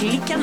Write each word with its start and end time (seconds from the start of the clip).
Klikken. 0.00 0.40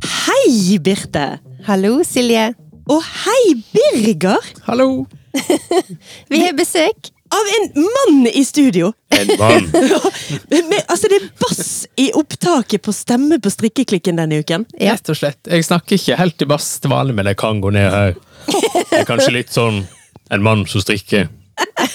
Hei, 0.00 0.78
Birte. 0.78 1.40
Hallo, 1.66 2.02
Silje. 2.02 2.54
Og 2.88 3.02
hei, 3.04 3.62
Birger. 3.74 4.40
Hallo! 4.64 5.04
Vi 6.30 6.40
har 6.40 6.56
besøk. 6.56 7.19
Av 7.30 7.46
en 7.56 7.66
mann 7.74 8.26
i 8.26 8.44
studio. 8.44 8.92
En 9.08 9.28
mann. 9.38 9.68
Men, 10.50 10.72
altså, 10.86 11.08
det 11.10 11.20
er 11.20 11.28
bass 11.38 11.86
i 11.96 12.10
opptaket 12.18 12.82
på 12.82 12.94
stemme 12.94 13.38
på 13.42 13.52
strikkeklikken 13.54 14.18
denne 14.18 14.40
uken. 14.42 14.66
Ja. 14.74 14.96
Rett 14.96 15.12
og 15.12 15.18
slett. 15.20 15.38
Jeg 15.46 15.66
snakker 15.68 15.98
ikke 15.98 16.18
helt 16.18 16.42
i 16.42 16.48
bass 16.50 16.72
til 16.82 16.90
vanlig, 16.90 17.14
men 17.18 17.30
jeg 17.30 17.38
kan 17.38 17.62
gå 17.62 17.70
ned 17.74 17.86
her. 17.94 18.16
Det 18.50 19.02
er 19.02 19.06
kanskje 19.06 19.34
litt 19.36 19.54
sånn 19.54 19.84
en 20.30 20.42
mann 20.42 20.66
som 20.70 20.82
strikker. 20.82 21.28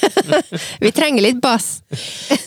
Vi 0.84 0.92
trenger 0.96 1.26
litt 1.26 1.42
bass. 1.44 1.82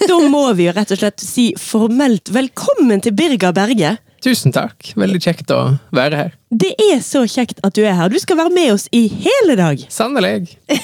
Da 0.09 0.19
må 0.31 0.45
vi 0.57 0.69
jo 0.69 0.75
rett 0.77 0.93
og 0.95 1.01
slett 1.01 1.23
si 1.23 1.51
formelt 1.61 2.31
velkommen 2.35 3.03
til 3.05 3.17
Birger 3.17 3.55
Berge. 3.57 3.97
Tusen 4.25 4.53
takk. 4.55 4.91
Veldig 4.99 5.21
kjekt 5.23 5.51
å 5.55 5.61
være 5.95 6.19
her. 6.19 6.33
Det 6.49 6.71
er 6.81 7.01
så 7.05 7.23
kjekt 7.29 7.61
at 7.67 7.77
du 7.77 7.83
er 7.85 7.95
her. 7.95 8.11
Du 8.11 8.19
skal 8.19 8.39
være 8.41 8.53
med 8.55 8.73
oss 8.73 8.87
i 8.95 9.05
hele 9.13 9.57
dag. 9.59 9.85
Sannelig. 9.93 10.57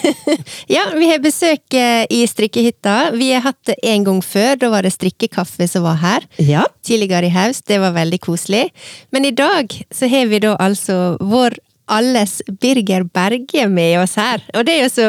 Ja, 0.70 0.86
vi 0.94 1.06
har 1.10 1.20
besøk 1.22 1.74
eh, 1.76 2.04
i 2.12 2.22
strikkehytta. 2.28 3.12
Vi 3.16 3.30
har 3.32 3.42
hatt 3.44 3.60
det 3.68 3.76
en 3.84 4.04
gang 4.06 4.20
før. 4.24 4.56
Da 4.60 4.70
var 4.72 4.86
det 4.86 4.94
strikkekaffe 4.94 5.66
som 5.70 5.84
var 5.86 5.98
her. 6.02 6.26
Ja. 6.40 6.64
Tidligere 6.84 7.28
i 7.28 7.34
høst. 7.34 7.66
Det 7.68 7.78
var 7.82 7.94
veldig 7.96 8.20
koselig. 8.24 8.68
Men 9.14 9.28
i 9.28 9.34
dag 9.36 9.72
så 9.94 10.08
har 10.10 10.30
vi 10.30 10.40
da 10.44 10.54
altså 10.60 11.16
vår 11.20 11.58
alles 11.86 12.38
Birger 12.60 13.04
Berge 13.04 13.68
med 13.68 13.98
oss 14.00 14.14
her. 14.16 14.42
Og 14.56 14.64
det 14.66 14.78
er 14.78 14.82
jo 14.86 14.90
så 14.92 15.08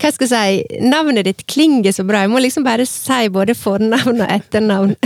Hva 0.00 0.12
skal 0.14 0.28
jeg 0.30 0.60
si? 0.68 0.78
Navnet 0.84 1.26
ditt 1.26 1.42
klinger 1.50 1.94
så 1.94 2.04
bra. 2.06 2.22
Jeg 2.24 2.30
må 2.32 2.42
liksom 2.42 2.64
bare 2.66 2.86
si 2.88 3.28
både 3.34 3.56
fornavn 3.58 4.22
og 4.24 4.28
etternavn. 4.30 4.94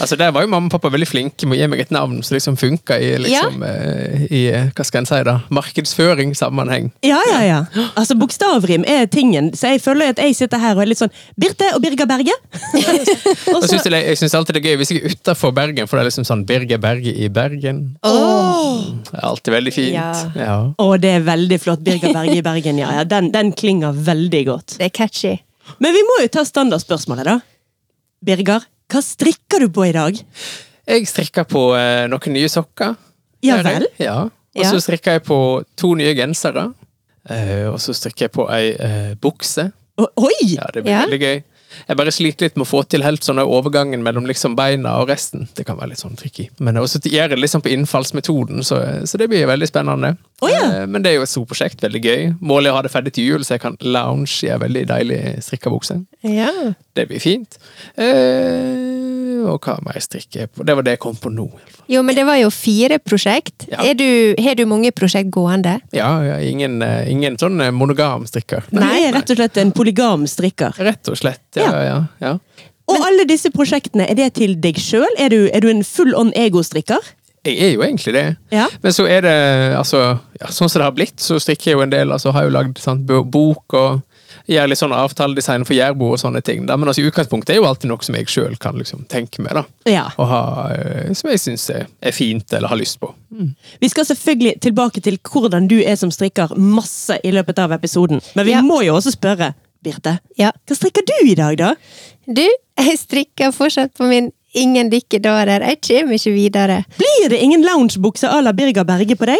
Altså, 0.00 0.16
Der 0.16 0.30
var 0.32 0.42
jo 0.44 0.48
mamma 0.50 0.66
og 0.66 0.72
pappa 0.72 0.88
veldig 0.92 1.06
flinke 1.08 1.46
med 1.48 1.56
å 1.56 1.60
gi 1.60 1.66
meg 1.70 1.80
et 1.82 1.90
navn 1.94 2.18
som 2.24 2.34
liksom 2.34 2.56
funka 2.58 2.96
i, 3.00 3.10
liksom, 3.20 3.62
ja. 3.62 3.72
i 4.32 4.40
hva 4.76 4.84
skal 4.86 5.02
en 5.02 5.08
si 5.08 5.18
da, 5.26 5.34
markedsføringssammenheng. 5.52 6.88
Ja, 7.06 7.18
ja, 7.30 7.40
ja. 7.44 7.58
Altså, 7.98 8.16
Bokstavrim 8.18 8.84
er 8.88 9.06
tingen, 9.12 9.52
så 9.56 9.74
jeg 9.74 9.82
føler 9.84 10.12
at 10.14 10.20
jeg 10.22 10.36
sitter 10.38 10.60
her 10.62 10.76
og 10.76 10.84
er 10.84 10.90
litt 10.90 11.00
sånn 11.00 11.12
Birte 11.40 11.68
og 11.76 11.82
Birger 11.84 12.08
Berge. 12.08 12.34
Og 13.56 13.62
Jeg 13.62 13.80
så- 13.80 13.92
jeg 13.92 14.18
syns 14.18 14.34
alltid 14.36 14.56
det 14.56 14.62
er 14.64 14.68
gøy 14.70 14.76
hvis 14.80 14.90
jeg 14.92 15.02
er 15.02 15.14
utafor 15.14 15.52
Bergen, 15.56 15.86
for 15.88 15.96
det 15.98 16.04
er 16.04 16.08
liksom 16.10 16.26
sånn 16.28 16.44
Birger 16.48 16.80
Berge 16.82 17.12
i 17.12 17.28
Bergen. 17.32 17.82
Oh. 18.06 18.84
Det 19.06 19.14
er 19.16 19.26
alltid 19.28 19.52
veldig 19.54 19.72
fint. 19.74 19.94
Ja. 19.96 20.12
Ja. 20.38 20.56
Å, 20.78 20.86
det 21.00 21.10
er 21.18 21.26
veldig 21.26 21.58
flott. 21.62 21.82
Birger 21.86 22.14
Berge 22.16 22.36
i 22.38 22.44
Bergen, 22.44 22.78
ja. 22.82 22.92
ja 22.98 23.04
den, 23.08 23.30
den 23.34 23.52
klinger 23.56 23.96
veldig 23.96 24.42
godt. 24.48 24.76
Det 24.80 24.88
er 24.90 24.94
catchy. 24.94 25.34
Men 25.82 25.96
vi 25.96 26.02
må 26.06 26.20
jo 26.22 26.30
ta 26.36 26.44
standardspørsmålet, 26.46 27.26
da. 27.26 27.38
Birger, 28.26 28.64
hva 28.92 29.02
strikker 29.02 29.64
du 29.66 29.70
på 29.74 29.88
i 29.88 29.94
dag? 29.96 30.18
Jeg 30.86 31.08
strikker 31.10 31.46
på 31.50 31.68
eh, 31.78 32.04
noen 32.10 32.36
nye 32.36 32.50
sokker. 32.50 32.94
Ja 33.44 33.58
vel? 33.66 33.88
Ja. 34.00 34.20
Og 34.56 34.64
så 34.64 34.78
strikker 34.80 35.18
jeg 35.18 35.26
på 35.26 35.38
to 35.78 35.92
nye 35.98 36.14
gensere. 36.16 36.68
Eh, 37.28 37.66
og 37.68 37.80
så 37.82 37.94
strikker 37.96 38.28
jeg 38.28 38.34
på 38.36 38.46
ei 38.54 38.70
eh, 38.72 39.12
bukse. 39.20 39.68
Oi! 39.98 40.36
Ja, 40.52 40.68
det 40.72 40.84
blir 40.84 40.92
Ja. 40.94 41.02
veldig 41.06 41.20
gøy. 41.20 41.42
Jeg 41.88 41.98
bare 42.00 42.12
sliter 42.14 42.46
litt 42.46 42.56
med 42.56 42.66
å 42.66 42.70
få 42.70 42.82
til 42.88 43.04
helt 43.04 43.24
sånn 43.26 43.40
overgangen 43.42 44.02
mellom 44.04 44.26
liksom 44.28 44.56
beina 44.58 44.96
og 45.02 45.10
resten. 45.12 45.46
Det 45.56 45.66
kan 45.68 45.78
være 45.78 45.92
litt 45.94 46.02
sånn 46.02 46.16
tricky. 46.18 46.48
Men 46.58 46.78
også 46.80 47.00
gjør 47.04 47.34
det 47.34 47.40
liksom 47.42 47.62
på 47.64 47.72
innfallsmetoden, 47.74 48.64
så, 48.66 48.80
så 49.06 49.20
det 49.20 49.28
blir 49.32 49.46
veldig 49.50 49.68
spennende. 49.70 50.14
Oh, 50.44 50.50
ja. 50.52 50.64
Eh, 50.82 50.86
Men 50.90 51.02
det 51.04 51.12
er 51.12 51.18
jo 51.20 51.26
et 51.26 51.32
stort 51.32 51.48
prosjekt, 51.52 51.82
veldig 51.84 52.02
gøy. 52.04 52.26
Målet 52.40 52.70
er 52.70 52.74
å 52.74 52.78
ha 52.80 52.84
det 52.86 52.92
ferdig 52.94 53.14
til 53.16 53.30
jul, 53.30 53.44
så 53.46 53.56
jeg 53.56 53.64
kan 53.64 53.78
lounge 53.84 54.32
i 54.44 54.50
ei 54.52 54.58
veldig 54.60 54.84
deilig 54.92 55.20
strikka 55.46 55.72
bukse. 55.72 56.00
Ja. 56.26 56.50
Det 56.96 57.08
blir 57.10 57.20
fint. 57.20 57.58
Eh, 57.96 58.95
og 59.44 59.60
hva 59.66 59.76
må 59.84 59.92
jeg 59.96 60.04
strikke 60.06 60.46
på? 60.52 60.64
Det 60.66 60.74
var 60.78 60.86
det 60.86 60.94
jeg 60.96 61.02
kom 61.04 61.16
på 61.20 61.30
nå. 61.32 61.44
i 61.46 61.56
hvert 61.58 61.74
fall. 61.76 61.84
Jo, 61.94 62.02
men 62.06 62.16
det 62.18 62.24
var 62.28 62.38
jo 62.40 62.48
fire 62.54 62.98
prosjekt. 63.02 63.66
Ja. 63.70 63.82
Er 63.84 63.94
du, 63.98 64.06
har 64.42 64.56
du 64.58 64.64
mange 64.70 64.90
prosjekt 64.96 65.30
gående? 65.34 65.76
Ja, 65.96 66.10
ja 66.26 66.38
ingen, 66.42 66.80
eh, 66.82 67.10
ingen 67.12 67.36
sånn 67.40 67.60
eh, 67.60 67.70
monogam 67.74 68.24
strikker. 68.28 68.66
Nei, 68.76 69.10
rett 69.14 69.30
og 69.34 69.38
slett 69.40 69.60
en 69.62 69.72
polygam 69.76 70.26
strikker. 70.30 70.74
Rett 70.82 71.12
og 71.12 71.20
slett. 71.20 71.44
Ja, 71.60 71.70
ja, 71.84 71.98
ja. 72.24 72.34
Og 72.86 73.02
alle 73.02 73.24
disse 73.26 73.50
prosjektene, 73.50 74.04
er 74.10 74.14
det 74.14 74.32
til 74.38 74.54
deg 74.62 74.78
sjøl? 74.78 75.06
Er, 75.18 75.28
du- 75.34 75.50
er 75.50 75.60
du 75.64 75.68
en 75.72 75.82
full 75.86 76.14
on 76.14 76.32
ego-strikker? 76.38 77.02
Jeg 77.46 77.58
er 77.62 77.72
jo 77.76 77.82
egentlig 77.86 78.12
det. 78.14 78.24
Ja. 78.50 78.66
Men 78.82 78.94
så 78.94 79.04
er 79.06 79.20
det 79.22 79.34
altså, 79.78 80.00
ja, 80.40 80.48
Sånn 80.50 80.66
som 80.70 80.80
det 80.80 80.86
har 80.88 80.94
blitt, 80.96 81.20
så 81.22 81.38
strikker 81.42 81.70
jeg 81.70 81.76
jo 81.78 81.82
en 81.84 81.92
del. 81.92 82.10
Altså 82.14 82.32
har 82.34 82.46
jo 82.48 82.54
lagd 82.54 82.78
sant, 82.82 83.06
bok 83.06 83.74
og 83.78 84.00
gjør 84.48 84.68
litt 84.70 84.78
sånn 84.78 84.94
avtaledesign 84.94 85.64
for 85.66 85.74
jærbo 85.74 86.12
og 86.14 86.20
sånne 86.22 86.42
ting. 86.46 86.66
Da. 86.68 86.76
Men 86.78 86.88
altså, 86.90 87.02
i 87.02 87.08
utgangspunktet 87.10 87.54
er 87.54 87.60
jo 87.60 87.66
alltid 87.68 87.90
noe 87.90 88.02
som 88.06 88.14
jeg 88.18 88.28
sjøl 88.30 88.56
kan 88.62 88.78
liksom, 88.78 89.04
tenke 89.10 89.42
meg. 89.42 89.54
da. 89.58 89.64
Ja. 89.90 90.04
Og 90.18 90.28
ha, 90.30 90.40
eh, 90.74 91.12
som 91.18 91.30
jeg 91.30 91.42
syns 91.42 91.68
er, 91.74 91.86
fint 92.14 92.52
eller 92.52 92.68
har 92.68 92.78
lyst 92.80 93.00
på. 93.02 93.12
Vi 93.82 93.88
skal 93.92 94.06
selvfølgelig 94.08 94.60
tilbake 94.60 95.02
til 95.02 95.18
hvordan 95.18 95.68
du 95.68 95.80
er 95.82 95.96
som 95.96 96.10
strikker 96.14 96.54
masse 96.56 97.18
i 97.24 97.32
løpet 97.34 97.58
av 97.58 97.72
episoden. 97.72 98.22
Men 98.34 98.46
vi 98.46 98.52
Ja. 98.52 98.62
må 98.62 98.82
jo 98.86 98.94
også 98.96 99.12
spørre, 99.16 99.54
Birte, 99.82 100.18
Ja. 100.38 100.50
hva 100.66 100.74
strikker 100.74 101.02
du 101.06 101.28
i 101.30 101.34
dag, 101.34 101.56
da? 101.58 101.74
Du, 102.26 102.42
jeg 102.78 102.98
strikker 102.98 103.52
fortsatt 103.52 103.94
på 103.94 104.08
min 104.08 104.32
Ingen 104.56 104.88
dikkedarer. 104.88 105.60
Jeg 105.60 105.80
kommer 105.84 106.14
ikke 106.16 106.32
videre. 106.32 106.84
Blir 106.96 107.28
det 107.28 107.42
ingen 107.42 107.62
loungebukse 107.62 108.24
à 108.26 108.40
la 108.42 108.52
Birger 108.52 108.84
Berge 108.84 109.14
på 109.14 109.26
deg? 109.26 109.36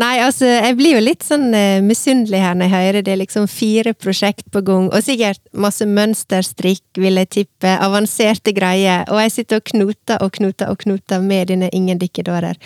Nei, 0.00 0.18
altså, 0.22 0.46
jeg 0.46 0.76
blir 0.78 0.96
jo 0.96 1.02
litt 1.02 1.24
sånn 1.26 1.48
uh, 1.54 1.80
misunnelig 1.84 2.40
her 2.42 2.54
når 2.58 2.68
jeg 2.70 2.86
hører 2.86 3.06
det 3.06 3.12
er 3.14 3.20
liksom 3.22 3.48
fire 3.50 3.94
prosjekt 3.94 4.46
på 4.54 4.62
gang, 4.66 4.88
og 4.90 5.04
sikkert 5.04 5.42
masse 5.52 5.86
mønsterstrikk, 5.86 6.84
vil 7.00 7.20
jeg 7.22 7.30
tippe, 7.36 7.74
avanserte 7.82 8.54
greier, 8.56 9.04
og 9.10 9.20
jeg 9.24 9.34
sitter 9.36 9.60
og 9.60 9.68
knoter 9.72 10.24
og 10.24 10.32
knoter 10.38 10.72
og 10.72 10.80
knoter 10.84 11.20
med 11.24 11.50
dine 11.52 11.68
Ingen 11.76 12.00
dikkedarer. 12.00 12.56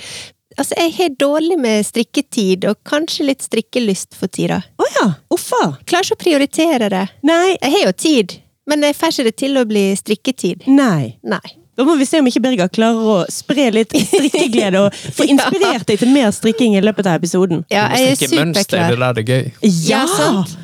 Altså, 0.56 0.76
jeg 0.78 0.92
har 0.98 1.16
dårlig 1.18 1.56
med 1.58 1.82
strikketid, 1.86 2.64
og 2.70 2.78
kanskje 2.86 3.26
litt 3.26 3.42
strikkelyst 3.42 4.14
for 4.14 4.30
tida. 4.30 4.60
Å 4.78 4.86
ja, 5.00 5.08
uffa. 5.34 5.64
Klarer 5.88 6.06
ikke 6.06 6.18
å 6.18 6.22
prioritere 6.22 6.88
det. 6.92 7.02
Nei, 7.26 7.56
Jeg 7.58 7.72
har 7.74 7.84
jo 7.88 7.92
tid, 7.92 8.36
men 8.70 8.86
jeg 8.86 8.96
får 8.96 9.12
ikke 9.16 9.28
det 9.28 9.36
til 9.42 9.58
å 9.58 9.66
bli 9.66 9.84
strikketid. 9.98 10.68
nei. 10.70 11.18
Nei. 11.22 11.63
Da 11.76 11.84
må 11.86 11.96
vi 11.98 12.06
se 12.06 12.20
om 12.22 12.26
ikke 12.30 12.42
Birger 12.44 12.68
klarer 12.70 13.08
å 13.14 13.16
spre 13.32 13.70
litt 13.74 13.94
strikkeglede 13.98 14.84
og 14.86 14.94
få 15.16 15.26
inspirert 15.34 15.86
deg 15.90 15.98
til 16.04 16.12
mer 16.14 16.30
strikking 16.34 16.76
i 16.78 16.84
løpet 16.84 17.08
av 17.10 17.18
episoden. 17.18 17.64
Ja, 17.72 17.88
jeg 17.98 18.14
er 18.14 18.36
mønster, 18.38 18.78
superklar. 18.78 18.92
det 18.92 19.00
der 19.00 19.16
det 19.18 19.24
er 19.24 19.32
gøy. 19.32 19.72
Ja, 19.88 20.04
sant. 20.10 20.54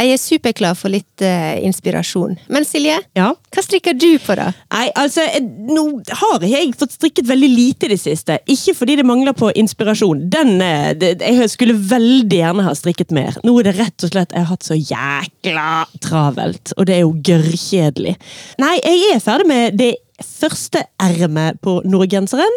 Jeg 0.00 0.14
er 0.14 0.20
superklar 0.22 0.76
for 0.78 0.88
litt 0.88 1.20
uh, 1.26 1.58
inspirasjon. 1.66 2.36
Men 2.48 2.64
Silje, 2.64 2.94
Ja. 3.18 3.26
hva 3.52 3.62
strikker 3.66 3.92
du 3.98 4.06
på, 4.22 4.32
da? 4.38 4.46
Nei, 4.72 4.86
altså, 4.96 5.26
eh, 5.28 5.42
nå 5.42 5.82
har 6.22 6.46
jeg 6.46 6.70
fått 6.78 6.94
strikket 6.94 7.26
veldig 7.28 7.50
lite 7.50 7.84
i 7.88 7.90
det 7.92 7.98
siste. 8.00 8.38
Ikke 8.48 8.72
fordi 8.78 8.96
det 9.02 9.04
mangler 9.04 9.34
på 9.36 9.50
inspirasjon. 9.60 10.22
Den, 10.32 10.54
eh, 10.64 10.94
det, 10.96 11.10
jeg 11.20 11.50
skulle 11.52 11.74
veldig 11.76 12.38
gjerne 12.38 12.64
ha 12.64 12.72
strikket 12.78 13.12
mer. 13.12 13.36
Nå 13.44 13.58
er 13.60 13.68
det 13.68 13.76
rett 13.82 14.06
og 14.06 14.14
slett 14.14 14.32
jeg 14.32 14.46
har 14.46 14.50
hatt 14.54 14.64
så 14.70 14.78
jækla 14.78 15.66
travelt, 16.06 16.72
og 16.78 16.86
det 16.88 16.96
er 16.96 17.02
jo 17.04 17.12
gørrkjedelig. 17.30 18.16
Nei, 18.62 18.76
jeg 18.80 19.16
er 19.18 19.26
ferdig 19.26 19.50
med 19.52 19.76
det 19.82 19.92
første 20.24 20.84
ermet 21.00 21.60
på 21.64 21.80
nordgenseren 21.84 22.56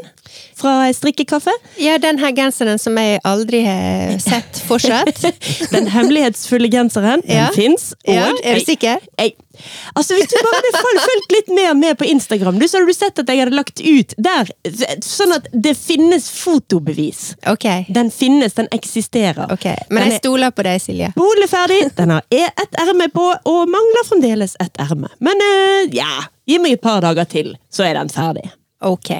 fra 0.57 0.87
strikkekaffe. 0.93 1.51
Ja, 1.81 1.97
den 2.01 2.19
her 2.21 2.31
genseren 2.35 2.79
som 2.79 2.97
jeg 2.97 3.19
aldri 3.27 3.63
har 3.65 4.17
sett 4.23 4.61
fortsatt. 4.67 5.19
Den 5.73 5.87
hemmelighetsfulle 5.91 6.69
genseren, 6.71 7.21
den 7.25 7.35
Ja. 7.37 7.47
fins. 7.55 7.93
Ja, 8.07 8.29
er 8.43 8.59
du 8.59 8.65
sikker? 8.65 8.99
Jeg, 9.19 9.33
altså 9.95 10.15
Hvis 10.17 10.29
du 10.31 10.35
bare 10.41 10.59
hadde 10.61 10.81
fulgt 10.85 11.33
litt 11.35 11.49
mer 11.55 11.73
med 11.77 11.97
på 11.99 12.05
Instagram, 12.09 12.59
du, 12.61 12.67
så 12.67 12.77
hadde 12.79 12.87
du 12.93 12.97
sett 12.97 13.19
at 13.23 13.29
jeg 13.29 13.41
hadde 13.43 13.55
lagt 13.57 13.81
ut 13.81 14.15
der. 14.17 14.49
Sånn 15.05 15.33
at 15.35 15.47
det 15.53 15.75
finnes 15.77 16.29
fotobevis. 16.33 17.33
Ok. 17.49 17.67
Den 17.93 18.11
finnes, 18.13 18.53
den 18.57 18.69
eksisterer. 18.71 19.51
ok. 19.53 19.65
Men 19.89 20.03
Den 20.03 20.09
jeg 20.13 20.15
er 20.19 20.23
stoler 20.23 20.51
på 20.55 20.65
deg, 20.69 20.81
Silje. 20.81 21.11
Bolig 21.17 21.49
ferdig, 21.51 21.81
den 21.97 22.15
har 22.15 22.25
e- 22.33 22.49
ett 22.63 22.79
erme 22.85 23.09
på, 23.13 23.27
og 23.49 23.69
mangler 23.69 24.07
fremdeles 24.09 24.55
ett 24.63 24.77
erme. 24.81 25.09
Men 25.19 25.41
uh, 25.43 25.87
ja, 25.93 26.23
gi 26.49 26.59
meg 26.63 26.77
et 26.79 26.81
par 26.85 27.01
dager 27.05 27.25
til, 27.29 27.55
så 27.73 27.85
er 27.89 27.97
den 27.99 28.09
ferdig. 28.13 28.47
Ok. 28.83 29.11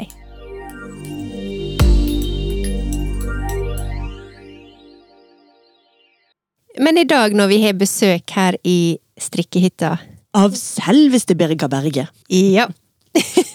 Men 6.81 6.97
i 6.97 7.07
dag 7.09 7.35
når 7.37 7.51
vi 7.51 7.59
har 7.65 7.75
besøk 7.77 8.33
her 8.35 8.57
i 8.63 8.97
strikkehytta 9.19 9.97
Av 10.33 10.55
selveste 10.57 11.35
Birger 11.37 11.69
Berge. 11.69 12.07
Ja. 12.33 12.69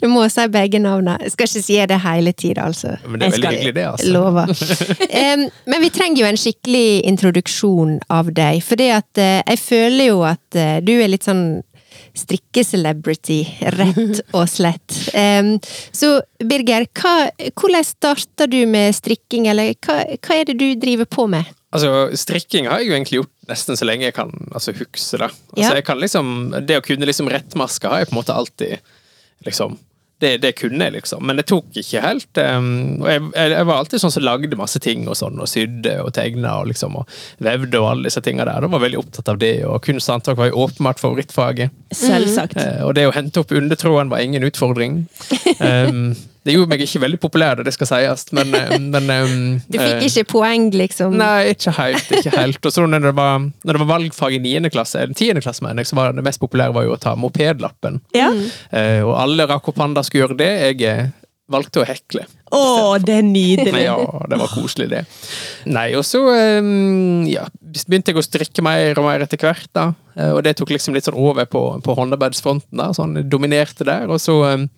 Du 0.00 0.06
må 0.08 0.22
si 0.32 0.44
begge 0.52 0.80
navnene. 0.80 1.18
Jeg 1.24 1.34
skal 1.34 1.48
ikke 1.48 1.62
si 1.66 1.76
det 1.90 1.98
hele 2.00 2.32
tida, 2.32 2.64
altså. 2.70 2.94
Men 3.04 3.20
det 3.20 3.26
er 3.26 3.34
veldig 3.34 3.50
hyggelig, 3.52 3.74
det. 3.76 3.86
altså. 3.90 4.12
Lover. 4.14 4.52
um, 4.52 5.42
men 5.72 5.84
vi 5.84 5.90
trenger 5.92 6.22
jo 6.22 6.28
en 6.30 6.40
skikkelig 6.40 6.86
introduksjon 7.10 7.98
av 8.12 8.30
deg. 8.36 8.62
For 8.64 8.80
jeg 8.80 9.60
føler 9.60 10.08
jo 10.08 10.22
at 10.28 10.56
uh, 10.56 10.78
du 10.84 10.94
er 10.96 11.12
litt 11.12 11.28
sånn 11.28 11.60
strikkecelebrity, 12.16 13.38
rett 13.76 14.22
og 14.38 14.48
slett. 14.50 14.96
Um, 15.12 15.56
så 15.92 16.18
Birger, 16.40 16.88
hva, 16.96 17.14
hvordan 17.52 17.86
starta 17.86 18.48
du 18.50 18.62
med 18.70 18.96
strikking, 18.96 19.50
eller 19.52 19.74
hva, 19.84 20.02
hva 20.16 20.40
er 20.40 20.48
det 20.48 20.58
du 20.60 20.68
driver 20.80 21.08
på 21.10 21.28
med? 21.30 21.48
Altså, 21.70 21.90
strikking 22.18 22.66
har 22.66 22.80
jeg 22.80 22.88
jo 22.90 22.94
egentlig 22.96 23.18
gjort 23.20 23.50
nesten 23.50 23.78
så 23.78 23.86
lenge 23.86 24.08
jeg 24.08 24.16
kan 24.16 24.32
altså, 24.50 24.72
huske 24.74 25.20
det. 25.20 25.28
Altså, 25.28 25.60
Ja. 25.60 25.74
jeg 25.78 25.86
kan 25.86 26.00
liksom, 26.02 26.32
det 26.66 26.80
å 26.80 26.82
kunne 26.82 27.06
liksom 27.06 27.30
rettmaske 27.30 27.86
har 27.88 28.02
jeg 28.02 28.10
på 28.10 28.16
en 28.16 28.22
måte 28.22 28.34
alltid 28.34 28.80
liksom 29.46 29.78
det, 30.20 30.34
det 30.42 30.52
kunne 30.58 30.84
jeg, 30.84 30.92
liksom. 30.98 31.22
Men 31.24 31.38
det 31.40 31.46
tok 31.48 31.78
ikke 31.80 32.02
helt. 32.04 32.28
Um, 32.36 33.00
og 33.00 33.06
jeg, 33.08 33.22
jeg, 33.32 33.52
jeg 33.54 33.68
var 33.70 33.78
alltid 33.80 34.02
sånn 34.02 34.12
som 34.12 34.24
lagde 34.26 34.58
masse 34.60 34.80
ting 34.84 35.06
og 35.08 35.16
sånn, 35.16 35.38
og 35.40 35.48
sydde 35.48 35.94
og 36.04 36.10
tegna 36.16 36.58
og 36.60 36.68
liksom, 36.68 36.98
og 37.00 37.14
vevde 37.40 37.80
og 37.80 37.88
alle 37.88 38.10
disse 38.10 38.20
tinga 38.24 38.44
der. 38.44 38.66
Jeg 38.66 38.74
var 38.74 38.82
veldig 38.84 39.00
opptatt 39.00 39.30
av 39.32 39.40
det, 39.40 39.54
og 39.64 39.80
kunst 39.86 40.10
og 40.10 40.18
håndverk 40.18 40.42
var 40.42 40.50
jo 40.50 40.66
åpenbart 40.66 41.00
favorittfaget. 41.00 41.72
Selvsagt. 41.96 42.58
Uh, 42.60 42.82
og 42.90 42.92
det 42.98 43.06
å 43.08 43.14
hente 43.16 43.40
opp 43.40 43.54
undertråden 43.56 44.12
var 44.12 44.20
ingen 44.26 44.44
utfordring. 44.44 45.06
Um, 45.56 46.12
det 46.46 46.54
gjorde 46.54 46.72
meg 46.72 46.82
ikke 46.84 47.02
veldig 47.02 47.18
populær, 47.20 47.60
det 47.64 47.72
skal 47.74 47.88
sies, 47.90 48.26
men, 48.36 48.54
eh, 48.56 48.74
men 48.80 49.10
um, 49.12 49.42
Du 49.68 49.76
fikk 49.76 49.98
eh, 49.98 50.06
ikke 50.08 50.24
poeng, 50.32 50.70
liksom? 50.72 51.18
Nei, 51.20 51.52
ikke 51.52 51.74
helt. 51.76 52.12
ikke 52.16 52.32
helt. 52.32 52.60
Og 52.64 52.72
så 52.72 52.86
når 52.88 53.10
det 53.10 53.14
var, 53.18 53.44
når 53.44 53.76
det 53.76 53.82
var 53.82 53.90
valgfag 53.90 54.38
i 54.38 54.42
9. 54.46 54.72
klasse, 54.72 55.04
eller 55.04 55.16
10. 55.16 55.42
klasse, 55.44 55.64
mener 55.66 55.84
jeg, 55.84 55.90
så 55.92 56.00
var 56.00 56.16
det 56.16 56.24
mest 56.24 56.40
populære 56.40 56.76
var 56.76 56.88
jo 56.88 56.96
å 56.96 57.00
ta 57.00 57.12
mopedlappen. 57.20 58.00
Ja. 58.16 58.32
Eh, 58.72 59.02
og 59.04 59.16
alle 59.20 59.48
rakk 59.50 59.68
opp 59.68 59.82
hånda 59.84 60.04
skulle 60.06 60.24
gjøre 60.24 60.40
det. 60.40 60.50
Jeg 60.70 60.88
eh, 60.88 61.12
valgte 61.50 61.82
å 61.82 61.86
hekle. 61.88 62.24
Å, 62.56 62.64
det 63.04 63.20
er 63.20 63.26
nydelig. 63.26 63.84
Ja, 63.84 63.98
det 64.30 64.40
var 64.40 64.50
koselig, 64.54 64.88
det. 64.90 65.04
Nei, 65.70 65.90
og 65.98 66.06
så 66.08 66.24
eh, 66.32 66.74
ja, 67.30 67.46
begynte 67.84 68.14
jeg 68.14 68.22
å 68.22 68.24
strikke 68.26 68.64
mer 68.64 68.96
og 68.96 69.10
mer 69.10 69.26
etter 69.26 69.40
hvert, 69.44 69.68
da. 69.76 69.90
Eh, 70.16 70.32
og 70.32 70.44
det 70.46 70.56
tok 70.58 70.72
liksom 70.72 70.96
litt 70.96 71.08
sånn 71.08 71.18
over 71.20 71.48
på, 71.50 71.64
på 71.84 71.96
håndarbeidsfronten, 72.00 72.80
da. 72.80 72.90
Sånn 72.96 73.18
dominerte 73.28 73.86
der. 73.88 74.08
Og 74.08 74.22
så 74.22 74.40
eh, 74.54 74.70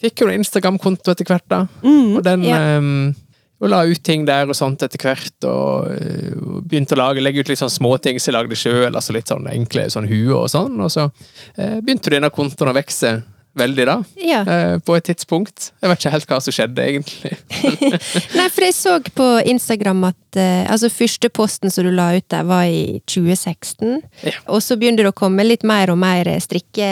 fikk 0.00 0.22
jo 0.24 0.30
en 0.30 0.40
Instagram-konto 0.40 1.12
etter 1.12 1.28
hvert, 1.28 1.46
da. 1.50 1.64
og 1.84 2.22
den 2.26 2.46
yeah. 2.48 2.78
um, 2.78 3.10
og 3.60 3.68
la 3.68 3.82
ut 3.84 4.00
ting 4.00 4.22
der 4.24 4.48
og 4.48 4.56
sånt 4.56 4.80
etter 4.86 5.02
hvert, 5.04 5.36
og 5.44 5.90
og 6.60 6.64
begynte 6.68 6.96
å 6.96 7.00
lage, 7.00 7.22
legge 7.24 7.42
ut 7.42 7.50
litt 7.50 7.60
sånn 7.60 7.72
småting 7.72 8.18
som 8.20 8.30
jeg 8.30 8.36
lagde 8.38 8.58
sjøl, 8.58 8.94
altså 8.94 9.14
litt 9.16 9.30
sånn 9.30 9.48
enkle 9.50 9.86
sånn 9.92 10.08
huer 10.10 10.38
og 10.42 10.48
sånn, 10.52 10.78
og 10.80 10.90
så 10.92 11.06
eh, 11.56 11.78
begynte 11.80 12.12
denne 12.12 12.32
kontoen 12.34 12.72
å 12.72 12.76
vokse 12.76 13.14
veldig, 13.58 13.84
da. 13.88 13.96
Ja. 14.22 14.40
Eh, 14.44 14.78
på 14.84 14.94
et 14.96 15.06
tidspunkt. 15.08 15.70
Jeg 15.82 15.90
vet 15.90 16.00
ikke 16.00 16.12
helt 16.14 16.30
hva 16.30 16.38
som 16.44 16.54
skjedde, 16.54 16.84
egentlig. 16.86 17.32
Nei, 18.38 18.46
for 18.52 18.66
jeg 18.66 18.76
så 18.76 18.96
på 19.16 19.28
Instagram 19.50 20.04
at 20.10 20.38
eh, 20.40 20.64
altså 20.70 20.90
første 20.92 21.30
posten 21.34 21.72
som 21.72 21.86
du 21.86 21.92
la 21.94 22.10
ut 22.16 22.26
der, 22.30 22.46
var 22.48 22.66
i 22.70 23.00
2016. 23.10 24.00
Ja. 24.26 24.34
Og 24.54 24.62
så 24.64 24.78
begynner 24.80 25.06
det 25.06 25.12
å 25.14 25.18
komme 25.20 25.46
litt 25.46 25.66
mer 25.66 25.92
og 25.92 26.00
mer 26.02 26.30
strikke, 26.42 26.90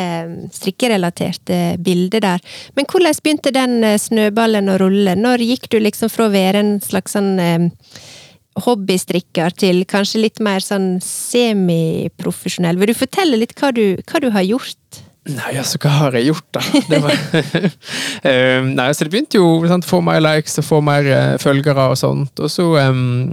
strikkerelaterte 0.55 1.79
bilder 1.85 2.25
der. 2.25 2.47
Men 2.79 2.89
hvordan 2.91 3.23
begynte 3.23 3.55
den 3.55 3.83
eh, 3.87 3.99
snøballen 4.01 4.73
å 4.73 4.79
rulle? 4.83 5.17
Når 5.19 5.47
gikk 5.47 5.71
du 5.73 5.81
liksom 5.83 6.13
fra 6.13 6.29
å 6.29 6.35
være 6.35 6.65
en 6.65 6.79
slags 6.85 7.15
sånn 7.17 7.37
eh, 7.43 7.69
hobbystrikker 8.65 9.55
til 9.55 9.85
kanskje 9.89 10.25
litt 10.25 10.41
mer 10.43 10.65
sånn 10.65 10.97
semiprofesjonell? 11.05 12.81
Vil 12.81 12.93
du 12.93 12.99
fortelle 12.99 13.39
litt 13.39 13.55
hva 13.59 13.71
du, 13.75 14.01
hva 14.09 14.23
du 14.23 14.33
har 14.35 14.47
gjort? 14.47 15.05
Nei, 15.29 15.53
altså, 15.61 15.79
hva 15.83 15.93
har 15.99 16.17
jeg 16.17 16.31
gjort, 16.31 16.47
da? 16.57 16.63
Eh, 18.29 18.61
Nei, 18.65 18.87
altså, 18.89 19.05
det 19.07 19.13
begynte 19.13 19.39
jo 19.39 19.51
sant, 19.69 19.87
få 19.87 20.01
mer 20.05 20.23
likes 20.25 20.59
og 20.61 20.67
få 20.67 20.81
mer 20.85 21.07
uh, 21.07 21.35
følgere 21.41 21.91
og 21.93 21.99
sånt, 22.01 22.41
og 22.43 22.51
så 22.51 22.65
um, 22.89 23.29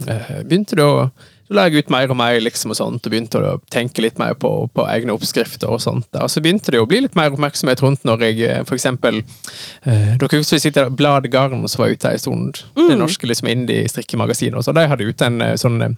begynte 0.45 0.77
det 0.77 0.85
å 0.85 1.07
så 1.45 1.53
la 1.53 1.67
jeg 1.67 1.85
ut 1.85 1.91
mer 1.93 2.09
og 2.09 2.17
mer, 2.17 2.39
liksom, 2.41 2.71
og 2.73 2.79
sånt, 2.79 3.05
og 3.05 3.13
begynte 3.13 3.37
å 3.37 3.57
tenke 3.73 4.01
litt 4.01 4.17
mer 4.17 4.33
på, 4.39 4.49
på 4.73 4.85
egne 4.89 5.13
oppskrifter 5.13 5.69
og 5.69 5.81
sånt. 5.83 6.09
Og 6.17 6.31
så 6.31 6.41
begynte 6.41 6.73
det 6.73 6.81
å 6.81 6.87
bli 6.89 7.03
litt 7.05 7.17
mer 7.17 7.33
oppmerksomhet 7.35 7.83
rundt 7.85 8.05
når 8.07 8.25
jeg 8.25 8.39
f.eks. 8.63 8.69
for 8.69 8.77
eksempel 8.79 9.19
eh, 9.21 10.15
Dere 10.17 10.39
husker 10.39 10.57
vi 10.57 10.63
sitter 10.63 10.89
Bladet 10.89 11.29
Garn 11.33 11.61
som 11.69 11.83
var 11.83 11.93
ute 11.93 12.09
en 12.09 12.21
stund? 12.21 12.61
Det 12.75 12.97
norske 12.97 13.29
liksom 13.29 13.49
indie-strikkemagasinet. 13.51 14.71
De 14.73 14.87
hadde 14.89 15.05
ute 15.05 15.29
en 15.29 15.37
eh, 15.45 15.53
sånn 15.61 15.77
eh, 15.85 15.93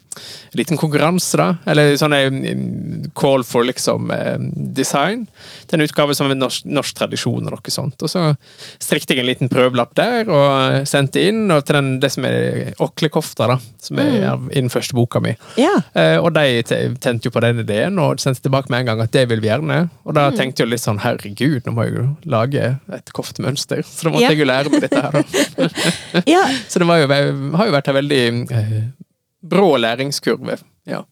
liten 0.58 0.80
konkurranse, 0.80 1.40
da. 1.40 1.48
Eller 1.70 1.96
sånn 2.00 2.18
en 2.18 3.08
call 3.18 3.48
for 3.48 3.68
liksom 3.68 4.12
eh, 4.12 4.36
design. 4.76 5.26
Er 5.72 5.80
en 5.80 5.86
utgave 5.88 6.16
som 6.18 6.32
er 6.32 6.40
norsk, 6.40 6.68
norsk 6.68 7.00
tradisjon 7.00 7.48
og 7.48 7.56
noe 7.56 7.74
sånt. 7.74 8.04
Og 8.04 8.12
så 8.12 8.26
strikket 8.84 9.16
jeg 9.16 9.24
en 9.24 9.30
liten 9.32 9.52
prøvelapp 9.52 9.96
der 9.96 10.28
og 10.28 10.88
sendte 10.90 11.24
inn 11.24 11.46
og 11.54 11.64
til 11.64 11.80
den, 11.80 11.96
det 12.04 12.12
som 12.14 12.28
er 12.28 12.74
Åklekofta, 12.84 13.48
da. 13.54 13.60
Som 13.82 14.04
er 14.04 14.36
mm. 14.36 14.52
i 14.52 14.68
første 14.74 14.98
boka 14.98 15.24
mi. 15.24 15.37
Ja. 15.58 15.74
Eh, 15.98 16.18
og 16.22 16.32
de 16.36 16.62
tente 17.02 17.26
jo 17.28 17.32
på 17.34 17.42
den 17.42 17.60
ideen 17.64 17.98
og 18.04 18.20
sendte 18.22 18.44
tilbake 18.46 18.70
med 18.70 18.84
en 18.84 18.92
gang 18.92 19.02
at 19.02 19.12
det 19.16 19.26
vil 19.32 19.42
vi 19.42 19.50
gjerne. 19.50 19.80
Og 20.06 20.14
da 20.18 20.28
tenkte 20.36 20.64
jeg 20.64 20.70
litt 20.74 20.84
sånn 20.84 21.00
herregud, 21.02 21.64
nå 21.66 21.74
må 21.74 21.88
jeg 21.88 21.96
jo 21.98 22.06
lage 22.30 22.78
et 22.94 23.14
koftemønster. 23.18 23.82
Så 23.88 24.08
da 24.08 24.14
måtte 24.14 24.24
Ja. 24.28 24.30
jeg 24.36 24.40
jo 24.44 24.50
lære 24.52 24.70
meg 24.72 24.82
dette 24.86 25.02
her, 25.02 25.12
da. 25.12 26.24
ja. 26.36 26.46
Så 26.70 26.80
det 26.80 26.88
var 26.88 27.02
jo, 27.02 27.08
har 27.10 27.66
jo 27.72 27.78
vært 27.78 27.88
en 27.94 28.00
veldig 28.02 28.24
eh, 28.62 28.82
brå 29.48 29.70
læringskurve. 29.82 30.60
Ja. 30.86 31.04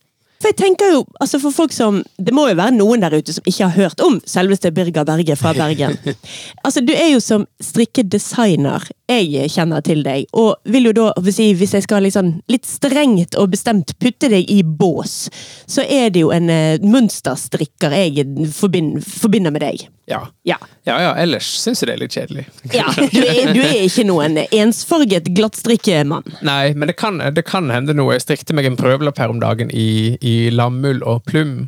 For 0.44 0.52
jeg 0.52 0.58
tenker 0.60 0.92
jo, 0.92 1.06
altså 1.24 1.40
for 1.40 1.56
folk 1.56 1.72
som, 1.72 2.02
Det 2.20 2.34
må 2.36 2.44
jo 2.50 2.58
være 2.60 2.76
noen 2.76 3.00
der 3.02 3.14
ute 3.16 3.32
som 3.34 3.46
ikke 3.48 3.70
har 3.70 3.78
hørt 3.88 4.02
om 4.04 4.18
selveste 4.28 4.70
Birger 4.76 5.06
Berge 5.08 5.36
fra 5.40 5.54
Bergen. 5.58 5.96
Altså, 6.66 6.84
Du 6.86 6.92
er 6.94 7.08
jo 7.14 7.22
som 7.24 7.48
strikkedesigner. 7.64 8.84
Jeg 9.06 9.52
kjenner 9.54 9.84
til 9.86 10.02
deg, 10.06 10.26
og 10.34 10.56
vil 10.66 10.90
jo 10.90 10.94
da, 10.98 11.10
hvis 11.22 11.38
jeg 11.38 11.84
skal 11.86 12.06
liksom 12.08 12.32
litt 12.50 12.66
strengt 12.66 13.38
og 13.38 13.52
bestemt 13.54 13.94
putte 14.02 14.32
deg 14.32 14.50
i 14.50 14.64
bås, 14.66 15.28
så 15.70 15.86
er 15.86 16.10
det 16.16 16.24
jo 16.24 16.32
en 16.34 16.50
uh, 16.50 16.82
mønsterstrikker 16.82 17.94
jeg 17.94 18.26
forbinder, 18.56 19.06
forbinder 19.06 19.54
med 19.54 19.62
deg. 19.62 19.86
Ja. 20.10 20.24
Ja. 20.46 20.58
ja, 20.86 20.96
ja, 21.02 21.12
ellers 21.18 21.48
syns 21.62 21.82
jeg 21.82 21.90
det 21.90 21.94
er 21.96 22.02
litt 22.02 22.18
kjedelig. 22.18 22.44
ja 22.78 22.86
du, 22.94 23.22
er, 23.22 23.54
du 23.54 23.62
er 23.62 23.86
ikke 23.88 24.06
noen 24.06 24.38
ensfarget 24.44 25.30
glattstrikkemann. 25.38 26.26
Nei, 26.46 26.74
men 26.78 26.90
det 26.90 26.98
kan, 26.98 27.22
det 27.34 27.46
kan 27.46 27.70
hende 27.74 27.94
noe. 27.98 28.14
Jeg 28.18 28.26
strikte 28.26 28.58
meg 28.58 28.70
en 28.70 28.78
prøvelapp 28.78 29.22
her 29.22 29.34
om 29.34 29.42
dagen 29.42 29.74
i, 29.74 30.18
i 30.22 30.36
lammull 30.54 31.02
og 31.06 31.26
plum. 31.30 31.68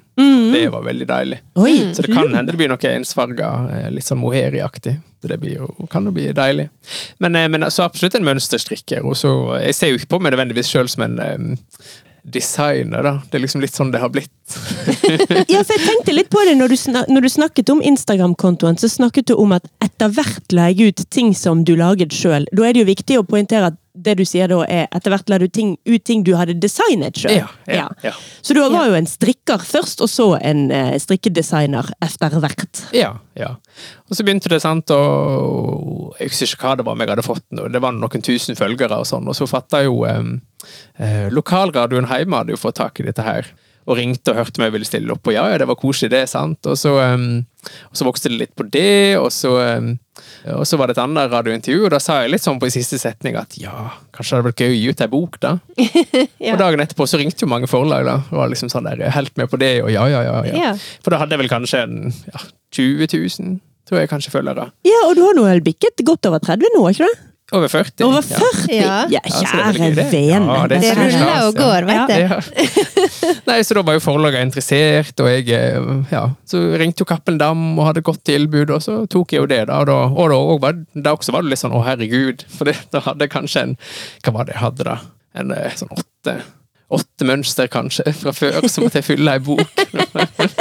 Det 0.57 0.69
var 0.69 0.83
veldig 0.83 1.07
deilig. 1.07 1.39
Oi, 1.53 1.93
Så 1.93 2.01
det 2.01 2.13
kan 2.13 2.35
hende 2.35 2.51
det 2.51 2.57
blir 2.57 2.71
noe 2.71 2.89
ensfarga, 2.89 3.49
eh, 3.73 3.89
litt 3.93 4.05
sånn 4.07 4.21
moheriaktig. 4.21 4.97
Så 5.21 5.27
Det 5.27 5.37
blir 5.41 5.55
jo, 5.57 5.87
kan 5.91 6.05
jo 6.05 6.11
bli 6.13 6.29
deilig. 6.33 6.69
Men, 7.17 7.26
eh, 7.35 7.49
men 7.51 7.67
så 7.73 7.83
absolutt 7.87 8.15
en 8.15 8.27
mønsterstrikker. 8.27 9.05
Og 9.05 9.17
så, 9.17 9.31
jeg 9.63 9.75
ser 9.75 9.91
jo 9.91 9.99
ikke 9.99 10.13
på 10.15 10.19
meg 10.23 10.35
nødvendigvis 10.35 10.71
sjøl 10.71 10.89
som 10.91 11.03
en 11.07 11.17
um, 11.19 11.55
designer, 12.27 13.03
da. 13.03 13.13
Det 13.27 13.39
er 13.39 13.43
liksom 13.45 13.63
litt 13.63 13.75
sånn 13.75 13.91
det 13.93 14.01
har 14.03 14.11
blitt. 14.13 14.31
Ja, 15.47 15.61
for 15.63 15.73
jeg 15.75 15.83
tenkte 15.83 16.13
litt 16.15 16.29
på 16.31 16.41
det 16.47 16.57
når 16.59 16.73
du, 16.73 16.77
snak, 16.79 17.07
når 17.11 17.23
du 17.23 17.29
snakket 17.31 17.69
om 17.71 17.81
Instagram-kontoen, 17.83 18.79
så 18.79 18.89
snakket 18.91 19.31
du 19.31 19.37
om 19.39 19.53
at 19.55 19.67
etter 19.83 20.11
hvert 20.11 20.55
la 20.55 20.69
ut 20.71 21.03
ting 21.13 21.33
som 21.35 21.63
du 21.67 21.75
laget 21.79 22.15
sjøl. 22.15 22.47
Da 22.51 22.67
er 22.67 22.75
det 22.75 22.83
jo 22.83 22.89
viktig 22.91 23.19
å 23.19 23.25
poengtere 23.27 23.71
at 23.71 23.79
det 23.97 24.17
du 24.19 24.23
sier 24.27 24.49
da 24.51 24.61
er 24.69 24.87
etter 24.95 25.13
hvert 25.13 25.29
la 25.31 25.39
du 25.41 25.47
ting, 25.51 25.75
ut 25.87 26.03
ting 26.05 26.23
du 26.25 26.33
hadde 26.37 26.57
designet 26.61 27.17
sjøl. 27.19 27.35
Ja, 27.39 27.47
ja, 27.65 27.87
ja. 28.05 28.13
Så 28.45 28.55
du 28.55 28.61
var 28.61 28.89
jo 28.89 28.97
en 28.97 29.09
strikker 29.09 29.63
først, 29.65 30.01
og 30.05 30.11
så 30.11 30.27
en 30.37 30.67
eh, 30.73 30.95
strikkedesigner 31.01 31.91
etter 32.03 32.37
hvert. 32.43 32.83
Ja, 32.95 33.15
ja. 33.39 33.53
Og 34.07 34.17
så 34.17 34.25
begynte 34.25 34.51
det, 34.51 34.61
sant, 34.63 34.91
og 34.93 36.17
jeg 36.19 36.31
husker 36.31 36.53
ikke 36.53 36.69
hva 36.69 36.75
det 36.79 36.87
var 36.87 36.99
jeg 37.01 37.13
hadde 37.13 37.27
fått. 37.27 37.45
Det 37.51 37.83
var 37.83 37.95
noen 37.95 38.25
tusen 38.25 38.59
følgere 38.59 39.01
og 39.01 39.09
sånn, 39.09 39.27
og 39.27 39.37
så 39.37 39.49
fatta 39.49 39.83
jo 39.85 40.03
eh, 40.07 41.27
Lokalradioen 41.33 42.09
hjemme 42.09 42.43
hadde 42.43 42.55
jo 42.55 42.61
fått 42.61 42.79
tak 42.81 43.01
i 43.01 43.07
dette 43.07 43.25
her. 43.25 43.49
Og 43.87 43.95
ringte 43.95 44.33
og 44.33 44.41
hørte 44.41 44.59
om 44.59 44.65
jeg 44.65 44.73
ville 44.75 44.87
stille 44.87 45.13
opp, 45.13 45.29
og 45.29 45.35
ja, 45.35 45.45
ja, 45.51 45.61
det 45.61 45.69
var 45.69 45.79
koselig, 45.79 46.11
det, 46.11 46.25
sant. 46.31 46.59
Og 46.67 46.75
så, 46.79 46.97
eh, 47.03 47.27
og 47.89 47.99
så 47.99 48.07
vokste 48.07 48.31
det 48.31 48.39
litt 48.41 48.53
på 48.57 48.65
det, 48.71 49.17
og 49.19 49.29
så, 49.33 49.53
eh, 49.63 49.89
og 50.53 50.65
så 50.67 50.79
var 50.79 50.89
det 50.89 50.97
et 50.97 51.03
annet 51.03 51.31
radiointervju, 51.33 51.85
og 51.85 51.93
da 51.93 51.99
sa 52.03 52.21
jeg 52.23 52.33
litt 52.33 52.45
sånn 52.45 52.59
på 52.61 52.69
i 52.69 52.73
siste 52.73 52.99
setning 53.01 53.37
at 53.39 53.57
ja, 53.61 53.91
kanskje 54.15 54.33
det 54.33 54.39
hadde 54.39 54.49
vært 54.49 54.63
gøy 54.65 54.73
å 54.73 54.77
gi 54.77 54.89
ut 54.89 55.05
ei 55.05 55.11
bok, 55.13 55.39
da. 55.43 55.53
Og 56.51 56.59
dagen 56.61 56.83
etterpå 56.83 57.07
så 57.09 57.19
ringte 57.21 57.45
jo 57.45 57.51
mange 57.51 57.69
forlag, 57.69 58.07
da. 58.07 58.19
Og 58.31 58.41
var 58.41 58.51
liksom 58.51 58.71
sånn 58.73 58.87
der, 58.89 59.07
helt 59.13 59.33
med 59.39 59.51
på 59.51 59.59
det, 59.61 59.73
og 59.83 59.91
ja, 59.93 60.07
ja, 60.11 60.23
ja. 60.25 60.41
ja. 60.47 60.67
Ja. 60.67 60.73
For 61.03 61.13
da 61.13 61.21
hadde 61.21 61.35
jeg 61.35 61.43
vel 61.43 61.51
kanskje 61.51 61.83
en 61.85 62.11
ja, 62.31 62.43
20 62.77 63.09
000, 63.13 63.57
tror 63.87 64.01
jeg 64.01 64.11
kanskje 64.11 64.33
følgere. 64.33 64.69
Ja, 64.87 65.05
og 65.07 65.15
du 65.17 65.23
har 65.25 65.37
nå 65.37 65.47
vel 65.47 65.63
bikket 65.65 66.03
godt 66.07 66.27
over 66.29 66.43
30 66.43 66.75
nå, 66.75 66.85
ikke 66.91 67.07
det? 67.07 67.26
Over 67.55 67.67
40. 67.71 68.03
Over 68.03 68.21
40? 68.21 68.73
Ja. 68.75 68.95
Ja, 69.07 69.21
kjære 69.23 69.91
det. 69.95 70.05
vene. 70.11 70.39
Ja, 70.51 70.65
det 70.67 70.81
Det 70.83 70.89
er 70.91 70.97
ruller 70.99 71.45
og 71.45 71.55
går, 71.55 71.85
vet 71.87 72.09
du. 72.11 72.17
Ja. 72.25 72.39
Nei, 73.47 73.61
så 73.63 73.77
da 73.77 73.83
var 73.87 73.95
jo 73.95 74.01
forlaget 74.03 74.43
interessert, 74.43 75.23
og 75.23 75.29
jeg 75.31 75.47
eh, 75.55 75.87
ja, 76.11 76.25
så 76.43 76.59
ringte 76.75 77.05
jo 77.05 77.07
Cappelen 77.07 77.39
Dam 77.39 77.63
og 77.77 77.85
hadde 77.87 78.03
godt 78.03 78.25
tilbud, 78.27 78.73
og 78.75 78.83
så 78.83 78.97
tok 79.07 79.31
jeg 79.31 79.45
jo 79.45 79.47
det, 79.47 79.61
da. 79.71 79.79
Og 79.79 79.87
da, 79.87 79.97
og 80.11 80.27
da, 80.33 80.41
og 80.51 80.61
var, 80.65 80.75
da 80.91 81.15
også 81.15 81.37
var 81.37 81.47
det 81.47 81.53
litt 81.53 81.63
sånn 81.63 81.77
å 81.77 81.85
herregud, 81.87 82.43
for 82.51 82.67
det, 82.67 82.75
da 82.91 83.05
hadde 83.07 83.23
jeg 83.23 83.35
kanskje 83.37 83.63
en 83.69 83.75
Hva 84.25 84.35
var 84.35 84.49
det 84.49 84.57
jeg 84.57 84.63
hadde, 84.65 84.89
da? 84.91 84.97
En 85.39 85.55
eh, 85.55 85.71
sånn 85.79 85.95
åtte 85.95 86.35
Åtte 86.87 87.25
mønster, 87.27 87.67
kanskje, 87.67 88.13
fra 88.15 88.31
før, 88.31 88.63
så 88.71 88.79
måtte 88.79 89.01
jeg 89.01 89.07
fylle 89.09 89.33
ei 89.35 89.41
bok. 89.43 89.81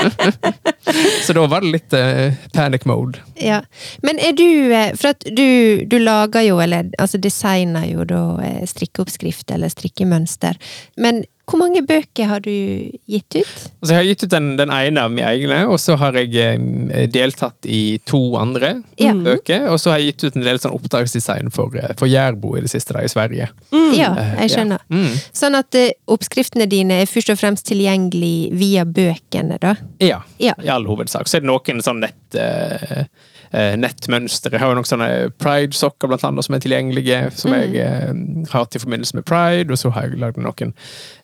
så 1.27 1.37
da 1.37 1.45
var 1.47 1.63
det 1.63 1.71
litt 1.71 1.95
uh, 1.95 2.35
panic 2.55 2.87
mode. 2.91 3.23
Ja. 3.39 3.61
Men 4.03 4.19
er 4.19 4.35
du 4.35 4.47
eh, 4.75 4.91
For 4.99 5.13
at 5.13 5.23
du, 5.23 5.85
du 5.87 5.99
lager 6.03 6.43
jo, 6.49 6.59
eller 6.63 6.91
altså 6.99 7.21
designer 7.23 7.87
jo 7.87 8.07
da 8.11 8.23
eh, 8.43 8.65
strikkeoppskrift 8.67 9.55
eller 9.55 9.71
strikkemønster. 9.71 10.59
Men 10.99 11.23
Hvor 11.47 11.61
mange 11.61 11.79
bøker 11.87 12.27
har 12.27 12.41
du 12.43 12.51
gitt 12.51 13.37
ut? 13.37 13.51
Altså, 13.79 13.93
jeg 13.93 13.97
har 14.01 14.07
gitt 14.09 14.25
ut 14.27 14.33
den, 14.33 14.49
den 14.59 14.73
ene 14.75 15.05
av 15.07 15.13
mine 15.15 15.29
egne, 15.31 15.59
og 15.71 15.79
så 15.79 15.95
har 16.01 16.17
jeg 16.19 16.35
eh, 16.43 17.05
deltatt 17.15 17.69
i 17.71 17.99
to 18.05 18.19
andre 18.41 18.73
Ja. 18.99 19.13
bøker. 19.15 19.69
Og 19.71 19.79
så 19.79 19.93
har 19.93 20.01
jeg 20.03 20.17
gitt 20.17 20.25
ut 20.27 20.37
en 20.41 20.47
del 20.49 20.59
sånn 20.59 20.75
oppdragsdesign 20.75 21.53
for, 21.55 21.71
eh, 21.79 21.95
for 22.01 22.11
Jærbo 22.11 22.57
i 22.59 22.65
det 22.65 22.73
siste, 22.73 22.97
da, 22.99 23.05
i 23.07 23.13
Sverige. 23.13 23.47
Ja, 23.95 24.11
Eh, 24.17 24.35
jeg 24.43 24.51
skjønner. 24.57 24.83
Ja. 24.91 24.97
Mm. 24.97 25.15
Sånn 25.33 25.55
at 25.59 25.77
oppskriftene 26.11 26.67
dine 26.69 27.01
er 27.03 27.07
først 27.07 27.31
og 27.31 27.39
fremst 27.39 27.67
tilgjengelig 27.71 28.51
via 28.59 28.83
bøkene, 28.85 29.61
da? 29.63 29.77
Ja, 30.03 30.23
Ja. 30.43 30.55
i 30.63 30.69
all 30.69 30.85
hovedsak. 30.85 31.29
Så 31.31 31.37
er 31.39 31.41
det 31.47 31.51
noen 31.51 31.81
sånn 31.83 32.01
nett, 32.01 32.35
eh, 32.35 33.05
eh, 33.53 33.77
nettmønster. 33.77 34.51
Jeg 34.53 34.61
har 34.61 34.73
jo 34.73 34.79
noen 34.79 34.89
sånne 34.89 35.09
pride-sokker 35.39 36.09
blant 36.11 36.25
annet 36.25 36.45
som 36.47 36.55
er 36.57 36.65
tilgjengelige, 36.65 37.21
som 37.37 37.51
Mm. 37.53 37.59
jeg 37.61 37.77
eh, 37.87 38.53
har 38.53 38.65
til 38.67 38.81
forbindelse 38.81 39.15
med 39.15 39.25
pride. 39.25 39.71
Og 39.71 39.79
så 39.79 39.91
har 39.93 40.09
jeg 40.09 40.19
lagd 40.21 40.39
noen 40.39 40.75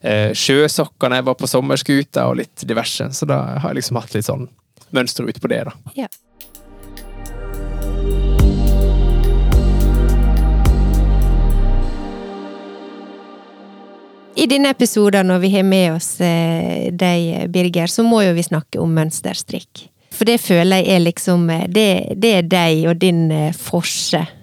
eh, 0.01 0.31
sjøsokker 0.33 1.09
når 1.09 1.15
jeg 1.21 1.25
var 1.25 1.35
på 1.35 1.47
sommerskuta, 1.47 2.27
og 2.27 2.37
litt 2.37 2.67
diverse. 2.67 3.09
Så 3.13 3.25
da 3.27 3.59
har 3.59 3.69
jeg 3.69 3.81
liksom 3.83 3.99
hatt 4.01 4.13
litt 4.13 4.25
sånn 4.25 4.47
mønster 4.93 5.25
ut 5.27 5.41
på 5.41 5.47
det, 5.49 5.63
da. 5.65 5.73
Ja. 5.95 6.07
I 14.35 14.47
denne 14.49 14.71
episoden, 14.73 15.27
når 15.29 15.39
vi 15.43 15.49
har 15.53 15.63
med 15.63 15.93
oss 15.93 16.15
deg, 16.17 17.49
Birger, 17.53 17.87
så 17.91 18.01
må 18.05 18.23
jo 18.25 18.33
vi 18.33 18.45
snakke 18.45 18.81
om 18.81 18.95
mønsterstrikk. 18.97 19.87
For 20.13 20.29
det 20.29 20.39
føler 20.43 20.83
jeg 20.83 20.95
er 20.95 21.03
liksom 21.07 21.49
eh, 21.49 21.65
Det, 21.71 21.89
det 22.21 22.31
er 22.39 22.47
deg 22.47 22.87
og 22.91 23.01
din 23.01 23.25
eh, 23.31 23.51
forse. 23.57 24.23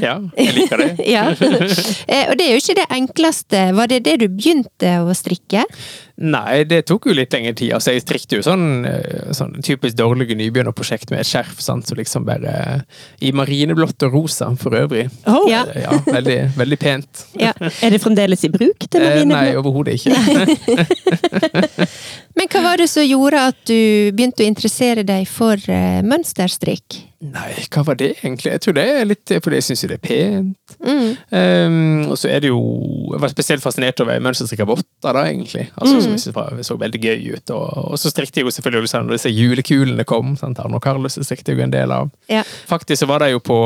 Ja, 0.00 0.16
jeg 0.36 0.54
liker 0.56 0.80
det. 0.80 0.90
Ja. 1.14 1.26
Eh, 1.32 2.30
og 2.30 2.38
det 2.38 2.46
er 2.46 2.54
jo 2.54 2.60
ikke 2.62 2.78
det 2.80 2.88
enkleste. 2.96 3.62
Var 3.76 3.90
det 3.90 4.02
det 4.06 4.18
du 4.22 4.28
begynte 4.32 4.94
å 5.04 5.14
strikke? 5.16 5.64
Nei, 6.18 6.64
det 6.66 6.80
tok 6.90 7.04
jo 7.06 7.12
litt 7.14 7.30
lengre 7.30 7.52
tid. 7.54 7.70
Altså, 7.76 7.92
jeg 7.94 8.02
strikket 8.02 8.32
jo 8.38 8.42
sånn, 8.42 8.64
eh, 8.88 9.28
sånn 9.36 9.52
typisk 9.62 9.94
dårlige 10.00 10.34
nybegynnerprosjekt 10.34 11.10
med 11.12 11.20
et 11.22 11.28
skjerf, 11.30 11.60
sant? 11.62 11.86
så 11.86 11.94
liksom 11.94 12.24
bare 12.26 12.50
eh, 12.50 12.80
I 13.28 13.30
marineblått 13.38 14.02
og 14.08 14.12
rosa 14.16 14.48
for 14.58 14.74
øvrig. 14.74 15.06
Oh, 15.30 15.46
Ja. 15.50 15.62
Eh, 15.70 15.82
Ja, 15.86 15.94
veldig, 16.06 16.38
veldig 16.58 16.78
pent. 16.82 17.22
Ja. 17.38 17.52
Er 17.82 17.90
det 17.94 18.00
fremdeles 18.02 18.42
i 18.44 18.48
bruk? 18.50 18.88
Det 18.90 18.98
Eh, 19.08 19.22
nei, 19.24 19.54
overhodet 19.56 19.94
ikke. 20.00 20.16
Men 22.38 22.46
hva 22.50 22.60
var 22.62 22.76
det 22.82 22.88
som 22.90 23.02
gjorde 23.06 23.38
at 23.52 23.58
du 23.70 24.10
begynte 24.14 24.42
å 24.44 24.48
interessere 24.50 25.02
deg 25.06 25.26
for 25.30 25.56
mønsterstrikk? 26.06 27.04
Nei, 27.18 27.50
hva 27.74 27.82
var 27.82 27.96
det 27.98 28.12
egentlig? 28.20 28.52
Jeg 28.52 28.60
tror 28.62 28.74
det 28.76 28.82
er 28.94 29.06
litt 29.10 29.26
fordi 29.42 29.56
jeg 29.58 29.64
syns 29.66 29.80
det 29.90 29.96
er 29.96 30.02
pent. 30.04 30.74
Mm. 30.78 31.08
Um, 31.34 32.04
og 32.12 32.16
så 32.20 32.28
er 32.30 32.44
det 32.44 32.52
jo 32.52 32.60
Jeg 33.10 33.18
var 33.24 33.32
spesielt 33.32 33.64
fascinert 33.64 33.98
over 34.04 34.20
mønsterstrikka 34.22 34.62
votter, 34.68 35.10
da, 35.16 35.24
egentlig. 35.26 35.64
Altså, 35.74 35.98
Som 36.08 36.16
jeg 36.16 36.24
synes 36.24 36.36
var, 36.36 36.58
så 36.66 36.76
veldig 36.80 37.00
gøy 37.04 37.32
ut. 37.36 37.54
Og, 37.54 37.92
og 37.92 38.00
så 38.00 38.12
strikket 38.12 38.40
jeg 38.40 38.48
jo 38.48 38.52
selvfølgelig 38.56 38.88
også 38.88 39.02
når 39.04 39.18
disse 39.18 39.32
julekulene 39.32 40.06
kom. 40.08 40.34
Sant? 40.40 40.60
Arno 40.64 40.80
Carlos 40.82 41.18
strikket 41.20 41.52
jeg 41.52 41.60
jo 41.60 41.66
en 41.68 41.74
del 41.74 41.94
av. 41.94 42.12
Ja. 42.32 42.44
Faktisk 42.70 43.04
så 43.04 43.08
var 43.10 43.24
det 43.24 43.32
jo 43.34 43.42
på 43.44 43.58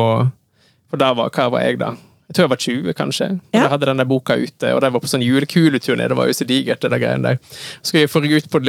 For 0.92 1.00
der 1.00 1.14
var, 1.16 1.30
hva 1.32 1.46
var 1.54 1.62
jeg, 1.64 1.78
da? 1.80 1.94
Jeg 2.32 2.38
tror 2.38 2.46
jeg 2.46 2.52
var 2.52 2.60
20, 2.64 2.92
kanskje. 2.96 3.26
Og 3.36 3.40
Ja. 3.52 3.62
Da 3.66 3.68
hadde 3.74 3.86
denne 3.90 4.06
boka 4.08 4.34
ute, 4.40 4.70
og 4.72 4.80
de 4.80 4.88
var 4.90 5.00
på 5.02 5.08
sånn 5.10 5.20
julekuleturné. 5.20 6.08
Det 6.08 6.16
var 6.16 6.26
jo 6.30 6.32
så 6.32 6.46
digert, 6.48 6.80
det 6.80 7.00
greiene 7.02 7.22
der. 7.22 7.38
Så 7.82 7.92
skulle 7.92 8.06
jeg 8.06 8.10
få 8.10 8.22
ut 8.24 8.48
på 8.48 8.60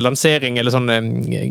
lansering 0.00 0.56
eller 0.58 0.72
sånn 0.72 0.88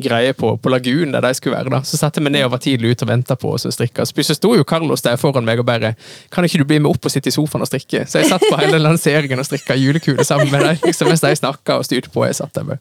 greie 0.01 0.33
på, 0.33 0.55
på 0.57 0.71
Lagunen, 0.73 1.13
der 1.13 1.21
de 1.21 1.33
skulle 1.37 1.55
være. 1.55 1.69
da. 1.69 1.81
Så 1.85 1.99
satte 2.01 2.17
jeg 2.17 2.25
meg 2.25 2.33
ned 2.33 2.47
og 2.47 2.55
var 2.55 2.63
tidlig 2.63 2.95
ute 2.95 3.05
og 3.05 3.11
venta 3.11 3.37
på 3.37 3.53
oss 3.53 3.67
og 3.69 3.75
strikka. 3.75 4.07
Så 4.09 4.17
plutselig 4.17 4.39
sto 4.39 4.55
jo 4.57 4.65
Carlos 4.67 5.05
der 5.05 5.19
foran 5.21 5.45
meg 5.45 5.61
og 5.61 5.67
bare 5.69 5.93
Kan 6.33 6.43
ikke 6.43 6.57
du 6.61 6.65
bli 6.65 6.79
med 6.79 6.89
opp 6.89 7.05
og 7.05 7.11
sitte 7.13 7.29
i 7.29 7.35
sofaen 7.35 7.61
og 7.61 7.69
strikke? 7.69 8.05
Så 8.09 8.23
jeg 8.23 8.29
satt 8.31 8.41
på 8.49 8.57
hele 8.57 8.79
lanseringen 8.81 9.39
og 9.39 9.45
strikka 9.45 9.77
julekule 9.77 10.25
sammen 10.25 10.49
med 10.51 10.65
dem. 10.65 10.81
Liksom, 10.89 11.07
mens 11.11 11.21
de 11.21 11.35
snakka 11.37 11.77
og 11.79 11.85
styrte 11.85 12.09
på. 12.09 12.25
Jeg 12.25 12.39
satt 12.39 12.55
der 12.57 12.65
bare 12.65 12.79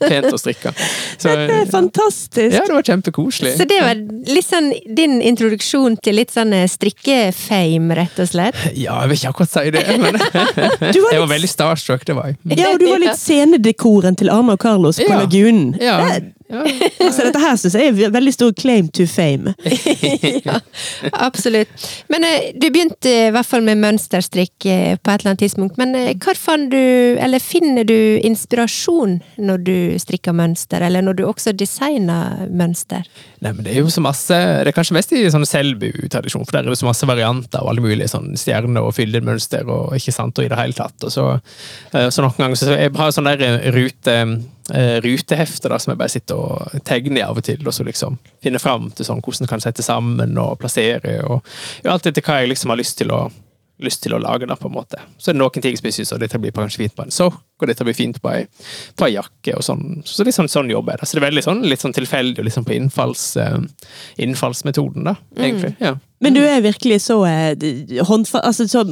pent 0.00 0.30
og 0.32 0.40
strikka. 0.40 0.72
Så 1.20 1.34
Det 1.36 1.58
er 1.60 1.70
fantastisk! 1.70 2.54
ja, 2.54 2.64
det 2.66 2.74
var 2.74 2.86
kjempekoselig. 2.86 3.54
Så 3.58 3.66
det 3.68 3.80
var 3.84 4.00
litt 4.30 4.48
sånn 4.48 4.72
din 4.96 5.20
introduksjon 5.24 5.98
til 6.04 6.16
litt 6.20 6.32
sånn 6.34 6.54
eh, 6.56 6.68
rett 7.98 8.18
og 8.22 8.28
slett? 8.30 8.56
Ja, 8.84 9.00
jeg 9.02 9.10
vil 9.12 9.18
ikke 9.20 9.32
akkurat 9.34 9.52
si 9.54 9.70
det, 9.74 9.84
men 10.00 10.18
Du 10.94 11.00
var 11.04 11.12
jeg 11.14 11.20
var 11.24 11.30
veldig 11.34 11.50
starstruck, 11.50 12.06
det 12.06 12.16
var 12.16 12.30
jeg. 12.32 12.38
ja, 12.58 12.70
og 12.74 12.78
du 12.82 12.86
var 12.90 13.02
litt 13.02 13.18
scenedekoren 13.20 14.16
til 14.20 14.30
Arne 14.32 14.54
og 14.56 14.62
Carlos 14.62 15.00
på 15.00 15.08
Ja. 15.10 15.20
Lagunen. 15.24 15.74
Ja, 15.80 15.98
ja. 16.50 16.64
Så 17.14 17.24
dette 17.26 17.40
her 17.42 17.56
synes 17.60 17.76
jeg 17.78 17.92
er 17.92 18.12
veldig 18.14 18.32
stor 18.34 18.52
claim 18.58 18.88
to 18.94 19.06
fame. 19.10 19.54
ja, 20.48 20.58
absolutt. 21.12 21.86
Men 22.12 22.26
eh, 22.26 22.50
du 22.54 22.68
begynte 22.68 23.12
i 23.28 23.32
hvert 23.34 23.48
fall 23.48 23.64
med 23.66 23.80
mønsterstrikk 23.82 24.66
eh, 24.66 24.96
på 24.98 25.12
et 25.12 25.22
eller 25.22 25.32
annet 25.32 25.44
tidspunkt. 25.44 25.78
Men 25.80 25.94
eh, 25.98 26.12
hvor 26.20 26.38
fant 26.38 26.70
du, 26.72 26.80
eller 27.22 27.42
finner 27.42 27.86
du 27.88 27.96
inspirasjon 28.26 29.18
når 29.40 29.64
du 29.66 29.76
strikker 30.02 30.34
mønster, 30.36 30.82
eller 30.86 31.04
når 31.06 31.20
du 31.20 31.24
også 31.28 31.54
designer 31.56 32.46
mønster? 32.50 33.06
Nei, 33.40 33.54
men 33.54 33.64
Det 33.64 33.72
er 33.72 33.80
jo 33.80 33.90
så 33.92 34.02
masse 34.04 34.36
Det 34.36 34.68
er 34.68 34.76
kanskje 34.76 34.96
mest 34.98 35.12
i 35.16 35.22
sånn 35.32 35.46
Selbu-tradisjon, 35.48 36.44
for 36.44 36.56
der 36.56 36.66
er 36.66 36.74
det 36.74 36.80
så 36.80 36.88
masse 36.88 37.08
varianter 37.08 37.62
og 37.62 37.72
alle 37.72 37.84
mulige 37.84 38.10
sånn 38.12 38.34
stjerner 38.38 38.84
og 38.84 38.94
fyllemønster 38.98 39.68
og 39.70 39.94
ikke 39.96 40.14
sant, 40.14 40.38
og 40.38 40.46
i 40.46 40.50
det 40.50 40.58
hele 40.60 40.76
tatt. 40.76 40.96
Og 41.06 41.14
så, 41.14 41.26
eh, 41.94 42.08
så 42.10 42.24
noen 42.24 42.38
ganger 42.38 42.60
så 42.60 42.74
jeg 42.74 42.94
har 42.96 43.14
sånn 43.14 43.30
der 43.30 43.70
rute, 43.74 44.16
eh, 44.74 44.96
rutehefte 45.04 45.70
da, 45.70 45.78
som 45.80 45.92
jeg 45.92 46.00
bare 46.00 46.12
sitter 46.12 46.40
og 46.40 46.80
tegner 46.86 47.22
i 47.22 47.26
av 47.26 47.38
og 47.38 47.46
til, 47.46 47.60
og 47.66 47.74
så 47.74 47.86
liksom 47.86 48.18
finner 48.42 48.62
fram 48.62 48.90
til 48.94 49.08
sånn 49.08 49.22
hvordan 49.24 49.46
jeg 49.46 49.52
kan 49.52 49.62
sette 49.62 49.84
sammen 49.86 50.38
og 50.40 50.58
plassere, 50.62 51.20
og 51.26 51.40
ja, 51.84 51.94
alt 51.94 52.08
etter 52.10 52.24
hva 52.24 52.40
jeg 52.40 52.54
liksom 52.54 52.74
har 52.74 52.80
lyst 52.80 52.98
til 53.00 53.14
å 53.14 53.28
lyst 53.80 54.02
til 54.04 54.12
å 54.12 54.20
lage, 54.20 54.44
da, 54.48 54.56
på 54.60 54.68
en 54.68 54.74
måte. 54.74 55.00
Så 55.16 55.30
er 55.30 55.36
det 55.36 55.40
noen 55.40 55.64
ting 55.64 55.76
som 55.78 55.86
jeg 55.88 55.96
synes 55.96 56.12
at 56.12 56.20
dette 56.20 56.40
blir 56.40 56.52
kanskje 56.52 56.82
fint 56.82 56.96
på 56.96 57.06
en 57.06 57.14
sokk, 57.14 57.38
og 57.60 57.68
dette 57.70 57.86
blir 57.86 57.96
fint 57.96 58.18
på 58.20 58.32
ei, 58.32 58.42
på 58.98 59.06
ei 59.06 59.14
jakke, 59.14 59.54
og 59.56 59.64
sånn. 59.64 60.02
Så 60.04 60.26
liksom 60.26 60.48
sånn, 60.48 60.66
sånn 60.66 60.72
jobber 60.72 60.94
jeg. 60.94 61.00
da. 61.00 61.08
Så 61.08 61.16
det 61.16 61.22
er 61.22 61.26
veldig 61.28 61.44
sånn, 61.46 61.62
litt 61.68 61.84
sånn 61.84 61.96
tilfeldig, 61.96 62.44
og 62.44 62.52
sånn 62.52 62.66
på 62.68 62.76
innfalls, 62.76 63.24
eh, 63.40 63.56
innfallsmetoden, 64.26 65.08
da, 65.08 65.16
egentlig. 65.38 65.72
Ja. 65.80 65.94
Men 66.20 66.36
du 66.36 66.42
er 66.44 66.60
virkelig 66.64 67.00
så 67.06 67.22
eh, 67.28 67.56
håndfast. 68.04 68.44
Altså, 68.44 68.68
så 68.68 68.84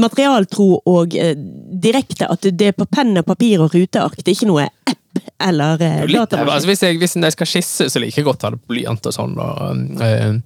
materialtro 0.00 0.68
og 0.90 1.14
eh, 1.14 1.36
direkte 1.84 2.26
at 2.30 2.46
det 2.50 2.72
er 2.72 2.76
på 2.76 2.88
penn 2.90 3.14
og 3.20 3.28
papir 3.28 3.62
og 3.62 3.74
ruteark. 3.76 4.18
Det 4.18 4.32
er 4.32 4.38
ikke 4.40 4.50
noe 4.50 4.68
app 4.90 4.98
eller 5.38 5.82
eh, 5.82 6.06
datamaskin. 6.06 6.52
altså 6.54 6.68
hvis, 6.68 6.82
jeg, 6.82 6.98
hvis 6.98 7.16
jeg 7.16 7.32
skal 7.32 7.48
skisse, 7.48 7.88
så 7.90 8.00
liker 8.02 8.20
jeg 8.20 8.26
godt 8.26 8.44
å 8.44 8.50
ha 8.50 8.58
blyant 8.70 9.08
og 9.10 9.14
sånn. 9.14 9.34
Og, 9.40 9.82
øh, 10.00 10.38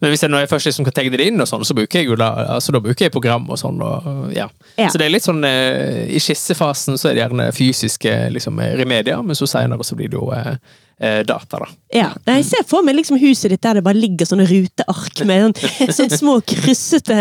men 0.00 0.12
hvis 0.12 0.24
jeg, 0.24 0.32
når 0.32 0.44
jeg 0.44 0.50
først 0.52 0.70
liksom 0.70 0.88
kan 0.88 0.96
tegne 0.96 1.18
det 1.20 1.28
inn, 1.30 1.42
og 1.42 1.50
sånn, 1.50 1.66
så 1.66 1.76
bruker 1.76 2.00
jeg 2.00 2.10
jo 2.10 2.18
da, 2.20 2.30
altså, 2.56 2.74
da 2.76 2.82
bruker 2.84 3.08
jeg 3.08 3.14
program 3.14 3.48
og 3.50 3.60
sånn. 3.60 3.82
Og, 3.84 4.08
ja. 4.36 4.48
Ja. 4.76 4.88
Så 4.90 5.00
det 5.00 5.08
er 5.08 5.14
litt 5.14 5.26
sånn 5.26 5.44
øh, 5.46 6.02
I 6.12 6.22
skissefasen 6.22 6.98
så 7.00 7.10
er 7.10 7.16
det 7.16 7.24
gjerne 7.24 7.50
fysiske 7.56 8.16
liksom, 8.34 8.60
remedier, 8.80 9.22
men 9.26 9.38
så 9.38 9.48
senere 9.50 9.86
så 9.86 9.98
blir 9.98 10.12
det 10.12 10.18
jo 10.18 10.30
eh, 10.34 10.56
data, 10.98 11.58
da. 11.60 11.66
Ja. 11.92 12.06
Jeg 12.24 12.44
ser 12.48 12.62
for 12.68 12.84
meg 12.86 12.96
liksom 12.96 13.18
huset 13.20 13.52
ditt 13.52 13.60
der 13.64 13.78
det 13.78 13.84
bare 13.84 13.98
ligger 13.98 14.28
sånne 14.28 14.46
ruteark 14.48 15.20
med 15.28 15.58
sånn, 15.58 15.90
sånne 15.98 16.18
små 16.20 16.36
kryssete 16.40 17.16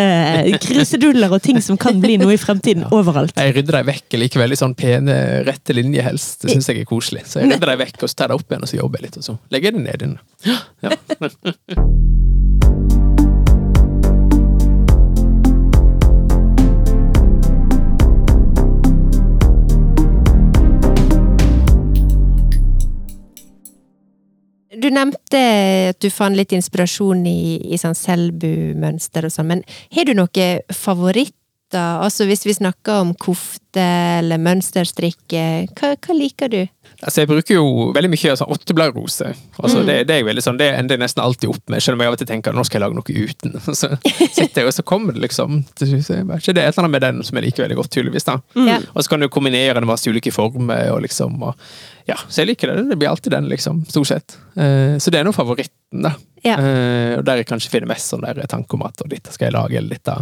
krysseduller 0.63 1.35
og 1.35 1.43
ting 1.43 1.59
som 1.63 1.79
kan 1.79 1.99
bli 2.03 2.15
noe 2.21 2.37
i 2.37 2.39
fremtiden 2.39 2.87
overalt. 2.95 3.35
Jeg 3.35 3.57
rydder 3.57 3.81
dem 3.81 3.89
vekk. 3.91 4.19
likevel 4.21 4.55
i 4.55 4.59
sånn 4.59 4.77
pene, 4.79 5.17
rette 5.47 5.75
linjer 5.75 6.07
helst. 6.07 6.45
Det 6.45 6.55
syns 6.55 6.71
jeg 6.71 6.85
er 6.85 6.89
koselig. 6.89 7.25
Så 7.27 7.43
jeg 7.43 7.51
rydder 7.51 7.73
dem 7.73 7.83
vekk, 7.83 7.99
og 8.01 8.11
så 8.11 8.21
tar 8.21 8.29
jeg 8.29 8.35
dem 8.35 8.43
opp 8.45 8.55
igjen, 8.55 8.67
og 8.67 8.71
så 8.71 8.79
jobber 8.79 9.01
jeg 9.01 9.09
litt, 9.09 9.19
og 9.19 9.27
så 9.27 9.39
legger 9.51 9.71
jeg 9.71 9.77
dem 9.79 9.89
ned 9.89 10.07
igjen. 10.07 10.17
Ja. 10.45 12.21
Du 24.85 24.91
nevnte 24.93 25.39
at 25.89 25.97
du 25.97 26.11
fant 26.13 26.37
litt 26.37 26.51
inspirasjon 26.53 27.23
i, 27.25 27.57
i 27.73 27.77
sånn 27.81 27.95
Selbu-mønster 27.97 29.25
og 29.25 29.33
sånn, 29.33 29.47
men 29.49 29.63
har 29.95 30.05
du 30.05 30.13
noe 30.13 30.45
favoritter? 30.69 31.33
Altså 31.73 32.27
hvis 32.29 32.45
vi 32.45 32.53
snakker 32.53 33.01
om 33.01 33.13
kofte 33.17 33.81
eller 34.19 34.39
mønsterstrikk, 34.39 35.23
eh, 35.33 35.65
hva, 35.75 35.95
hva 35.97 36.15
liker 36.15 36.51
du? 36.51 36.61
Altså, 37.01 37.21
jeg 37.21 37.29
bruker 37.29 37.57
jo 37.57 37.89
veldig 37.95 38.09
mye 38.13 38.35
sånn 38.39 38.51
åttebladrose. 38.55 39.31
Altså, 39.59 39.81
det, 39.87 39.97
det 40.07 40.15
er 40.15 40.21
jeg 40.21 40.27
veldig 40.29 40.43
sånn, 40.45 40.59
det 40.61 40.69
ender 40.77 40.95
jeg 40.95 41.03
nesten 41.03 41.23
alltid 41.25 41.51
opp 41.51 41.73
med, 41.73 41.83
selv 41.83 41.97
om 41.97 42.03
jeg 42.03 42.11
av 42.11 42.15
og 42.15 42.21
til 42.21 42.29
tenker 42.29 42.55
nå 42.55 42.63
skal 42.67 42.79
jeg 42.79 42.85
lage 42.85 42.97
noe 42.97 43.25
uten. 43.25 43.57
Så 43.81 43.89
sitter 44.05 44.61
jeg, 44.61 44.69
og 44.69 44.75
så 44.77 44.85
kommer 44.87 45.15
det 45.15 45.25
liksom 45.25 45.59
til 45.75 45.91
slutt, 45.91 46.13
jeg 46.13 46.55
Det 46.55 46.63
er 46.63 46.69
et 46.69 46.77
eller 46.77 46.85
annet 46.85 46.95
med 46.95 47.03
den 47.05 47.19
som 47.27 47.39
jeg 47.39 47.47
liker 47.49 47.65
veldig 47.65 47.79
godt, 47.81 47.91
tydeligvis. 47.97 48.27
da. 48.29 48.37
Ja. 48.69 48.77
Og 48.93 49.03
så 49.03 49.11
kan 49.11 49.25
du 49.25 49.27
kombinere 49.33 49.75
det 49.75 49.83
med 49.83 49.91
masse 49.91 50.09
ulike 50.09 50.31
former. 50.33 50.91
og 50.93 51.01
liksom, 51.03 51.35
og, 51.43 51.67
ja, 52.07 52.17
Så 52.29 52.43
jeg 52.43 52.53
liker 52.53 52.71
det. 52.71 52.87
Det 52.89 52.99
blir 53.01 53.11
alltid 53.11 53.35
den, 53.35 53.49
liksom. 53.51 53.83
Stort 53.89 54.11
sett. 54.13 54.37
Uh, 54.55 54.95
så 55.01 55.11
det 55.11 55.19
er 55.19 55.27
nå 55.27 55.35
favoritten, 55.35 56.05
da. 56.05 56.15
Ja. 56.45 56.55
Uh, 56.61 57.11
og 57.19 57.25
der 57.27 57.41
jeg 57.41 57.49
kanskje 57.49 57.73
finner 57.73 57.91
mest 57.91 58.13
sånn 58.13 58.23
der 58.23 58.45
tanke 58.49 58.77
om 58.77 58.85
at 58.87 59.03
og 59.03 59.11
dette 59.11 59.33
skal 59.33 59.49
jeg 59.49 59.57
lage, 59.57 59.81
eller 59.81 59.97
dette. 59.97 60.17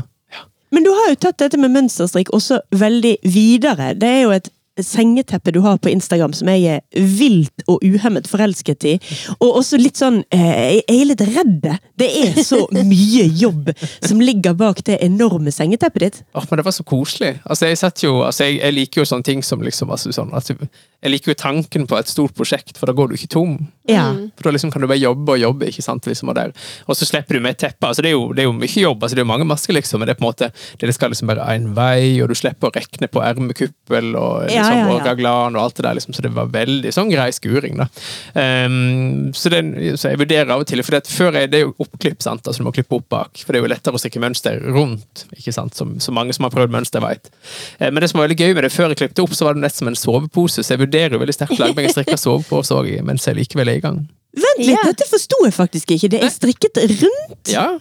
Men 0.73 0.85
du 0.85 0.89
har 0.89 1.13
jo 1.13 1.21
tatt 1.27 1.39
dette 1.43 1.59
med 1.61 1.73
mønsterstrikk 1.75 2.33
også 2.33 2.63
veldig 2.73 3.17
videre. 3.29 3.93
Det 3.99 4.09
er 4.09 4.21
jo 4.25 4.35
et 4.35 4.49
sengeteppe 4.81 5.51
du 5.53 5.59
har 5.59 5.77
på 5.77 5.89
Instagram 5.89 6.33
som 6.33 6.49
jeg 6.49 6.63
er 6.65 7.05
vilt 7.17 7.65
og 7.69 7.83
uhemmet 7.85 8.25
forelsket 8.29 8.87
i. 8.89 8.93
Og 9.37 9.59
også 9.59 9.77
litt 9.77 9.99
sånn 10.01 10.23
eh, 10.33 10.79
Jeg 10.79 10.85
er 10.89 11.03
litt 11.11 11.21
redd. 11.27 11.67
Det 11.99 12.09
er 12.23 12.39
så 12.41 12.63
mye 12.93 13.27
jobb 13.27 13.69
som 14.01 14.23
ligger 14.23 14.57
bak 14.57 14.81
det 14.87 14.97
enorme 15.05 15.53
sengeteppet 15.53 16.05
ditt. 16.07 16.21
Åh, 16.33 16.47
men 16.49 16.61
det 16.61 16.65
var 16.65 16.75
så 16.75 16.85
koselig. 16.87 17.35
Altså, 17.45 17.69
jeg, 17.69 17.93
jo, 18.01 18.15
altså, 18.25 18.49
jeg, 18.49 18.63
jeg 18.63 18.77
liker 18.79 19.03
jo 19.03 19.09
sånne 19.13 19.29
ting 19.29 19.45
som 19.45 19.61
liksom 19.61 19.93
altså, 19.93 20.13
sånn, 20.15 20.33
at 20.33 20.49
Jeg 21.03 21.11
liker 21.11 21.33
jo 21.33 21.39
tanken 21.39 21.87
på 21.89 21.97
et 21.99 22.07
stort 22.07 22.35
prosjekt, 22.37 22.77
for 22.79 22.87
da 22.87 22.95
går 22.95 23.11
du 23.11 23.17
ikke 23.17 23.31
tom. 23.35 23.57
Ja. 23.89 24.05
For 24.37 24.47
da 24.47 24.53
liksom 24.55 24.71
kan 24.71 24.83
du 24.83 24.87
bare 24.87 25.01
jobbe 25.01 25.35
og 25.35 25.41
jobbe, 25.41 25.67
ikke 25.67 25.83
sant? 25.83 26.07
Liksom, 26.07 26.31
og, 26.31 26.39
og 26.87 26.95
så 26.95 27.07
slipper 27.07 27.35
du 27.35 27.43
med 27.43 27.57
teppet. 27.59 27.83
Altså, 27.89 28.05
det, 28.05 28.13
er 28.13 28.15
jo, 28.15 28.29
det 28.31 28.45
er 28.45 28.47
jo 28.47 28.55
mye 28.55 28.83
jobb, 28.85 29.03
altså, 29.03 29.17
det 29.17 29.23
er 29.23 29.27
jo 29.27 29.31
mange 29.33 29.47
masker, 29.49 29.75
liksom, 29.75 29.99
men 29.99 30.07
det 30.07 30.15
er 30.15 30.19
på 30.21 30.23
en 30.23 30.29
måte 30.29 30.51
det 30.79 30.95
skal 30.95 31.11
liksom 31.13 31.29
bare 31.31 31.45
en 31.53 31.69
vei, 31.75 32.21
og 32.23 32.31
du 32.31 32.35
slipper 32.37 32.69
å 32.69 32.73
rekne 32.75 33.09
på 33.11 33.21
ermekuppel 33.23 34.13
og, 34.19 34.45
liksom, 34.47 34.79
ja, 34.79 34.87
ja. 34.93 34.99
raglan 35.07 35.57
og 35.57 35.65
alt 35.65 35.79
det 35.79 35.85
der, 35.87 35.97
liksom, 35.99 36.15
så 36.15 36.23
det 36.25 36.33
var 36.35 36.51
veldig 36.53 36.93
sånn 36.95 37.11
grei 37.11 37.29
skuring. 37.35 37.79
da. 37.81 37.87
Um, 38.35 39.33
så, 39.35 39.51
det, 39.51 39.63
så 39.99 40.13
jeg 40.13 40.21
vurderer 40.21 40.53
av 40.55 40.63
og 40.63 40.69
til, 40.69 40.83
for 40.85 40.95
det, 40.95 41.03
før 41.11 41.39
er 41.43 41.51
det 41.51 41.63
jo 41.65 41.73
oppklipp, 41.83 42.21
sant? 42.23 42.47
altså 42.47 42.63
du 42.63 42.67
må 42.67 42.75
klippe 42.75 42.99
opp 42.99 43.09
bak, 43.11 43.43
for 43.43 43.51
det 43.51 43.59
er 43.59 43.67
jo 43.67 43.73
lettere 43.73 43.99
å 43.99 44.01
strikke 44.01 44.23
mønster 44.23 44.59
rundt, 44.63 45.25
ikke 45.35 45.55
sant? 45.55 45.75
Som, 45.75 45.97
så 46.03 46.13
mange 46.15 46.35
som 46.35 46.47
har 46.47 46.53
prøvd 46.53 46.73
mønster 46.73 47.03
vet. 47.03 47.31
Eh, 47.79 47.89
men 47.89 48.01
det 48.03 48.11
som 48.11 48.21
var 48.21 48.29
veldig 48.29 48.39
gøy 48.39 48.55
med 48.55 48.67
det, 48.67 48.73
før 48.73 48.93
jeg 48.93 49.01
klippet 49.03 49.23
opp, 49.23 49.35
så 49.35 49.47
var 49.47 49.57
det 49.57 49.65
nett 49.65 49.75
som 49.75 49.89
en 49.89 49.97
sovepose, 49.97 50.63
så 50.63 50.75
jeg 50.75 50.83
vurderer 50.93 51.21
veldig 51.21 51.35
sterkt 51.35 51.57
å 51.57 51.63
lage 51.65 51.77
meg 51.77 51.89
en 51.89 51.95
strikka 51.95 52.19
sovepose 52.25 53.01
mens 53.05 53.25
jeg 53.27 53.39
likevel 53.39 53.73
er 53.73 53.79
i 53.81 53.83
gang. 53.83 54.03
Vent 54.33 54.59
litt, 54.61 54.69
Ja. 54.73 54.83
dette 54.89 55.05
forsto 55.09 55.43
jeg 55.45 55.53
faktisk 55.53 55.91
ikke. 55.97 56.09
Det 56.09 56.21
er 56.25 56.29
strikket 56.33 56.77
rundt. 57.01 57.49
Ja, 57.53 57.79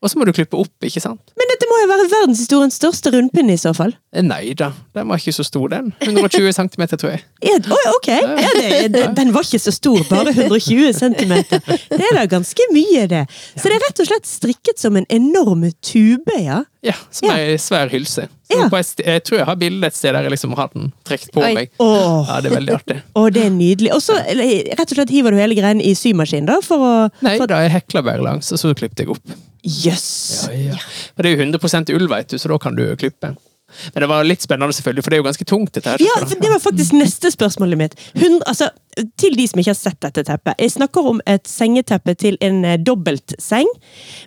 og 0.00 0.08
så 0.08 0.16
må 0.16 0.24
du 0.24 0.32
klippe 0.32 0.56
opp, 0.56 0.72
ikke 0.80 1.00
sant? 1.04 1.20
Men 1.36 1.50
dette 1.50 1.66
må 1.68 1.76
jo 1.82 1.88
være 1.90 2.06
verdenshistoriens 2.08 2.78
største 2.80 3.10
rundpinne 3.12 3.52
i 3.52 3.58
så 3.60 3.74
fall. 3.76 3.92
Eh, 4.16 4.22
Nei 4.24 4.54
da, 4.56 4.70
den 4.96 5.10
var 5.10 5.20
ikke 5.20 5.34
så 5.36 5.44
stor, 5.44 5.66
den. 5.68 5.90
120 6.00 6.54
cm, 6.56 6.86
tror 6.94 7.10
jeg. 7.12 7.20
Ja, 7.44 7.58
oi, 7.60 7.82
ok, 7.98 8.08
ja, 8.08 8.54
det, 8.56 8.70
det, 8.94 9.02
den 9.18 9.34
var 9.36 9.44
ikke 9.44 9.60
så 9.60 9.74
stor, 9.76 10.00
bare 10.08 10.32
120 10.32 10.94
cm. 10.96 11.34
Det 11.52 12.00
er 12.00 12.16
da 12.16 12.24
ganske 12.32 12.68
mye, 12.72 13.04
det. 13.12 13.26
Så 13.60 13.68
det 13.68 13.76
er 13.76 13.84
rett 13.90 14.00
og 14.00 14.08
slett 14.08 14.30
strikket 14.32 14.80
som 14.80 14.96
en 14.96 15.04
enorm 15.12 15.68
tube, 15.84 16.40
ja? 16.48 16.62
Ja, 16.82 16.94
som 17.12 17.28
Ja. 17.28 17.34
ei 17.36 17.58
svær 17.60 17.90
hylse. 17.92 18.28
Ja. 18.50 18.68
jeg 18.72 19.22
tror 19.24 19.36
jeg 19.38 19.46
har 19.46 19.56
bilde 19.56 19.86
et 19.86 19.94
sted 19.94 20.14
der 20.14 20.22
jeg 20.22 20.32
liksom 20.32 20.54
har 20.56 20.70
den 20.72 20.92
trukket 21.04 21.30
på 21.34 21.42
Oi. 21.44 21.52
meg. 21.54 21.70
Oh. 21.78 22.24
Ja, 22.26 22.40
det 22.40 22.50
er 22.50 22.56
veldig 22.56 22.74
artig. 22.74 23.02
oh, 23.14 23.28
det 23.28 23.44
er 23.44 23.50
nydelig. 23.50 23.92
Og 23.92 24.00
så 24.00 24.16
rett 24.16 24.80
og 24.80 24.96
slett 24.96 25.12
hiver 25.12 25.30
du 25.30 25.36
hele 25.36 25.54
greien 25.54 25.80
i 25.80 25.92
symaskinen, 25.94 26.48
da, 26.48 26.60
for 26.64 26.78
å 26.80 26.94
Nei 27.22 27.36
for, 27.36 27.46
da, 27.46 27.60
jeg 27.66 27.74
hekla 27.76 28.02
bare 28.02 28.24
langs, 28.24 28.50
og 28.52 28.58
så 28.58 28.72
klippet 28.74 29.04
jeg 29.04 29.12
opp. 29.12 29.36
Jøss! 29.62 30.48
Ja, 30.48 30.72
ja. 30.72 30.80
Men 31.16 31.22
det 31.22 31.30
er 31.30 31.36
jo 31.36 31.44
100 31.44 31.94
ull, 31.94 32.08
veit 32.08 32.32
du, 32.32 32.38
så 32.40 32.48
da 32.48 32.58
kan 32.58 32.74
du 32.78 32.84
klippe. 32.96 33.34
Men 33.94 34.04
det 34.04 34.10
var 34.10 34.26
litt 34.26 34.44
spennende, 34.44 34.76
selvfølgelig, 34.76 35.04
for 35.04 35.12
det 35.12 35.18
er 35.18 35.22
jo 35.22 35.28
ganske 35.28 35.48
tungt, 35.48 35.72
dette 35.76 35.94
her. 35.94 36.04
Ja, 36.04 36.18
for 36.24 36.42
det 36.42 36.52
var 36.52 36.62
faktisk 36.62 36.96
neste 36.98 37.32
spørsmålet 37.34 37.80
mitt. 37.80 37.96
Hundre, 38.14 38.42
altså, 38.50 38.70
til 39.20 39.36
de 39.38 39.46
som 39.48 39.62
ikke 39.62 39.72
har 39.72 39.78
sett 39.78 40.00
dette 40.02 40.24
teppet. 40.26 40.58
Jeg 40.58 40.74
snakker 40.76 41.08
om 41.12 41.22
et 41.30 41.48
sengeteppe 41.48 42.16
til 42.18 42.38
en 42.44 42.64
eh, 42.64 42.78
dobbeltseng, 42.80 43.70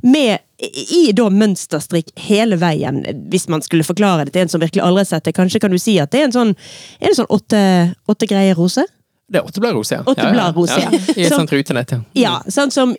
med 0.03 0.39
i 0.63 1.11
da 1.15 1.25
mønsterstrikk 1.33 2.13
hele 2.29 2.55
veien. 2.61 3.01
Hvis 3.31 3.49
man 3.51 3.63
skulle 3.65 3.83
forklare 3.83 4.27
det 4.27 4.35
til 4.35 4.45
en 4.45 4.51
som 4.53 4.61
virkelig 4.63 4.83
aldri 4.85 5.03
har 5.03 5.09
sett 5.09 5.25
det, 5.27 5.35
kanskje 5.35 5.59
kan 5.63 5.73
du 5.73 5.79
si 5.81 5.97
at 5.99 6.13
det 6.13 6.21
er 6.21 6.29
en 6.29 6.35
sånn, 6.35 6.53
er 7.01 7.11
det 7.11 7.17
sånn 7.19 7.31
åtte, 7.33 7.63
åtte 8.07 8.29
greier 8.29 8.55
rose? 8.55 8.85
Det 9.33 9.41
er 9.41 9.47
åttebladrose, 9.49 9.97
ja. 9.97 10.03
Åtte 10.05 10.29
ja. 10.29 10.89
I 11.15 11.25
et 11.25 11.33
sånt 11.33 11.51
rutenett, 11.51 11.95
ja. 11.95 11.99
Ja, 12.13 12.33
sånn 12.51 12.71
som 12.71 12.93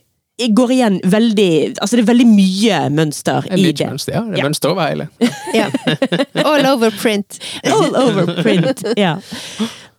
går 0.50 0.70
igjen 0.74 0.96
veldig 1.06 1.48
Altså 1.78 1.94
det 1.96 2.02
er 2.02 2.08
veldig 2.08 2.26
mye 2.26 2.78
mønster 2.90 3.46
En 3.50 3.58
i 3.58 3.68
mye 3.68 3.76
det. 3.78 3.86
mønster, 3.86 4.12
ja. 4.16 4.22
Det 4.26 4.34
er 4.34 4.40
Ja. 4.42 4.46
mønster 4.48 4.72
over 4.72 4.88
hele. 4.88 5.08
Ja. 5.54 5.68
All 6.50 6.66
over 6.72 6.90
print. 6.90 7.38
All 7.64 7.94
over 7.96 8.32
print. 8.42 8.82
Ja. 8.98 9.12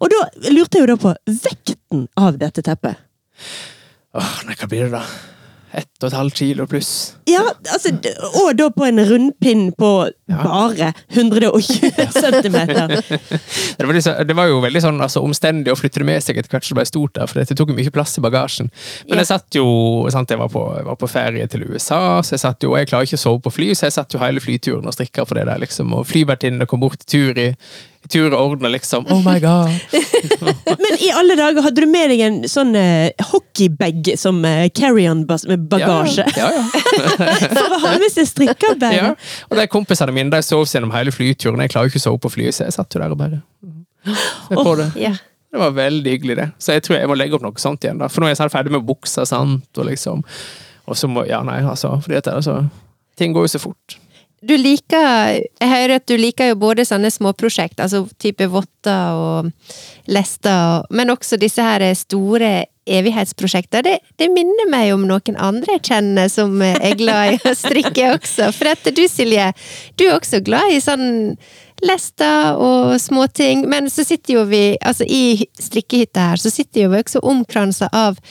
Og 0.03 0.11
da 0.11 0.25
lurte 0.51 0.75
jeg 0.77 0.83
jo 0.83 0.89
da 0.91 0.97
på 0.99 1.13
vekten 1.45 2.07
av 2.19 2.35
dette 2.41 2.61
teppet. 2.67 2.99
Åh, 4.15 4.35
nei, 4.47 4.55
hva 4.59 4.67
blir 4.71 4.89
det 4.89 4.91
da? 4.97 5.03
Ett 5.75 6.03
og 6.03 6.07
et 6.07 6.15
halvt 6.15 6.37
kilo 6.39 6.65
pluss. 6.71 6.89
Ja, 7.27 7.41
altså, 7.73 7.91
og 8.39 8.53
da 8.55 8.69
på 8.71 8.85
en 8.87 9.01
rundpinn 9.09 9.65
på 9.75 9.89
bare 10.29 10.91
120 11.11 11.89
cm. 12.21 12.55
Det 13.77 13.85
var, 13.85 13.93
liksom, 13.93 14.13
det 14.29 14.35
var 14.37 14.47
jo 14.47 14.61
veldig 14.63 14.81
sånn 14.85 15.01
altså, 15.03 15.23
omstendig 15.25 15.73
å 15.73 15.77
flytte 15.79 15.99
det 15.99 16.07
med 16.07 16.23
seg 16.23 16.39
etter 16.39 16.53
hvert 16.55 16.67
som 16.67 16.75
det 16.77 16.81
ble 16.83 16.87
stort. 16.89 17.15
der, 17.17 17.27
for 17.27 17.41
det 17.41 17.57
tok 17.59 17.73
mye 17.75 17.91
plass 17.93 18.15
i 18.19 18.23
bagasjen. 18.23 18.69
Men 19.09 19.17
Ja. 19.17 19.23
jeg 19.23 19.31
satt 19.33 19.57
jo 19.59 19.65
sant, 20.13 20.31
jeg 20.31 20.39
var, 20.39 20.51
på, 20.53 20.63
jeg 20.77 20.85
var 20.87 20.99
på 21.01 21.09
ferie 21.11 21.47
til 21.51 21.65
USA, 21.67 22.21
så 22.23 22.35
jeg 22.37 22.43
satt 22.45 22.63
jo, 22.63 22.71
og 22.71 22.79
jeg 22.79 22.91
klarer 22.93 23.09
ikke 23.09 23.19
å 23.19 23.25
sove 23.25 23.43
på 23.45 23.53
fly, 23.57 23.71
så 23.75 23.89
jeg 23.89 23.97
satt 23.97 24.15
jo 24.15 24.21
hele 24.23 24.39
flyturen 24.43 24.87
og 24.87 24.95
strikka 24.95 25.25
for 25.27 25.35
det 25.39 25.45
der. 25.49 25.59
liksom, 25.65 25.91
Og 25.93 26.07
flyvertinnene 26.07 26.67
kom 26.71 26.79
bort 26.85 27.03
til 27.03 27.33
tur 27.33 27.41
i 27.41 27.49
tur 28.11 28.33
og 28.33 28.37
orden, 28.39 28.69
liksom. 28.73 29.05
Oh 29.11 29.21
my 29.25 29.37
god! 29.43 29.73
Men 30.83 30.97
i 31.01 31.11
alle 31.15 31.37
dager, 31.39 31.61
hadde 31.65 31.83
du 31.83 31.89
med 31.89 32.11
deg 32.13 32.23
en 32.25 32.39
sånn 32.49 32.73
uh, 32.77 33.27
hockeybag 33.31 34.13
som 34.21 34.41
uh, 34.45 34.65
carry-on-bagasje? 34.75 36.27
Ja, 36.37 36.49
ja. 36.57 36.65
For 37.57 37.77
å 37.77 37.81
ha 37.85 37.93
med 38.01 38.11
seg 38.13 38.29
strikkebag? 38.31 38.97
ja. 38.97 39.13
Og 39.49 39.59
de 39.59 39.67
kompisene 39.71 40.15
mine 40.15 40.33
de 40.33 40.41
sov 40.45 40.67
gjennom 40.69 40.93
hele 40.95 41.13
flyturen. 41.15 41.63
Jeg 41.65 41.73
klarer 41.73 41.89
jo 41.89 41.95
ikke 41.95 42.03
å 42.03 42.07
sove 42.09 42.23
på 42.25 42.33
flyet, 42.37 42.57
så 42.57 42.67
jeg 42.67 42.77
satt 42.77 42.95
jo 42.97 43.01
der 43.03 43.15
og 43.15 43.21
bare 43.21 43.41
Se 44.05 44.53
på 44.53 44.75
det. 44.77 44.91
Yeah. 44.99 45.17
Det 45.55 45.59
var 45.61 45.71
veldig 45.71 46.11
hyggelig, 46.11 46.35
det. 46.37 46.49
Så 46.59 46.75
jeg 46.75 46.83
tror 46.83 46.97
jeg 46.97 47.07
må 47.09 47.15
legge 47.15 47.37
opp 47.37 47.43
noe 47.45 47.61
sånt 47.61 47.85
igjen. 47.85 48.01
da. 48.01 48.09
For 48.11 48.19
nå 48.19 48.27
er 48.27 48.33
jeg 48.33 48.41
snart 48.41 48.53
ferdig 48.53 48.73
med 48.75 48.83
buksa, 48.85 49.23
sant, 49.25 49.69
og 49.77 49.87
liksom 49.87 50.25
Og 50.85 50.97
så 50.99 51.07
må 51.09 51.23
Ja, 51.25 51.39
nei, 51.47 51.61
altså. 51.63 51.95
Fordi 52.03 52.17
at 52.19 52.27
altså 52.27 52.65
Ting 53.15 53.33
går 53.33 53.47
jo 53.47 53.53
så 53.55 53.61
fort. 53.63 53.95
Du 54.43 54.53
liker 54.57 55.39
Jeg 55.39 55.69
hører 55.69 55.95
at 55.99 56.07
du 56.09 56.15
liker 56.19 56.51
jo 56.51 56.59
både 56.59 56.85
sånne 56.85 57.11
småprosjekt, 57.13 57.79
altså 57.79 58.05
type 58.21 58.47
votter 58.51 59.17
og 59.17 59.51
lester, 60.11 60.85
men 60.93 61.13
også 61.13 61.39
disse 61.41 61.63
her 61.63 61.85
store 61.97 62.65
evighetsprosjekter. 62.85 63.81
Det, 63.81 63.95
det 64.19 64.27
minner 64.29 64.69
meg 64.69 64.91
om 64.93 65.07
noen 65.09 65.37
andre 65.41 65.77
jeg 65.77 65.85
kjenner 65.89 66.29
som 66.29 66.59
er 66.61 66.97
glad 66.99 67.37
i 67.37 67.39
å 67.49 67.55
strikke 67.57 68.11
også. 68.13 68.51
For 68.53 68.69
at 68.75 68.85
du, 68.93 69.05
Silje, 69.09 69.49
du 69.97 70.05
er 70.05 70.17
også 70.19 70.43
glad 70.45 70.75
i 70.75 70.81
sånn 70.83 71.07
lester 71.85 72.59
og 72.61 72.95
småting. 73.01 73.65
Men 73.71 73.89
så 73.89 74.05
sitter 74.05 74.37
jo 74.37 74.45
vi, 74.51 74.75
altså 74.81 75.07
i 75.07 75.47
strikkehytta 75.59 76.29
her, 76.31 76.41
så 76.41 76.53
sitter 76.53 76.85
jo 76.85 76.93
vi 76.93 77.01
også 77.01 77.23
omkransa 77.25 77.89
av 77.95 78.21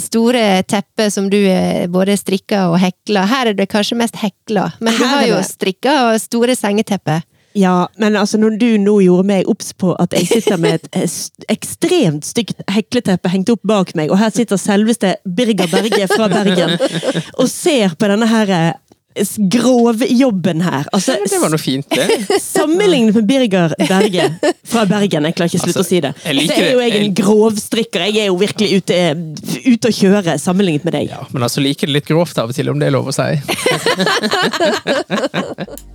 store 0.00 0.62
teppet 0.66 1.12
som 1.14 1.28
du 1.30 1.38
eh, 1.38 1.86
både 1.90 2.16
strikker 2.18 2.72
og 2.72 2.80
hekler. 2.82 3.28
Her 3.30 3.52
er 3.52 3.58
det 3.58 3.70
kanskje 3.72 3.98
mest 4.00 4.18
hekla, 4.22 4.70
men 4.80 4.96
du 4.98 5.04
har 5.06 5.26
jo 5.28 5.38
strikka 5.46 5.94
store 6.22 6.56
sengetepper. 6.58 7.22
Ja, 7.54 7.88
men 7.96 8.16
altså 8.18 8.38
når 8.42 8.56
du 8.58 8.66
nå 8.82 8.96
gjorde 9.04 9.28
meg 9.28 9.48
obs 9.50 9.68
på 9.78 9.92
at 10.02 10.14
jeg 10.16 10.26
sitter 10.26 10.58
med 10.58 10.80
et 10.80 10.96
eh, 10.98 11.18
ekstremt 11.54 12.26
stygt 12.26 12.64
hekleteppe 12.74 13.30
hengt 13.30 13.52
opp 13.52 13.62
bak 13.62 13.92
meg, 13.94 14.10
og 14.10 14.18
her 14.18 14.32
sitter 14.34 14.58
selveste 14.58 15.12
Birger 15.22 15.70
Berge 15.70 16.08
fra 16.10 16.26
Bergen 16.32 16.74
og 17.38 17.46
ser 17.50 17.94
på 17.94 18.10
denne 18.10 18.26
her 18.26 18.50
eh, 18.50 18.72
grovjobben 19.38 20.62
her. 20.64 20.88
Altså, 20.92 21.12
ja, 21.14 21.28
det 21.30 21.38
var 21.42 21.52
noe 21.52 21.62
fint, 21.62 21.86
det. 21.94 22.18
Sammenlignet 22.42 23.14
med 23.14 23.28
Birger 23.28 23.74
Berge 23.78 24.28
fra 24.66 24.84
Bergen, 24.90 25.28
jeg 25.28 25.36
klarer 25.38 25.52
ikke 25.52 25.60
å 25.60 25.64
slutte 25.64 25.74
Altså, 25.74 25.84
å 25.84 25.88
si 25.88 26.00
det, 26.02 26.12
så 26.24 26.58
er 26.58 26.72
jo 26.72 26.82
jeg 26.82 26.92
en 27.00 27.14
grovstrikker. 27.20 28.06
Jeg 28.10 28.24
er 28.24 28.30
jo 28.32 28.36
virkelig 28.40 28.80
ute, 28.82 29.00
ute 29.70 29.90
å 29.90 29.94
kjøre 29.94 30.38
sammenlignet 30.42 30.86
med 30.88 30.98
deg. 30.98 31.10
Ja, 31.14 31.22
men 31.32 31.46
altså 31.46 31.62
liker 31.64 31.90
det 31.90 32.00
litt 32.00 32.10
grovt 32.10 32.38
av 32.42 32.50
og 32.50 32.56
til, 32.56 32.70
om 32.72 32.80
det 32.80 32.90
er 32.90 32.96
lov 32.96 33.10
å 33.10 33.14
si. 33.14 33.30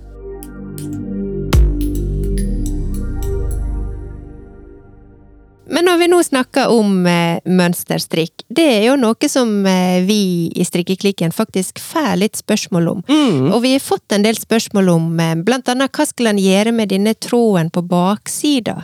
Men 5.70 5.86
når 5.86 6.00
vi 6.00 6.08
nå 6.10 6.18
snakker 6.26 6.72
om 6.74 7.06
eh, 7.06 7.38
mønsterstrikk, 7.46 8.44
det 8.50 8.66
er 8.72 8.82
jo 8.88 8.96
noe 8.98 9.30
som 9.30 9.52
eh, 9.68 10.02
vi 10.06 10.50
i 10.50 10.66
Strikkeklikken 10.66 11.34
faktisk 11.34 11.78
får 11.82 12.18
litt 12.18 12.40
spørsmål 12.40 12.90
om. 12.96 13.04
Og 13.54 13.60
vi 13.62 13.76
har 13.76 13.84
fått 13.84 14.16
en 14.16 14.26
del 14.26 14.38
spørsmål 14.38 14.90
om 14.96 15.08
eh, 15.22 15.36
blant 15.38 15.70
annet 15.70 15.94
hva 15.94 16.08
skal 16.08 16.32
en 16.32 16.42
gjøre 16.42 16.74
med 16.74 16.90
denne 16.90 17.14
tråden 17.14 17.70
på 17.70 17.84
baksida 17.86 18.80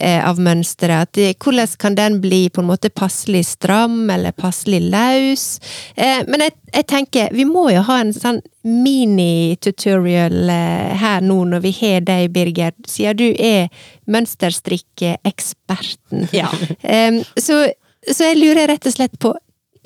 av 0.00 0.38
mønsteret? 0.42 1.18
Hvordan 1.42 1.68
kan 1.80 1.94
den 1.96 2.20
bli 2.20 2.48
på 2.50 2.60
en 2.62 2.68
måte 2.68 2.88
passelig 2.90 3.46
stram 3.46 4.10
eller 4.10 4.32
passelig 4.36 4.80
løs? 4.92 5.60
Eh, 5.94 6.22
Men 6.28 6.40
jeg, 6.46 6.52
jeg 6.74 6.86
tenker, 6.86 7.28
vi 7.32 7.44
må 7.48 7.70
jo 7.72 7.82
ha 7.86 8.00
en 8.02 8.12
sånn 8.14 8.40
mini-tutorial 8.66 10.50
eh, 10.50 10.96
her 11.00 11.20
nå 11.22 11.44
når 11.52 11.60
vi 11.64 11.72
har 11.80 12.00
deg, 12.06 12.30
Birger, 12.34 12.72
siden 12.86 13.16
du 13.16 13.34
er 13.38 13.68
mønsterstrikkeeksperten. 14.06 16.28
Ja. 16.34 16.48
Så, 17.38 17.66
så 18.10 18.24
jeg 18.30 18.38
lurer 18.40 18.66
rett 18.70 18.86
og 18.86 18.92
slett 18.94 19.18
på 19.22 19.34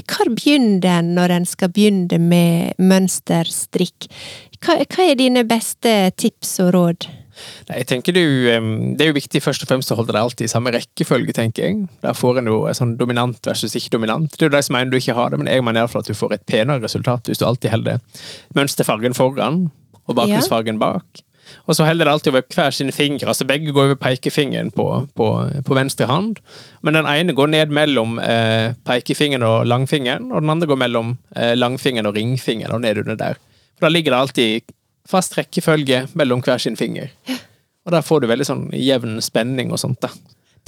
hvor 0.08 0.30
begynner 0.32 1.00
en 1.00 1.14
når 1.16 1.30
en 1.34 1.46
skal 1.48 1.72
begynne 1.74 2.18
med 2.22 2.78
mønsterstrikk? 2.80 4.08
Hva, 4.60 4.72
hva 4.84 5.06
er 5.06 5.16
dine 5.20 5.44
beste 5.48 5.92
tips 6.20 6.58
og 6.64 6.72
råd? 6.76 7.08
Nei, 7.68 7.80
jeg 7.80 7.88
tenker 7.92 8.16
du, 8.16 8.24
Det 8.96 9.04
er 9.04 9.10
jo 9.12 9.16
viktig 9.16 9.42
først 9.44 9.64
og 9.64 9.70
fremst 9.70 9.92
å 9.92 9.98
holde 9.98 10.14
det 10.16 10.20
alltid 10.20 10.48
i 10.48 10.52
samme 10.52 10.72
rekkefølge, 10.74 11.34
tenker 11.36 11.66
jeg. 11.66 11.88
Der 12.04 12.16
får 12.16 12.40
en 12.40 12.50
jo 12.50 12.60
sånn 12.76 12.96
dominant 13.00 13.40
versus 13.46 13.76
ikke 13.78 13.96
dominant. 13.96 14.32
Det 14.34 14.46
er 14.46 14.50
jo 14.50 14.56
de 14.56 14.62
som 14.66 14.76
mener 14.76 14.92
du 14.92 15.00
ikke 15.00 15.16
har 15.16 15.32
det, 15.32 15.40
men 15.40 15.50
jeg 15.50 15.64
mener 15.66 15.86
i 15.86 16.00
at 16.00 16.10
du 16.10 16.16
får 16.16 16.36
et 16.36 16.46
penere 16.48 16.82
resultat 16.82 17.30
hvis 17.30 17.40
du 17.40 17.46
alltid 17.48 17.74
holder 17.74 18.00
mønsterfargen 18.58 19.16
foran 19.16 19.66
og 20.06 20.16
bakgrunnsfargen 20.18 20.80
bak. 20.80 21.24
Og 21.66 21.76
så 21.76 21.84
holder 21.86 22.06
det 22.06 22.12
alltid 22.12 22.32
over 22.32 22.42
hver 22.54 22.70
sine 22.74 22.92
fingre. 22.92 23.26
altså 23.26 23.44
Begge 23.44 23.72
går 23.72 23.84
over 23.84 23.98
pekefingeren 23.98 24.70
på, 24.70 24.86
på, 25.16 25.28
på 25.66 25.74
venstre 25.74 26.06
hånd. 26.06 26.38
Men 26.82 26.98
den 26.98 27.08
ene 27.10 27.34
går 27.36 27.50
ned 27.50 27.74
mellom 27.74 28.18
eh, 28.22 28.72
pekefingeren 28.86 29.46
og 29.46 29.66
langfingeren, 29.66 30.30
og 30.32 30.42
den 30.42 30.50
andre 30.50 30.70
går 30.70 30.80
mellom 30.80 31.16
eh, 31.36 31.54
langfingeren 31.58 32.10
og 32.10 32.14
ringfingeren 32.18 32.74
og 32.74 32.84
ned 32.84 33.02
under 33.04 33.18
der. 33.18 33.40
For 33.78 33.88
Da 33.88 33.94
ligger 33.94 34.14
det 34.14 34.20
alltid 34.20 34.74
fast 35.08 35.36
rekkefølge 35.38 36.08
mellom 36.14 36.42
hver 36.42 36.58
sin 36.58 36.76
finger. 36.76 37.10
Og 37.86 37.92
der 37.92 38.02
får 38.04 38.20
du 38.20 38.26
veldig 38.28 38.46
sånn 38.46 38.66
jevn 38.76 39.20
spenning 39.24 39.72
og 39.72 39.78
sånt. 39.80 40.00
da. 40.00 40.08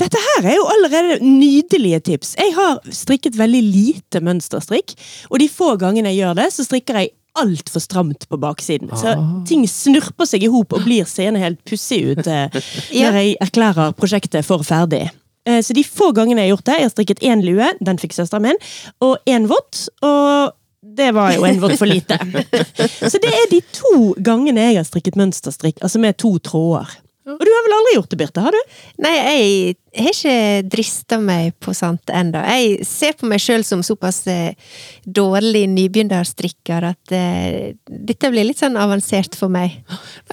Dette 0.00 0.16
her 0.16 0.46
er 0.48 0.54
jo 0.56 0.64
allerede 0.72 1.18
nydelige 1.20 2.00
tips. 2.08 2.34
Jeg 2.40 2.54
har 2.56 2.78
strikket 2.90 3.36
veldig 3.36 3.60
lite 3.62 4.22
mønsterstrikk, 4.24 4.94
og 5.30 5.38
de 5.38 5.48
få 5.52 5.74
gangene 5.78 6.08
jeg 6.14 6.22
gjør 6.24 6.38
det, 6.40 6.46
så 6.54 6.64
strikker 6.64 6.96
jeg 7.02 7.10
altfor 7.36 7.80
stramt 7.80 8.26
på 8.28 8.36
baksiden. 8.40 8.88
Så 8.96 9.12
Ah. 9.12 9.44
ting 9.48 9.66
snurper 9.68 10.26
seg 10.26 10.42
i 10.44 10.48
hop 10.52 10.72
og 10.72 10.84
blir 10.84 11.04
seende 11.04 11.40
helt 11.40 11.62
pussig 11.64 12.02
ut 12.16 12.26
eh, 12.26 12.48
Ja. 12.92 13.10
når 13.10 13.18
jeg 13.20 13.36
erklærer 13.40 13.92
prosjektet 13.96 14.44
for 14.44 14.64
ferdig. 14.64 15.10
Eh, 15.46 15.60
Så 15.60 15.72
de 15.74 15.82
få 15.84 16.12
gangene 16.14 16.40
jeg 16.40 16.50
har 16.50 16.56
gjort 16.56 16.64
det, 16.64 16.74
jeg 16.78 16.82
har 16.88 16.90
strikket 16.90 17.20
én 17.22 17.44
lue, 17.44 17.70
den 17.84 17.98
fikk 17.98 18.12
søsteren 18.12 18.42
min, 18.42 18.56
og 19.00 19.18
én 19.26 19.46
vått, 19.46 19.88
og 20.02 20.52
det 20.82 21.12
var 21.14 21.32
jo 21.32 21.44
en 21.46 21.60
vått 21.62 21.78
for 21.78 21.86
lite. 21.86 22.18
Så 23.12 23.20
det 23.22 23.30
er 23.30 23.50
de 23.50 23.60
to 23.72 24.14
gangene 24.18 24.64
jeg 24.66 24.80
har 24.80 24.86
strikket 24.88 25.18
mønsterstrikk, 25.20 25.78
altså 25.82 26.02
med 26.02 26.18
to 26.18 26.34
tråder. 26.42 26.90
Og 27.22 27.38
du 27.38 27.50
har 27.54 27.62
vel 27.68 27.74
aldri 27.76 27.92
gjort 27.94 28.10
det, 28.10 28.16
Birte? 28.18 28.42
har 28.42 28.50
du? 28.54 28.58
Nei, 29.04 29.12
jeg 29.14 29.76
har 30.02 30.14
ikke 30.16 30.68
drista 30.72 31.18
meg 31.22 31.52
på 31.62 31.74
sånt 31.76 32.10
ennå. 32.10 32.40
Jeg 32.50 32.86
ser 32.88 33.12
på 33.20 33.28
meg 33.30 33.42
sjøl 33.44 33.62
som 33.66 33.84
såpass 33.86 34.22
eh, 34.32 34.56
dårlig 35.04 35.66
nybegynnerstrikker 35.70 36.86
at 36.88 37.12
uh, 37.14 37.68
dette 37.86 38.30
blir 38.32 38.48
litt 38.48 38.58
sånn 38.62 38.78
avansert 38.80 39.36
for 39.38 39.52
meg. 39.52 39.76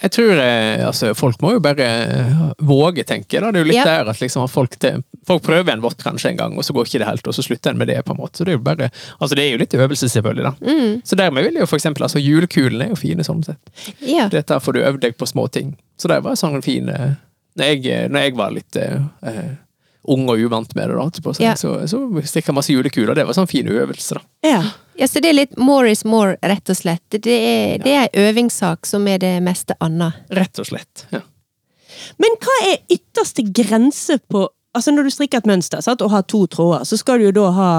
Jeg 0.01 0.13
tror 0.15 0.41
eh, 0.41 0.85
altså, 0.87 1.11
folk 1.17 1.41
må 1.43 1.53
jo 1.57 1.61
bare 1.63 1.89
våge, 2.57 3.03
tenker 3.05 3.37
jeg. 3.37 3.43
da. 3.45 3.51
Det 3.53 3.61
er 3.61 3.65
jo 3.67 3.71
litt 3.73 3.79
Ja. 3.81 3.85
der 3.91 4.09
at 4.13 4.23
liksom, 4.23 4.47
folk, 4.49 4.79
til, 4.81 5.03
folk 5.27 5.43
prøver 5.45 5.75
en 5.75 5.83
vått 5.83 6.01
kanskje 6.01 6.31
en 6.33 6.39
gang, 6.41 6.57
og 6.57 6.65
så 6.65 6.73
går 6.73 6.89
ikke 6.89 7.03
det 7.03 7.11
helt, 7.11 7.29
og 7.29 7.37
så 7.37 7.45
slutter 7.45 7.75
en 7.75 7.77
med 7.83 7.91
det. 7.91 7.99
på 8.07 8.15
en 8.15 8.21
måte. 8.23 8.39
Så 8.41 8.47
det 8.47 8.55
er 8.55 8.57
jo 8.57 8.63
bare, 8.65 8.89
altså 9.19 9.35
det 9.37 9.45
er 9.45 9.51
jo 9.53 9.61
litt 9.61 9.75
øvelse, 9.77 10.09
selvfølgelig. 10.09 10.43
da. 10.49 10.55
Mm. 10.73 11.01
Så 11.05 11.19
dermed 11.19 11.45
vil 11.45 11.59
jeg 11.59 11.67
jo 11.67 11.69
for 11.69 11.77
eksempel, 11.77 12.07
altså 12.07 12.23
Julekulene 12.23 12.87
er 12.89 12.95
jo 12.95 12.99
fine 13.03 13.27
sånn 13.27 13.43
sett. 13.45 13.93
Ja. 14.01 14.25
Dette 14.33 14.57
får 14.63 14.79
du 14.79 14.81
øvd 14.87 15.03
deg 15.05 15.19
på 15.19 15.27
små 15.29 15.45
ting. 15.53 15.75
Så 15.99 16.07
det 16.11 16.21
var 16.23 16.37
sånn 16.39 16.55
en 16.59 16.63
fin 16.65 16.87
eh, 16.89 17.17
Når 17.59 17.65
jeg, 17.73 18.09
når 18.13 18.23
jeg 18.23 18.35
var 18.39 18.53
litt 18.55 18.75
eh, 18.79 19.01
eh, 19.27 19.49
ung 20.09 20.29
og 20.31 20.39
uvant 20.39 20.75
med 20.77 20.89
det, 20.89 20.95
da, 20.95 21.23
på 21.23 21.33
så, 21.35 21.43
Ja. 21.43 21.55
så, 21.59 21.73
så 21.91 21.99
stikka 22.23 22.53
masse 22.55 22.71
julekuler. 22.73 23.13
Det 23.17 23.25
var 23.27 23.35
sånn 23.35 23.49
fin 23.51 23.67
øvelse, 23.67 24.15
da. 24.15 24.21
Ja. 24.47 24.61
ja, 24.97 25.07
så 25.11 25.19
det 25.21 25.33
er 25.33 25.37
litt 25.41 25.57
more 25.59 25.91
is 25.91 26.05
more, 26.07 26.37
rett 26.41 26.71
og 26.71 26.79
slett. 26.79 27.03
Det 27.11 27.35
er, 27.35 27.75
det 27.83 27.91
er 27.97 28.07
ei 28.07 28.29
øvingssak 28.29 28.87
som 28.87 29.07
er 29.11 29.19
det 29.21 29.33
meste 29.43 29.75
anna. 29.83 30.13
Rett 30.31 30.61
og 30.63 30.69
slett. 30.71 31.05
ja. 31.11 31.21
Men 32.21 32.37
hva 32.39 32.55
er 32.69 32.79
ytterste 32.95 33.43
grense 33.51 34.19
på 34.31 34.47
Altså 34.77 34.91
Når 34.93 35.07
du 35.07 35.09
strikker 35.09 35.41
et 35.41 35.47
mønster 35.49 35.81
sant, 35.81 36.01
og 36.05 36.11
har 36.13 36.21
to 36.29 36.43
tråder, 36.45 36.83
så 36.85 36.95
skal 36.95 37.17
du 37.17 37.23
jo 37.25 37.31
da 37.33 37.47
ha 37.55 37.69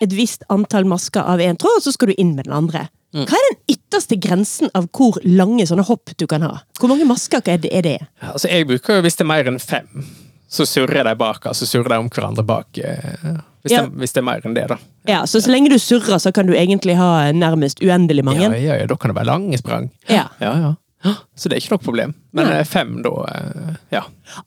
et 0.00 0.12
visst 0.14 0.44
antall 0.54 0.86
masker 0.86 1.26
av 1.26 1.42
én 1.42 1.58
tråd, 1.58 1.80
og 1.80 1.82
så 1.82 1.90
skal 1.92 2.12
du 2.12 2.14
inn 2.14 2.30
med 2.36 2.46
den 2.46 2.54
andre. 2.54 2.84
Mm. 3.14 3.24
Hva 3.24 3.38
er 3.40 3.46
den 3.54 3.60
ytterste 3.76 4.16
grensen 4.20 4.68
av 4.76 4.88
hvor 4.92 5.16
lange 5.24 5.64
sånne 5.66 5.84
hopp 5.88 6.10
du 6.20 6.26
kan 6.28 6.42
ha? 6.44 6.58
Hvor 6.78 6.90
mange 6.92 7.06
masker 7.08 7.40
er 7.48 7.56
det? 7.62 7.70
Er 7.72 7.82
det? 7.86 7.98
Altså, 8.20 8.48
jeg 8.52 8.66
bruker 8.68 8.98
jo, 8.98 9.04
hvis 9.06 9.16
det 9.16 9.24
er 9.24 9.30
mer 9.30 9.48
enn 9.48 9.58
fem, 9.62 10.04
så 10.48 10.66
surrer 10.68 11.04
de 11.08 11.14
bak, 11.20 11.46
altså 11.48 11.66
surrer 11.68 11.88
de 11.94 11.98
om 12.02 12.08
hverandre 12.12 12.44
bak. 12.44 12.66
eh, 12.78 13.38
Hvis, 13.64 13.72
Ja. 13.72 13.82
det, 13.82 13.92
hvis 13.98 14.12
det 14.14 14.20
er 14.20 14.24
mer 14.24 14.40
enn 14.46 14.54
det, 14.54 14.68
da. 14.68 14.76
Ja, 15.08 15.22
Så 15.26 15.40
så 15.42 15.50
lenge 15.50 15.68
du 15.68 15.78
surrer, 15.78 16.18
så 16.22 16.32
kan 16.32 16.46
du 16.46 16.52
egentlig 16.54 16.96
ha 16.96 17.32
nærmest 17.32 17.80
uendelig 17.82 18.24
mange? 18.24 18.40
Ja, 18.44 18.52
ja, 18.56 18.74
ja, 18.80 18.86
da 18.86 18.94
kan 18.96 19.10
det 19.10 19.16
være 19.16 19.26
lange 19.26 19.58
sprang. 19.58 19.90
Ja. 20.08 20.28
Ja, 20.40 20.52
ja. 20.56 20.74
Så 21.38 21.46
det 21.48 21.54
er 21.56 21.60
ikke 21.62 21.76
noe 21.76 21.84
problem. 21.84 22.12
Men 22.34 22.48
Nei. 22.50 22.54
eh, 22.60 22.64
fem, 22.68 22.96
da 23.04 23.10
eh, 23.30 23.74
Ja. 23.94 24.00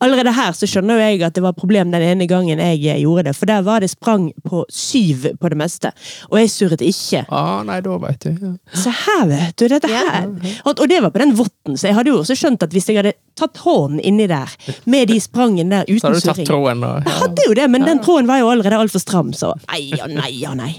Allerede 0.04 0.30
her 0.36 0.52
så 0.54 0.66
skjønner 0.70 0.98
jo 1.00 1.02
jeg 1.02 1.22
at 1.26 1.34
det 1.34 1.42
var 1.42 1.54
problem 1.56 1.90
den 1.90 2.04
ene 2.06 2.26
gangen 2.30 2.60
jeg 2.60 2.82
eh, 2.92 3.00
gjorde 3.02 3.24
det, 3.30 3.32
for 3.38 3.48
der 3.50 3.64
var 3.66 3.80
det 3.82 3.88
sprang 3.90 4.28
på 4.46 4.60
syv 4.70 5.24
på 5.40 5.50
det 5.50 5.58
meste, 5.58 5.90
og 6.28 6.36
jeg 6.38 6.50
surret 6.52 6.84
ikke. 6.86 7.24
Ah, 7.32 7.62
nei, 7.66 7.80
da 7.82 7.96
vet 8.04 8.26
du. 8.28 8.30
Ja. 8.36 8.52
Se 8.84 8.92
her, 8.92 9.24
vet 9.32 9.56
du. 9.58 9.64
Dette 9.72 9.90
Ja. 9.90 10.02
her. 10.12 10.28
Og, 10.68 10.76
og 10.76 10.84
det 10.92 11.00
var 11.02 11.10
på 11.16 11.22
den 11.24 11.32
votten, 11.40 11.74
så 11.80 11.88
jeg 11.90 11.96
hadde 11.98 12.12
jo 12.12 12.20
også 12.20 12.36
skjønt 12.38 12.62
at 12.68 12.76
hvis 12.76 12.86
jeg 12.92 13.00
hadde 13.00 13.14
tatt 13.40 13.56
hånden 13.64 13.98
inni 14.04 14.28
der, 14.30 14.52
med 14.84 15.08
de 15.10 15.16
sprangene 15.24 15.82
der 15.82 15.98
Så 15.98 16.10
hadde 16.12 16.20
du 16.20 16.28
tatt 16.30 16.44
tråden, 16.52 16.84
da. 16.84 16.92
Ja. 17.00 17.08
Jeg 17.08 17.18
hadde 17.24 17.48
jo 17.48 17.56
det, 17.62 17.66
men 17.72 17.88
den 17.88 18.04
tråden 18.04 18.28
var 18.30 18.38
jo 18.44 18.52
allerede 18.52 18.78
altfor 18.84 19.02
stram, 19.02 19.32
så 19.34 19.54
ei 19.72 19.88
og 19.98 20.12
nei 20.14 20.36
og 20.52 20.60
nei. 20.60 20.74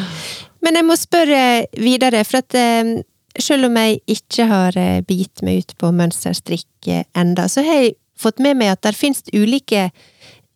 Men 0.64 0.76
jeg 0.76 0.84
må 0.84 0.96
spørre 0.98 1.38
videre, 1.80 2.20
for 2.28 2.42
at 2.42 2.56
eh, 2.58 2.90
selv 3.38 3.68
om 3.68 3.76
jeg 3.78 4.00
ikke 4.10 4.46
har 4.50 4.78
eh, 4.78 5.02
begitt 5.06 5.44
meg 5.46 5.64
ut 5.64 5.76
på 5.80 5.92
mønsterstrikk 5.94 6.90
eh, 6.90 7.04
enda, 7.18 7.48
så 7.48 7.64
har 7.66 7.84
jeg 7.84 7.94
fått 8.20 8.42
med 8.42 8.58
meg 8.60 8.74
at 8.74 8.82
det 8.84 8.96
finnes 8.98 9.22
ulike 9.32 9.90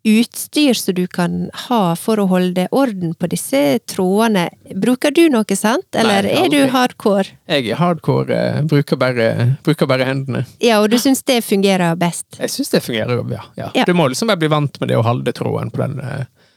utstyr 0.04 0.76
som 0.76 0.94
du 0.98 1.06
kan 1.08 1.46
ha 1.68 1.94
for 1.96 2.20
å 2.20 2.26
holde 2.28 2.66
orden 2.76 3.14
på 3.16 3.28
disse 3.32 3.78
trådene. 3.88 4.50
Bruker 4.76 5.14
du 5.16 5.22
noe, 5.32 5.56
sant? 5.56 5.86
Eller 5.96 6.26
Nei, 6.28 6.34
er 6.42 6.50
du 6.52 6.58
hardcore? 6.74 7.38
Jeg 7.48 7.70
er 7.72 7.80
hardcore, 7.80 8.36
eh, 8.36 8.58
bruker 8.68 9.00
bare, 9.00 9.28
bruker 9.64 9.88
bare 9.88 10.04
hendene. 10.04 10.44
Ja, 10.60 10.82
og 10.82 10.90
du 10.92 10.98
syns 11.00 11.24
det 11.24 11.40
fungerer 11.46 11.96
best? 11.96 12.26
Jeg 12.36 12.52
syns 12.52 12.74
det 12.74 12.82
fungerer, 12.84 13.24
ja. 13.32 13.46
ja. 13.56 13.70
Ja. 13.80 13.86
Du 13.88 13.94
må 13.96 14.10
liksom 14.12 14.28
bare 14.28 14.42
bli 14.42 14.52
vant 14.52 14.76
med 14.82 14.92
det 14.92 15.00
å 15.00 15.06
holde 15.06 15.32
tråden 15.36 15.72
på 15.72 15.86
den 15.86 16.00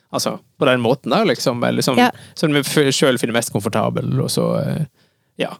Altså, 0.07 0.37
på 0.55 0.63
den 0.63 0.79
måten 0.79 1.11
der, 1.11 1.25
liksom. 1.27 1.59
Eller 1.63 1.81
liksom 1.81 1.97
Ja. 1.99 2.11
Som 2.33 2.53
du 2.55 2.61
sjøl 2.63 3.17
finner 3.19 3.35
mest 3.35 3.51
komfortabel, 3.51 4.13
og 4.23 4.29
så 4.31 4.45
Ja. 5.37 5.51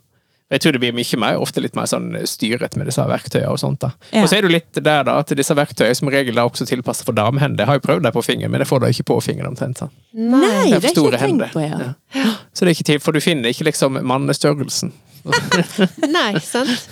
Jeg 0.50 0.62
tror 0.64 0.72
det 0.72 0.80
blir 0.80 0.94
mye 0.96 1.18
mer, 1.20 1.38
ofte 1.44 1.60
litt 1.60 1.76
mer 1.76 1.90
sånn 1.92 2.06
styret 2.24 2.78
med 2.80 2.88
disse 2.88 3.04
verktøyene 3.04 3.50
og 3.52 3.60
sånt. 3.60 3.82
da. 3.84 3.90
Ja. 4.14 4.22
Og 4.24 4.30
så 4.32 4.38
er 4.38 4.46
det 4.48 4.52
litt 4.54 4.80
der 4.80 5.04
da, 5.04 5.18
at 5.20 5.34
disse 5.36 5.56
verktøyene 5.58 5.96
som 6.00 6.08
regel 6.14 6.38
er 6.40 6.48
også 6.48 6.64
tilpasset 6.70 7.04
for 7.10 7.18
damehender. 7.18 7.66
Jeg 7.66 7.68
har 7.68 7.80
jo 7.82 7.84
prøvd 7.84 8.04
dem 8.08 8.16
på 8.16 8.24
fingeren, 8.24 8.52
men 8.54 8.64
jeg 8.64 8.70
får 8.70 8.80
det 8.86 8.94
ikke 8.96 9.08
på 9.12 9.18
fingeren 9.26 9.50
omtrent. 9.52 9.82
sånn. 9.84 9.92
Nei, 10.16 10.40
Det 10.40 10.78
er 10.78 10.80
det 10.80 10.92
er 10.94 10.96
ikke 10.96 11.12
tenkt 11.12 11.20
hender. 11.26 11.52
på, 11.52 11.66
ja. 11.66 11.92
Ja. 12.16 12.32
Så 12.56 12.64
det 12.64 12.72
er 12.72 12.76
ikke 12.78 12.88
til, 12.94 13.00
for 13.04 13.12
du 13.12 13.20
finner 13.20 13.52
ikke 13.52 13.68
liksom 13.68 14.00
mannestørrelsen. 14.08 14.94
Nei, 16.18 16.40
sant? 16.40 16.88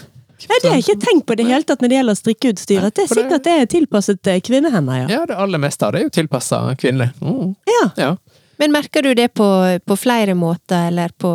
Nei, 0.45 0.57
det 0.61 0.67
har 0.69 0.75
jeg 0.75 0.83
ikke 0.83 0.99
tenkt 1.05 1.25
på 1.31 1.35
det 1.39 1.45
hele 1.47 1.63
tatt 1.63 1.79
når 1.81 1.89
det 1.93 1.95
gjelder 2.01 2.17
strikkeutstyr. 2.19 2.83
At 2.89 2.97
det 2.99 3.05
er 3.05 3.13
sikkert 3.15 3.37
at 3.39 3.45
det 3.47 3.53
er 3.61 3.69
tilpasset 3.71 4.27
eh, 4.35 4.41
kvinnehender, 4.43 5.05
ja. 5.05 5.07
Ja, 5.15 5.21
det 5.31 5.37
aller 5.41 5.61
meste 5.63 5.87
av 5.87 5.95
det 5.95 6.01
er 6.03 6.09
jo 6.09 6.13
tilpassa 6.19 6.59
kvinner. 6.81 7.15
Mm. 7.23 7.55
ja. 7.71 7.83
Ja. 8.03 8.11
Men 8.59 8.71
merker 8.71 9.03
du 9.03 9.13
det 9.15 9.33
på, 9.35 9.47
på 9.83 9.95
flere 9.99 10.35
måter, 10.35 10.85
eller 10.91 11.11
på 11.19 11.31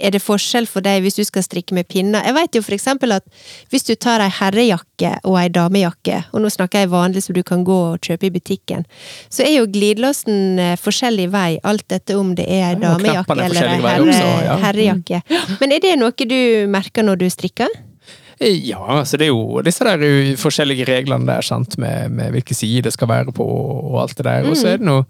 Er 0.00 0.14
det 0.14 0.22
forskjell 0.24 0.64
for 0.66 0.84
deg 0.84 1.02
hvis 1.04 1.18
du 1.18 1.22
skal 1.26 1.44
strikke 1.44 1.76
med 1.76 1.86
pinner? 1.90 2.24
Jeg 2.24 2.34
vet 2.34 2.56
jo 2.56 2.62
for 2.64 2.74
eksempel 2.74 3.12
at 3.14 3.26
hvis 3.70 3.84
du 3.86 3.92
tar 3.94 4.24
ei 4.24 4.30
herrejakke 4.32 5.12
og 5.28 5.36
ei 5.38 5.50
damejakke, 5.52 6.22
og 6.32 6.42
nå 6.42 6.50
snakker 6.52 6.82
jeg 6.82 6.92
vanlig 6.94 7.24
som 7.26 7.36
du 7.36 7.42
kan 7.46 7.62
gå 7.66 7.76
og 7.92 8.00
kjøpe 8.02 8.30
i 8.30 8.32
butikken, 8.34 8.86
så 9.28 9.44
er 9.44 9.58
jo 9.58 9.68
glidelåsen 9.70 10.58
eh, 10.62 10.74
forskjellig 10.80 11.28
vei, 11.34 11.60
alt 11.68 11.92
etter 11.92 12.18
om 12.18 12.32
det 12.38 12.48
er 12.48 12.72
ei 12.72 12.80
damejakke 12.80 13.36
er 13.36 13.44
eller 13.46 13.70
ei 13.70 13.78
herre, 13.84 14.18
ja. 14.48 14.58
herrejakke. 14.66 15.22
Men 15.60 15.76
er 15.76 15.84
det 15.84 15.96
noe 16.00 16.28
du 16.32 16.40
merker 16.72 17.06
når 17.06 17.22
du 17.22 17.28
strikker? 17.30 17.80
Ja, 18.42 18.80
altså 18.98 19.20
det 19.20 19.28
er 19.28 19.30
jo 19.30 19.60
disse 19.62 19.84
der 19.86 20.02
uh, 20.02 20.32
forskjellige 20.40 20.86
reglene 20.88 21.28
der, 21.28 21.44
sant, 21.46 21.76
med, 21.78 22.10
med 22.10 22.32
hvilke 22.34 22.56
side 22.58 22.82
det 22.88 22.94
skal 22.96 23.10
være 23.12 23.34
på 23.36 23.44
og 23.44 24.00
alt 24.02 24.16
det 24.18 24.26
der. 24.26 24.48
Og 24.48 24.56
så 24.58 24.72
er 24.72 24.80
det 24.80 24.88
noe 24.88 25.04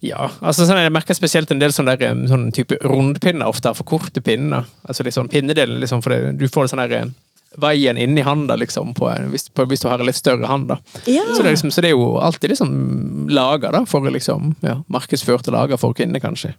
ja, 0.00 0.28
altså 0.40 0.66
sånn, 0.66 0.78
Jeg 0.84 0.92
merker 0.94 1.16
spesielt 1.16 1.50
en 1.50 1.58
del 1.62 1.72
sånne, 1.74 1.96
der, 1.98 2.12
um, 2.14 2.26
sånn 2.30 2.50
type 2.54 2.76
rundpinner, 2.84 3.48
ofte 3.50 3.72
for 3.74 3.88
korte 3.88 4.22
pinner. 4.24 4.68
Altså 4.86 5.06
litt 5.06 5.16
sånn 5.16 5.30
pinnedelen, 5.32 5.80
liksom, 5.82 6.02
for 6.04 6.14
det, 6.14 6.36
du 6.38 6.46
får 6.48 6.70
sånn 6.70 6.84
der 6.84 7.10
veien 7.58 7.98
inni 7.98 8.22
handa, 8.22 8.54
liksom, 8.60 8.92
på, 8.94 9.08
hvis, 9.32 9.48
på, 9.50 9.64
hvis 9.66 9.82
du 9.82 9.88
har 9.88 9.98
en 9.98 10.06
litt 10.06 10.18
større 10.18 10.46
hand. 10.46 10.68
da. 10.68 10.76
Ja. 11.08 11.24
Så, 11.34 11.42
det 11.42 11.56
liksom, 11.56 11.72
så 11.74 11.82
det 11.82 11.90
er 11.90 11.96
jo 11.96 12.18
alltid 12.22 12.52
liksom 12.54 13.28
laga 13.32 13.72
da, 13.74 13.82
for 13.88 14.06
liksom, 14.10 14.54
ja, 14.62 14.78
markedsførte 14.86 15.50
lager 15.54 15.80
for 15.80 15.96
kvinner, 15.96 16.22
kanskje. 16.22 16.54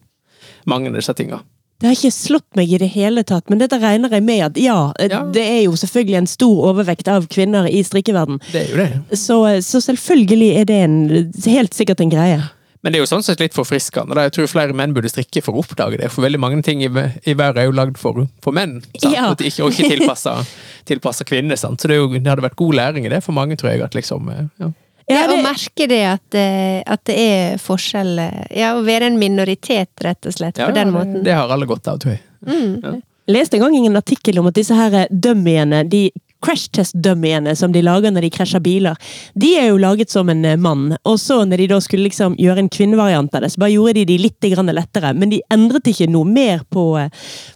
Mange 0.67 0.91
av 0.91 0.99
disse 0.99 1.13
tinga. 1.15 1.39
Det 1.79 1.87
har 1.87 1.95
ikke 1.95 2.11
slått 2.11 2.57
meg 2.59 2.73
i 2.75 2.77
det 2.81 2.89
hele 2.91 3.21
tatt, 3.23 3.45
men 3.47 3.61
dette 3.61 3.77
regner 3.79 4.11
jeg 4.11 4.23
med 4.27 4.41
at 4.49 4.57
ja, 4.59 4.91
eh, 4.99 5.07
Ja. 5.13 5.21
det 5.31 5.45
er 5.47 5.61
jo 5.63 5.77
selvfølgelig 5.79 6.17
en 6.17 6.27
stor 6.27 6.65
overvekt 6.73 7.07
av 7.07 7.29
kvinner 7.31 7.69
i 7.71 7.79
strikkeverden. 7.87 8.41
Det 8.51 8.65
er 8.65 8.73
jo 8.73 8.79
det. 8.81 9.17
Så, 9.17 9.37
så 9.63 9.79
selvfølgelig 9.79 10.49
er 10.59 10.65
det 10.67 10.79
en, 10.83 10.97
helt 11.45 11.77
sikkert 11.77 12.01
en 12.03 12.11
greie. 12.11 12.41
Men 12.79 12.93
det 12.93 12.99
er 12.99 13.03
jo 13.03 13.09
sånn 13.11 13.23
sett 13.25 13.41
litt 13.43 13.55
forfriskende. 13.55 14.15
Jeg 14.29 14.33
tror 14.37 14.47
flere 14.47 14.75
menn 14.77 14.93
burde 14.95 15.09
strikke 15.11 15.41
for 15.43 15.57
å 15.57 15.63
oppdage 15.65 15.99
det. 15.99 16.07
For 16.13 16.23
veldig 16.23 16.39
mange 16.39 16.61
ting 16.63 16.79
i, 16.85 16.87
i 16.87 17.35
verden 17.35 17.59
er 17.59 17.67
jo 17.67 17.73
lagd 17.75 17.99
for, 17.99 18.21
for 18.43 18.55
menn. 18.55 18.77
Ja. 19.03 19.25
Og 19.33 19.43
ikke, 19.43 19.65
og 19.65 19.73
ikke 19.75 19.89
tilpassa, 19.97 20.37
tilpassa 20.89 21.27
kvinner. 21.27 21.59
Sant? 21.59 21.81
Så 21.83 21.91
det, 21.91 21.97
er 21.97 22.05
jo, 22.05 22.13
det 22.15 22.31
hadde 22.31 22.45
vært 22.45 22.55
god 22.61 22.77
læring 22.79 23.09
i 23.09 23.11
det 23.11 23.19
for 23.25 23.35
mange, 23.35 23.59
tror 23.59 23.73
jeg. 23.73 23.83
at 23.83 23.97
liksom, 23.99 24.31
eh, 24.31 24.45
ja. 24.63 24.71
Ja, 25.09 25.23
og 25.33 25.41
merke 25.41 25.87
det 25.89 26.03
at, 26.05 26.35
eh, 26.37 26.79
at 26.85 27.01
det 27.09 27.15
er 27.17 27.61
forskjell 27.61 28.11
eh, 28.21 28.41
Ja, 28.61 28.75
å 28.77 28.83
være 28.85 29.07
en 29.09 29.17
minoritet, 29.19 29.89
rett 30.05 30.27
og 30.29 30.35
slett, 30.37 30.61
Ja, 30.61 30.69
på 30.69 30.75
den 30.77 30.93
måten. 30.93 31.23
Det 31.25 31.33
har 31.33 31.51
alle 31.51 31.67
godt 31.67 31.89
av, 31.89 31.99
tror 31.99 32.15
jeg. 32.15 33.01
leste 33.27 33.57
en 33.57 33.65
gang 33.65 33.75
ingen 33.75 33.97
artikkel 33.99 34.39
om 34.39 34.47
at 34.47 34.55
disse 34.55 34.77
her 34.77 35.09
dummiene 35.09 35.81
de 35.89 36.07
crash 36.45 36.69
test-dummiene 36.75 37.55
som 37.57 37.73
de 37.73 37.83
lager 37.83 38.13
når 38.13 38.27
de 38.27 38.31
krasjer 38.33 38.63
biler, 38.63 38.97
de 39.39 39.53
er 39.59 39.69
jo 39.69 39.79
laget 39.81 40.11
som 40.13 40.29
en 40.31 40.45
eh, 40.47 40.59
mann. 40.59 40.93
Og 41.07 41.19
så 41.21 41.41
når 41.45 41.63
de 41.63 41.69
da 41.73 41.79
skulle 41.83 42.07
liksom 42.07 42.37
gjøre 42.39 42.63
en 42.63 42.71
kvinnevariant 42.71 43.33
av 43.35 43.43
det, 43.43 43.51
så 43.53 43.63
bare 43.63 43.73
gjorde 43.75 43.99
de 43.99 44.05
de 44.09 44.17
litt 44.23 44.49
lettere. 44.49 45.13
Men 45.13 45.33
de 45.33 45.41
endret 45.53 45.87
ikke 45.91 46.09
noe 46.09 46.27
mer 46.27 46.63
på, 46.71 46.85
eh, 46.99 47.09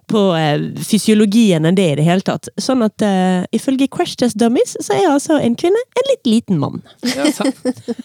på 0.10 0.24
eh, 0.38 0.68
fysiologien 0.84 1.66
enn 1.66 1.80
det 1.80 1.90
i 1.94 1.96
det 2.02 2.08
hele 2.08 2.26
tatt. 2.26 2.50
Sånn 2.62 2.84
at 2.86 3.02
uh, 3.04 3.46
ifølge 3.56 3.88
crash 3.92 4.18
test 4.20 4.38
dummies 4.40 4.76
så 4.84 4.96
er 4.96 5.10
altså 5.12 5.38
en 5.40 5.56
kvinne 5.60 5.80
en 5.80 6.10
litt 6.10 6.28
liten 6.28 6.60
mann. 6.62 6.82
Ja, 7.14 7.30
sant. 7.34 7.60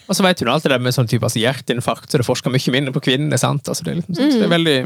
og 0.09 0.17
så 0.17 0.25
vet 0.25 0.41
du 0.41 0.49
alt 0.51 0.67
det 0.67 0.73
der 0.73 0.83
med 0.83 0.95
sånn 0.97 1.09
type 1.11 1.27
altså, 1.27 1.41
hjerteinfarkt, 1.43 2.11
så 2.11 2.21
det 2.21 2.27
forsker 2.29 2.53
mye 2.55 2.75
mindre 2.75 2.95
på 2.95 3.05
kvinner. 3.11 3.41
sant? 3.41 3.69
Altså, 3.69 3.87
det, 3.87 3.93
er 3.93 4.01
liksom, 4.03 4.19
mm. 4.19 4.35
det 4.37 4.47
er 4.47 4.55
veldig 4.55 4.79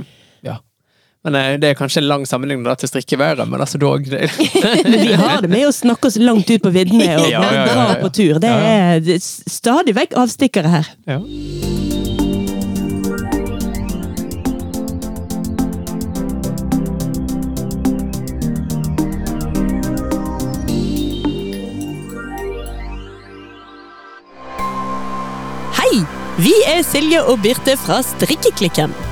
ja. 0.48 0.58
Men 1.22 1.34
eh, 1.34 1.58
Det 1.60 1.70
er 1.70 1.78
kanskje 1.78 2.02
en 2.02 2.08
lang 2.10 2.26
sammenligning 2.26 2.66
da, 2.66 2.74
til 2.78 2.90
strikkeværet, 2.90 3.46
men 3.48 3.62
altså 3.62 3.78
dog 3.78 4.08
det... 4.10 4.30
Vi 5.06 5.14
har 5.14 5.42
det 5.44 5.50
med 5.52 5.68
å 5.68 5.74
snakke 5.74 6.10
oss 6.10 6.18
langt 6.18 6.50
ut 6.50 6.62
på 6.62 6.74
viddene 6.74 7.14
og 7.20 7.28
Ja, 7.34 7.42
ja, 7.46 7.66
ja, 7.70 7.86
på 8.02 8.10
tur. 8.10 8.40
Det 8.42 8.50
det 9.06 9.16
er 9.16 9.22
stadig 9.22 9.94
vekk 9.96 10.16
avstikkere 10.18 10.72
her. 10.72 10.90
Ja. 11.06 11.20
Hei! 25.78 26.02
Vi 26.42 26.52
er 26.66 26.82
Silje 26.86 27.22
og 27.22 27.40
Birte 27.44 27.78
fra 27.80 28.02
Strikkeklikken. 28.06 29.11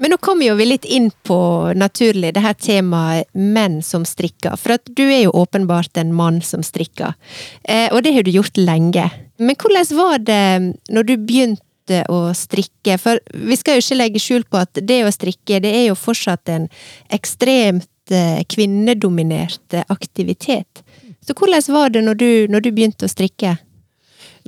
Men 0.00 0.14
nå 0.14 0.16
kommer 0.16 0.48
jo 0.48 0.56
vi 0.56 0.64
litt 0.64 0.86
inn 0.88 1.10
på, 1.28 1.38
naturlig, 1.76 2.32
det 2.32 2.40
her 2.40 2.56
temaet 2.56 3.28
menn 3.36 3.82
som 3.84 4.06
strikker. 4.08 4.56
For 4.56 4.78
at 4.78 4.88
du 4.96 5.02
er 5.04 5.26
jo 5.26 5.34
åpenbart 5.36 6.00
en 6.00 6.14
mann 6.16 6.40
som 6.40 6.64
strikker. 6.64 7.12
Eh, 7.68 7.92
og 7.92 8.06
det 8.06 8.14
har 8.16 8.24
du 8.24 8.32
gjort 8.32 8.56
lenge. 8.56 9.10
Men 9.36 9.58
hvordan 9.60 9.92
var 9.98 10.24
det 10.24 10.44
når 10.88 11.08
du 11.10 11.14
begynte 11.20 12.00
å 12.08 12.22
strikke? 12.32 12.96
For 13.02 13.20
vi 13.36 13.60
skal 13.60 13.76
jo 13.76 13.84
ikke 13.84 14.00
legge 14.00 14.24
skjul 14.24 14.48
på 14.48 14.62
at 14.62 14.80
det 14.80 15.02
å 15.04 15.12
strikke, 15.12 15.60
det 15.60 15.74
er 15.82 15.86
jo 15.90 16.00
fortsatt 16.00 16.48
en 16.48 16.70
ekstremt 17.12 18.16
eh, 18.16 18.40
kvinnedominert 18.48 19.76
eh, 19.76 19.84
aktivitet. 19.92 20.80
Så 21.20 21.36
hvordan 21.36 21.60
var 21.76 21.92
det 21.92 22.06
når 22.08 22.16
du, 22.16 22.30
når 22.48 22.64
du 22.64 22.72
begynte 22.72 23.04
å 23.04 23.12
strikke? 23.12 23.58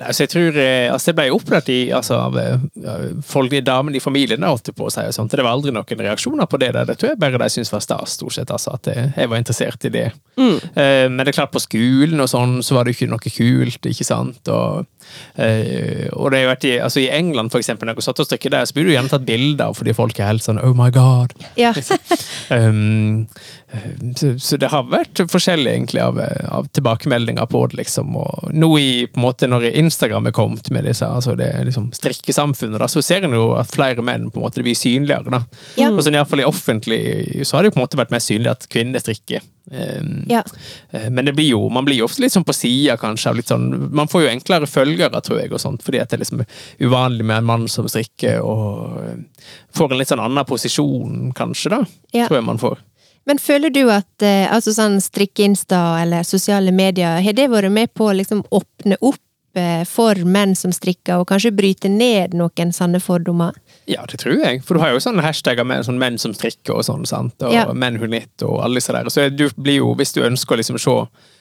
Nei, 0.00 0.09
så 0.16 0.24
jeg 0.24 0.31
tror, 0.33 0.57
eh, 0.57 0.87
altså 0.88 1.11
Jeg 1.12 1.16
ble 1.18 1.26
opplært 1.35 1.68
i, 1.68 1.78
altså, 1.92 2.16
av 2.16 2.38
eh, 2.40 3.11
folk, 3.28 3.52
damene 3.64 3.98
i 3.98 4.00
familien. 4.00 4.42
holdt 4.46 4.70
jeg 4.70 4.76
på 4.78 4.87
å 4.88 4.92
si, 4.92 5.05
og 5.05 5.12
sånt. 5.14 5.35
Det 5.37 5.44
var 5.44 5.52
aldri 5.52 5.74
noen 5.74 6.05
reaksjoner 6.07 6.48
på 6.48 6.61
det. 6.62 6.70
der. 6.72 6.87
Det 6.88 6.96
tror 6.98 7.12
jeg 7.12 7.20
bare 7.20 7.38
de 7.42 7.48
syntes 7.52 7.72
var 7.74 7.85
stas, 7.85 8.16
stort 8.16 8.33
sett. 8.38 8.50
altså, 8.50 8.72
At 8.78 8.88
jeg, 8.88 9.12
jeg 9.16 9.28
var 9.28 9.42
interessert 9.42 9.85
i 9.85 9.92
det. 9.92 10.07
Eh, 10.38 11.09
Men 11.12 11.20
det 11.20 11.28
er 11.35 11.38
klart, 11.42 11.52
på 11.52 11.61
skolen 11.61 12.20
og 12.24 12.31
sånn, 12.33 12.62
så 12.64 12.78
var 12.78 12.88
det 12.88 12.96
ikke 12.96 13.11
noe 13.12 13.20
kult. 13.37 13.90
ikke 13.92 14.09
sant? 14.09 14.48
Og, 14.48 14.87
eh, 15.37 16.09
og 16.16 16.33
det 16.33 16.40
har 16.42 16.55
vært 16.55 16.64
i, 16.70 16.74
altså, 16.81 17.02
I 17.05 17.11
England, 17.12 17.52
for 17.52 17.61
eksempel, 17.61 17.87
når 17.90 18.00
jeg 18.00 18.09
satt 18.09 18.24
og 18.24 18.31
strikket 18.31 18.57
der, 18.57 18.64
så 18.64 18.78
blir 18.78 18.88
du 18.88 18.94
gjerne 18.96 19.12
tatt 19.12 19.28
bilder 19.28 19.76
fordi 19.76 19.92
folk 19.96 20.18
er 20.20 20.33
helt 20.33 20.44
sånn 20.46 20.61
Oh 20.62 20.72
my 20.76 20.88
God. 20.94 21.37
Ja. 21.61 21.74
Um, 22.52 23.28
så, 24.18 24.35
så 24.42 24.59
det 24.61 24.68
har 24.68 24.85
vært 24.90 25.22
forskjellig 25.33 25.70
egentlig 25.70 26.02
av, 26.05 26.18
av 26.52 26.66
tilbakemeldinger 26.76 27.46
på 27.48 27.62
det. 27.70 27.78
liksom, 27.81 28.16
og 28.20 28.50
Nå 28.52 28.68
i, 28.81 29.07
på 29.09 29.20
en 29.20 29.24
måte, 29.24 29.48
når 29.48 29.70
Instagram 29.83 30.29
er 30.31 30.35
kommet 30.37 30.68
med 30.75 30.87
disse, 30.88 31.07
altså 31.07 31.35
det 31.38 31.49
liksom 31.68 31.90
strikkesamfunnet, 31.97 32.79
da, 32.83 32.88
så 32.90 33.03
ser 33.05 33.25
en 33.27 33.35
jo 33.37 33.51
at 33.59 33.71
flere 33.73 34.03
menn 34.05 34.29
på 34.31 34.40
en 34.40 34.47
måte 34.47 34.62
blir 34.64 34.77
synligere. 34.79 35.31
da. 35.33 35.42
Ja. 35.81 35.90
Og 35.92 36.03
sånn, 36.05 36.18
fall 36.29 36.40
I 36.45 36.49
offentlig 36.49 37.01
så 37.47 37.57
har 37.57 37.62
det 37.64 37.73
jo 37.73 37.77
på 37.77 37.81
en 37.83 37.87
måte 37.87 38.01
vært 38.01 38.14
mest 38.14 38.31
synlig 38.31 38.53
at 38.53 38.68
kvinner 38.73 39.03
strikker. 39.03 39.42
Um, 39.71 40.25
Ja. 40.29 40.42
eh, 40.92 41.09
Men 41.11 41.25
det 41.25 41.35
blir 41.37 41.49
jo, 41.53 41.68
man 41.71 41.85
blir 41.87 42.01
jo 42.01 42.07
ofte 42.09 42.21
litt 42.25 42.33
sånn 42.35 42.45
på 42.45 42.55
sida, 42.55 42.97
kanskje. 42.97 43.45
sånn, 43.47 43.90
Man 43.92 44.09
får 44.09 44.23
jo 44.23 44.29
enklere 44.33 44.66
følgere, 44.66 45.23
tror 45.23 45.40
jeg, 45.40 45.53
og 45.53 45.61
sånt, 45.61 45.83
fordi 45.83 46.01
at 46.01 46.11
det 46.11 46.18
er 46.21 46.25
liksom 46.25 46.45
uvanlig 46.81 47.25
med 47.25 47.37
en 47.38 47.45
mann 47.45 47.68
som 47.68 47.87
strikker, 47.88 48.40
og 48.42 48.99
eh, 49.03 49.51
får 49.75 49.92
en 49.92 49.99
litt 49.99 50.09
sånn 50.09 50.25
annen 50.25 50.45
posisjon, 50.45 51.33
kanskje, 51.35 51.71
da. 51.71 51.85
Ja. 52.12 52.27
Tror 52.29 52.40
jeg 52.40 52.45
man 52.45 52.59
får. 52.59 52.79
Men 53.25 53.38
føler 53.38 53.71
du 53.71 53.85
at 53.95 54.23
eh, 54.27 54.49
altså 54.51 54.73
sånn 54.75 54.99
strikke-insta 55.01 56.03
eller 56.03 56.25
sosiale 56.27 56.73
medier, 56.75 57.21
har 57.23 57.33
det 57.38 57.49
vært 57.53 57.71
med 57.71 57.92
på 57.95 58.09
å 58.11 58.16
liksom 58.18 58.42
åpne 58.51 58.99
opp 59.01 59.21
for 59.88 60.15
menn 60.25 60.55
som 60.57 60.73
strikker, 60.73 61.19
og 61.21 61.29
kanskje 61.29 61.51
bryte 61.55 61.88
ned 61.93 62.33
noen 62.38 62.73
sanne 62.73 63.01
fordommer? 63.01 63.53
Ja, 63.91 64.05
det 64.09 64.21
tror 64.23 64.38
jeg. 64.41 64.62
For 64.65 64.75
du 64.75 64.81
har 64.81 64.93
jo 64.95 65.01
sånne 65.03 65.23
hashtagger 65.25 65.67
med 65.67 65.85
sånn 65.85 65.99
menn 66.01 66.19
som 66.19 66.33
strikker 66.35 66.75
og 66.79 66.85
sånn, 66.87 67.05
sant? 67.07 67.35
og 67.43 67.53
Ja. 67.53 67.67
menn 67.73 67.97
hun 68.01 68.11
litt 68.11 68.43
og 68.43 68.62
alle 68.65 68.81
disse 68.81 68.93
der. 68.93 69.05
Så 69.11 69.29
du 69.35 69.49
blir 69.57 69.77
jo, 69.83 69.95
hvis 69.95 70.12
du 70.15 70.23
ønsker 70.23 70.55
å 70.55 70.59
liksom 70.62 70.79
se, 70.79 70.97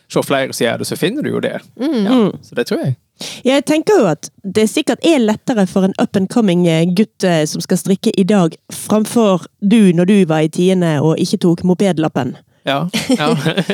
se 0.09 0.21
flere 0.27 0.51
som 0.53 0.65
gjør 0.65 0.77
det, 0.79 0.87
så 0.87 0.97
finner 0.97 1.23
du 1.23 1.29
jo 1.31 1.39
det. 1.39 1.61
Ja, 1.79 2.31
så 2.41 2.55
det 2.55 2.67
tror 2.67 2.83
jeg. 2.83 2.97
Jeg 3.45 3.65
tenker 3.65 3.99
jo 3.99 4.05
at 4.09 4.29
det 4.43 4.67
sikkert 4.69 5.03
er 5.05 5.19
lettere 5.21 5.67
for 5.69 5.83
en 5.85 5.93
up 6.01 6.15
and 6.17 6.27
coming 6.29 6.65
eh, 6.67 6.85
gutt 6.89 7.23
eh, 7.23 7.45
som 7.45 7.61
skal 7.61 7.77
strikke 7.77 8.11
i 8.17 8.23
dag, 8.23 8.55
framfor 8.73 9.45
du 9.61 9.93
når 9.93 10.05
du 10.09 10.25
var 10.25 10.41
i 10.41 10.49
tiende 10.49 10.99
og 11.05 11.19
ikke 11.21 11.37
tok 11.45 11.61
mopedlappen. 11.63 12.35
Ja, 12.63 12.89
ja. 13.17 13.27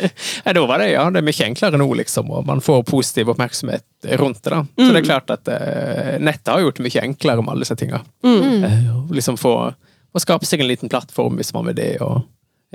Da 0.54 0.66
var 0.66 0.80
det, 0.80 0.92
ja, 0.94 1.04
det 1.12 1.22
er 1.22 1.28
mye 1.28 1.48
enklere 1.48 1.80
nå, 1.82 1.88
liksom, 2.02 2.30
og 2.32 2.46
man 2.48 2.62
får 2.64 2.86
positiv 2.88 3.34
oppmerksomhet 3.34 3.84
rundt 4.22 4.44
det. 4.44 4.54
da. 4.54 4.62
Så 4.78 4.92
det 4.94 5.02
er 5.02 5.08
klart 5.10 5.34
at 5.34 5.52
eh, 5.52 6.14
nettet 6.24 6.54
har 6.54 6.64
gjort 6.64 6.80
det 6.80 6.86
mye 6.88 7.04
enklere 7.10 7.44
med 7.44 7.54
alle 7.56 7.68
disse 7.68 7.76
tinga. 7.80 8.00
Eh, 8.24 8.78
og 8.96 9.12
liksom 9.16 9.40
få, 9.42 9.58
å 9.74 10.24
skape 10.24 10.48
seg 10.48 10.64
en 10.64 10.72
liten 10.72 10.92
plattform 10.92 11.36
hvis 11.40 11.54
man 11.58 11.68
vil 11.70 11.78
det, 11.78 11.92
og 12.06 12.24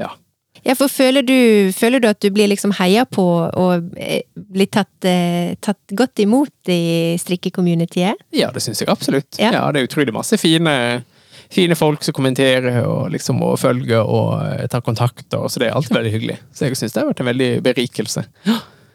ja. 0.01 0.13
Ja, 0.63 0.75
for 0.79 0.93
føler 0.93 1.25
du, 1.27 1.73
føler 1.75 2.03
du 2.03 2.07
at 2.11 2.21
du 2.23 2.29
blir 2.31 2.51
liksom 2.53 2.75
heia 2.77 3.07
på 3.09 3.25
og 3.49 3.97
eh, 3.99 4.21
blir 4.37 4.69
tatt, 4.71 4.93
eh, 5.09 5.57
tatt 5.65 5.95
godt 5.97 6.21
imot 6.23 6.71
i 6.71 7.17
strikkecommunityet? 7.19 8.21
Ja, 8.37 8.53
det 8.55 8.63
syns 8.63 8.85
jeg 8.85 8.91
absolutt. 8.93 9.41
Ja. 9.41 9.51
Ja. 9.57 9.65
Det 9.73 9.81
er 9.81 9.89
utrolig 9.89 10.15
masse 10.15 10.39
fine, 10.39 10.75
fine 11.53 11.77
folk 11.79 12.05
som 12.05 12.17
kommenterer 12.17 12.83
og, 12.87 13.11
liksom, 13.13 13.41
og 13.45 13.59
følger 13.61 14.03
og 14.03 14.39
eh, 14.47 14.67
tar 14.73 14.85
kontakt, 14.85 15.27
og, 15.37 15.51
så 15.53 15.63
det 15.63 15.69
er 15.69 15.79
alltid 15.79 15.99
veldig 15.99 16.15
hyggelig. 16.15 16.39
Så 16.53 16.67
jeg 16.67 16.79
syns 16.81 16.95
det 16.95 17.03
har 17.03 17.11
vært 17.11 17.25
en 17.25 17.31
veldig 17.33 17.51
berikelse. 17.67 18.25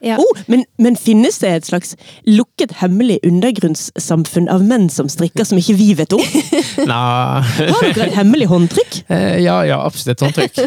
Ja. 0.05 0.17
Oh, 0.21 0.39
men, 0.45 0.63
men 0.77 0.95
finnes 0.99 1.39
det 1.41 1.49
et 1.49 1.67
slags 1.69 1.95
lukket, 2.27 2.75
hemmelig 2.81 3.17
undergrunnssamfunn 3.25 4.49
av 4.53 4.65
menn 4.65 4.87
som 4.93 5.09
strikker 5.09 5.47
som 5.47 5.57
ikke 5.57 5.77
vi 5.79 5.89
vet 5.97 6.13
om? 6.13 6.21
Nei 6.91 7.41
Har 7.71 7.87
dere 7.87 8.09
et 8.09 8.17
hemmelig 8.17 8.49
håndtrykk? 8.51 8.99
Eh, 9.09 9.39
Ja, 9.41 9.59
ja, 9.65 9.79
absolutt 9.85 10.21
håndtrykk. 10.25 10.61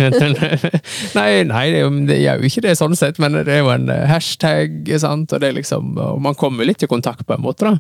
nei, 1.19 1.29
nei, 1.47 1.65
det 2.09 2.19
er, 2.19 2.41
jo, 2.41 2.51
ikke 2.51 2.65
det 2.67 2.77
sånn 2.79 2.97
sett, 2.99 3.21
men 3.23 3.39
det 3.39 3.55
er 3.55 3.63
jo 3.63 3.73
en 3.73 3.89
eh, 3.93 4.07
hashtag, 4.11 4.83
sant, 5.03 5.33
og 5.33 5.43
det 5.43 5.51
er 5.51 5.59
liksom 5.61 5.95
Og 6.01 6.21
man 6.23 6.39
kommer 6.39 6.67
litt 6.67 6.83
i 6.83 6.91
kontakt 6.91 7.27
på 7.27 7.37
en 7.37 7.45
måte, 7.45 7.71
da. 7.71 7.77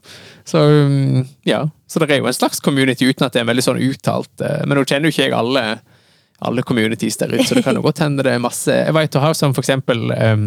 Så 0.46 0.62
um, 0.62 1.22
ja. 1.48 1.64
Så 1.90 1.98
det 2.02 2.10
er 2.14 2.22
jo 2.22 2.28
en 2.30 2.36
slags 2.36 2.62
community 2.62 3.08
uten 3.08 3.26
at 3.26 3.34
det 3.34 3.42
er 3.42 3.48
veldig 3.50 3.64
sånn 3.66 3.80
uttalt 3.82 4.44
eh, 4.44 4.62
Men 4.66 4.78
nå 4.78 4.86
kjenner 4.86 5.10
jo 5.10 5.16
ikke 5.16 5.26
jeg 5.26 5.36
alle 5.36 5.64
alle 6.40 6.62
communities 6.64 7.18
der 7.20 7.34
ute, 7.34 7.44
så 7.44 7.58
det 7.58 7.64
kan 7.66 7.76
jo 7.76 7.82
godt 7.84 8.00
hende 8.00 8.24
det 8.24 8.32
er 8.32 8.40
masse 8.40 8.72
Jeg 8.72 8.94
vet 8.96 9.12
du 9.12 9.18
har 9.20 9.34
som 9.36 9.52
for 9.52 9.60
eksempel 9.60 10.06
um, 10.08 10.46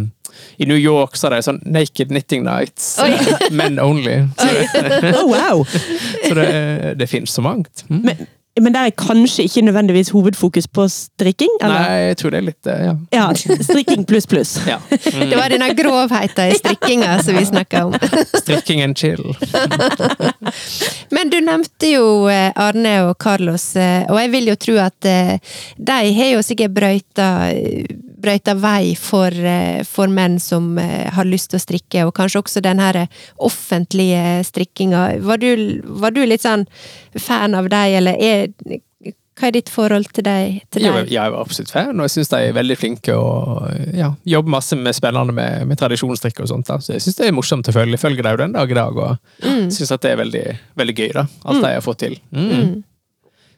I 0.57 0.65
New 0.69 0.77
York 0.79 1.17
så 1.19 1.27
er 1.29 1.37
det 1.37 1.43
sånn 1.47 1.59
Naked 1.65 2.11
Knitting 2.13 2.43
Nights. 2.47 2.95
Men 3.51 3.79
only. 3.79 4.21
Så, 4.37 4.47
Oh, 5.23 5.27
wow! 5.29 5.65
så 6.27 6.33
det, 6.37 6.95
det 6.99 7.07
finnes 7.11 7.31
så 7.33 7.41
mangt. 7.41 7.83
Mm. 7.89 8.01
Men, 8.05 8.25
men 8.61 8.73
der 8.75 8.85
er 8.89 8.93
kanskje 8.97 9.45
ikke 9.47 9.63
nødvendigvis 9.65 10.11
hovedfokus 10.13 10.67
på 10.69 10.83
strikking? 10.91 11.49
Eller? 11.61 11.73
Nei, 11.87 11.95
jeg 12.11 12.17
tror 12.19 12.33
det 12.35 12.37
er 12.41 12.45
litt 12.45 12.69
eh, 12.69 12.83
Ja. 12.85 12.93
Ja, 13.15 13.23
strikking 13.65 14.03
pluss 14.09 14.27
pluss. 14.29 14.51
ja. 14.69 14.77
Det 14.91 15.33
var 15.39 15.49
denne 15.53 15.71
grovheten 15.77 16.51
i 16.53 16.59
strikkinga 16.59 17.15
som 17.25 17.37
vi 17.39 17.45
snakka 17.49 17.81
om. 17.89 17.97
Strikking 18.43 18.83
and 18.85 18.97
chill. 18.99 19.25
Men 21.09 21.33
du 21.33 21.39
nevnte 21.41 21.89
jo 21.95 22.05
eh, 22.29 22.51
Arne 22.55 22.93
og 23.07 23.17
Carlos, 23.21 23.71
eh, 23.75 24.05
og 24.09 24.21
jeg 24.21 24.33
vil 24.37 24.51
jo 24.53 24.57
tro 24.67 24.77
at 24.85 25.01
de 25.03 25.99
har 26.19 26.33
jo 26.35 26.45
sikkert 26.45 26.75
brøyta, 26.77 27.29
brøyta 28.23 28.55
vei 28.57 28.93
for, 28.99 29.27
eh, 29.35 29.83
for 29.87 30.07
menn 30.11 30.39
som 30.41 30.77
eh, 30.81 31.09
har 31.13 31.27
lyst 31.27 31.51
til 31.51 31.59
å 31.59 31.63
strikke, 31.65 32.05
og 32.07 32.15
kanskje 32.17 32.41
også 32.41 32.63
den 32.65 32.79
her 32.81 33.03
offentlige 33.43 34.43
strikkinga. 34.47 35.03
Var 35.27 35.37
du, 35.43 35.51
var 36.01 36.15
du 36.15 36.23
litt 36.25 36.43
sånn 36.45 36.65
fan 37.19 37.55
av 37.59 37.69
dem, 37.69 37.99
eller 38.01 38.17
er 38.19 38.47
Hva 39.33 39.47
er 39.49 39.53
ditt 39.55 39.69
forhold 39.73 40.11
til 40.13 40.21
deg? 40.27 40.59
Til 40.69 40.83
Jo, 40.85 40.91
deg? 40.93 41.07
jeg 41.09 41.17
er 41.17 41.33
absolutt 41.39 41.71
fan, 41.73 41.95
og 41.97 42.05
jeg 42.05 42.11
syns 42.19 42.29
de 42.29 42.37
er 42.37 42.51
veldig 42.53 42.75
flinke 42.77 43.15
og 43.17 43.63
ja, 43.97 44.11
jobber 44.29 44.53
masse 44.53 44.77
med 44.77 44.93
spennende 44.93 45.33
med, 45.33 45.63
med 45.71 45.79
tradisjonsstrikk 45.81 46.43
og 46.45 46.51
sånt. 46.51 46.67
da. 46.69 46.77
Så 46.77 46.93
jeg 46.93 47.01
syns 47.01 47.17
det 47.17 47.25
er 47.31 47.33
morsomt 47.33 47.65
å 47.65 47.73
følge. 47.73 47.95
Jeg 47.97 48.03
følger 48.03 48.27
dem 48.27 48.37
den 48.43 48.53
dag 48.59 48.69
i 48.69 48.77
dag, 48.77 48.99
og 49.07 49.17
Mm. 49.41 49.71
syns 49.73 49.91
at 49.91 50.01
det 50.05 50.11
er 50.11 50.19
veldig, 50.21 50.43
veldig 50.77 50.95
gøy, 50.99 51.09
da. 51.17 51.25
Alt 51.49 51.63
de 51.65 51.71
har 51.73 51.81
fått 51.81 51.99
til. 52.05 52.19
Mm. 52.31 52.83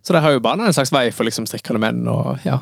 Så 0.01 0.13
de 0.15 0.21
har 0.23 0.31
jo 0.31 0.39
bana 0.47 0.69
en 0.69 0.73
slags 0.79 0.93
vei 0.95 1.09
for 1.11 1.27
liksom 1.27 1.45
strikkende 1.49 1.83
menn, 1.83 2.07
og 2.07 2.39
ja. 2.47 2.61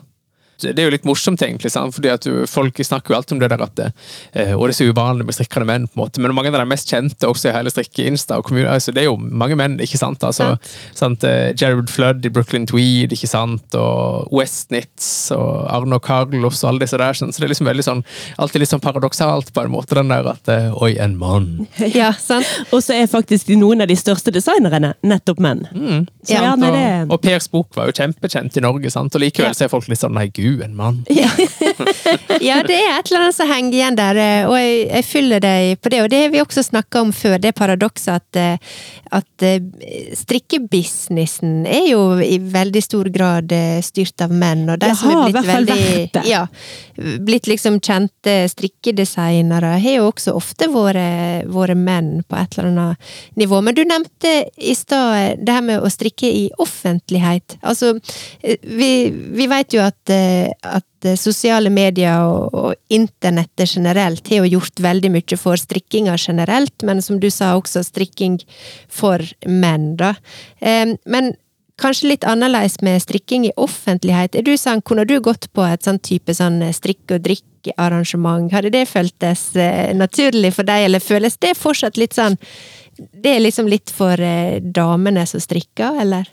Det 0.61 0.77
er 0.79 0.85
jo 0.87 0.93
litt 0.93 1.05
morsomt, 1.07 1.41
egentlig, 1.41 1.71
sant? 1.73 1.93
fordi 1.95 2.09
at 2.13 2.23
du, 2.27 2.45
folk 2.47 2.77
snakker 2.85 3.13
jo 3.13 3.17
alltid 3.17 3.35
om 3.35 3.39
det 3.41 3.49
der 3.51 3.63
at 3.65 3.79
eh, 3.83 4.53
og 4.53 4.67
det 4.67 4.73
er 4.75 4.77
så 4.77 4.87
uvanlig 4.91 5.25
med 5.27 5.35
strikkende 5.35 5.67
menn, 5.67 5.87
på 5.89 5.97
en 5.97 6.03
måte. 6.05 6.21
men 6.23 6.33
mange 6.35 6.51
av 6.53 6.59
de 6.61 6.65
mest 6.69 6.89
kjente 6.91 7.27
også 7.27 7.49
i 7.49 7.55
hele 7.55 7.71
strikke-insta 7.73 8.37
og 8.39 8.45
kommune, 8.47 8.69
altså, 8.69 8.93
det 8.95 9.03
er 9.03 9.09
jo 9.09 9.17
mange 9.17 9.57
menn, 9.59 9.79
ikke 9.83 9.97
sant? 9.99 10.23
Altså, 10.23 10.53
sant? 10.95 11.23
eh, 11.27 11.53
Jared 11.59 11.89
Flood 11.91 12.25
i 12.25 12.31
Brooklyn 12.33 12.67
Tweed, 12.69 13.11
ikke 13.17 13.27
sant? 13.31 13.75
og 13.79 14.29
Westnitz 14.35 15.31
og 15.35 15.65
Arno 15.73 15.99
Carlos 16.03 16.61
og 16.63 16.69
alle 16.73 16.85
disse 16.85 16.99
der, 17.01 17.17
sånn. 17.17 17.33
så 17.33 17.41
det 17.43 17.49
er 17.49 17.53
liksom 17.55 17.69
veldig 17.69 17.85
sånn, 17.89 18.03
alltid 18.37 18.63
litt 18.63 18.71
sånn 18.73 18.83
paradoksalt 18.83 19.51
på 19.55 19.65
en 19.65 19.73
måte, 19.73 19.97
den 19.97 20.11
der 20.13 20.29
at 20.35 20.51
eh, 20.53 20.69
oi, 20.83 20.93
en 21.01 21.17
mann. 21.19 21.67
Ja, 21.93 22.11
sant? 22.17 22.47
Og 22.73 22.81
så 22.85 22.95
er 22.95 23.09
faktisk 23.11 23.49
noen 23.59 23.83
av 23.83 23.89
de 23.91 23.95
største 23.99 24.31
designerne 24.33 24.93
nettopp 25.05 25.41
menn. 25.43 25.65
Så 26.23 26.33
ja, 26.37 26.53
det 26.57 26.69
Og, 26.73 27.11
og 27.17 27.21
Pers 27.23 27.49
bok 27.51 27.75
var 27.77 27.89
jo 27.89 27.95
kjempekjent 27.97 28.55
i 28.57 28.63
Norge, 28.63 28.89
sant? 28.93 29.13
og 29.15 29.21
likevel 29.23 29.51
Ja. 29.51 29.57
så 29.57 29.65
er 29.65 29.71
folk 29.73 29.87
litt 29.91 29.99
sånn 30.01 30.13
nei, 30.15 30.27
gud, 30.33 30.52
en 30.61 30.75
mann. 30.75 31.05
Ja, 32.43 32.59
det 32.65 32.75
er 32.75 32.97
et 32.97 33.07
eller 33.07 33.25
annet 33.25 33.35
som 33.37 33.47
henger 33.47 33.75
igjen 33.77 33.97
der, 33.97 34.17
eh, 34.19 34.49
og 34.49 34.57
jeg, 34.57 34.87
jeg 34.89 35.05
fyller 35.07 35.43
deg 35.43 35.79
på 35.79 35.91
det. 35.93 36.01
Og 36.03 36.09
det 36.11 36.19
har 36.25 36.33
vi 36.33 36.41
også 36.43 36.63
snakka 36.65 37.03
om 37.05 37.13
før, 37.15 37.37
det 37.41 37.53
paradokset 37.55 38.11
at, 38.17 38.39
eh, 38.39 38.73
at 39.15 39.45
eh, 39.45 39.63
strikkebusinessen 40.17 41.63
er 41.69 41.87
jo 41.91 42.01
i 42.23 42.39
veldig 42.41 42.83
stor 42.83 43.09
grad 43.13 43.53
styrt 43.85 44.25
av 44.25 44.33
menn, 44.33 44.65
og 44.67 44.81
de 44.81 44.89
Det 44.89 44.97
som 44.99 45.13
har 45.13 45.21
er 45.21 45.31
blitt 45.31 45.49
veldig. 45.53 46.25
Ja, 46.27 46.43
blitt 47.23 47.47
liksom 47.49 47.79
kjente 47.83 48.35
strikkedesignere, 48.51 49.77
har 49.83 49.97
jo 49.99 50.09
også 50.11 50.35
ofte 50.37 50.67
vært, 50.73 51.47
vært 51.53 51.79
menn 51.79 52.11
på 52.27 52.39
et 52.39 52.57
eller 52.57 52.71
annet 52.71 53.13
nivå. 53.39 53.61
Men 53.63 53.77
du 53.77 53.83
nevnte 53.87 54.33
i 54.57 54.75
stad 54.77 55.39
det 55.43 55.57
her 55.57 55.65
med 55.65 55.83
å 55.83 55.91
strikke 55.91 56.27
i 56.27 56.45
offentlighet. 56.61 57.57
Altså, 57.61 57.93
vi, 58.43 58.91
vi 59.11 59.47
vet 59.49 59.75
jo 59.75 59.83
at, 59.83 60.01
eh, 60.13 60.32
at 60.63 61.07
eh, 61.07 61.17
sosiale 61.19 61.71
medier 61.73 62.23
og, 62.25 62.53
og 62.53 62.93
internettet 62.93 63.75
generelt 63.75 64.27
har 64.31 64.43
jo 64.43 64.57
gjort 64.57 64.83
veldig 64.83 65.13
mye 65.13 65.39
for 65.39 65.59
strikkinga 65.59 66.17
generelt, 66.17 66.85
men 66.87 67.01
som 67.05 67.19
du 67.21 67.29
sa 67.33 67.53
også, 67.57 67.83
strikking 67.87 68.39
for 68.91 69.23
menn, 69.47 69.93
da. 69.99 70.15
Eh, 70.61 70.95
Men 71.05 71.33
kanskje 71.81 72.11
litt 72.11 72.27
annerledes 72.27 72.79
med 72.85 73.01
strikking 73.01 73.47
i 73.47 73.55
offentlighet. 73.57 74.35
Er 74.35 74.45
du 74.45 74.53
sånn, 74.57 74.83
kunne 74.85 75.05
du 75.09 75.17
gått 75.23 75.49
på 75.53 75.65
et 75.65 75.83
sånn 75.83 75.99
type 75.99 76.33
sånn 76.37 76.61
strikk 76.75 77.15
og 77.15 77.23
drikk-arrangement? 77.25 78.51
Hadde 78.53 78.71
det 78.73 78.85
føltes 78.91 79.49
eh, 79.55 79.91
naturlig 79.97 80.53
for 80.57 80.67
deg, 80.69 80.87
eller 80.87 81.03
føles 81.03 81.37
det 81.41 81.55
fortsatt 81.59 81.97
litt 81.97 82.15
sånn 82.17 82.37
Det 82.93 83.31
er 83.31 83.41
liksom 83.41 83.65
litt 83.65 83.89
for 83.89 84.21
eh, 84.21 84.61
damene 84.61 85.25
som 85.25 85.41
strikker, 85.41 85.97
eller? 86.03 86.27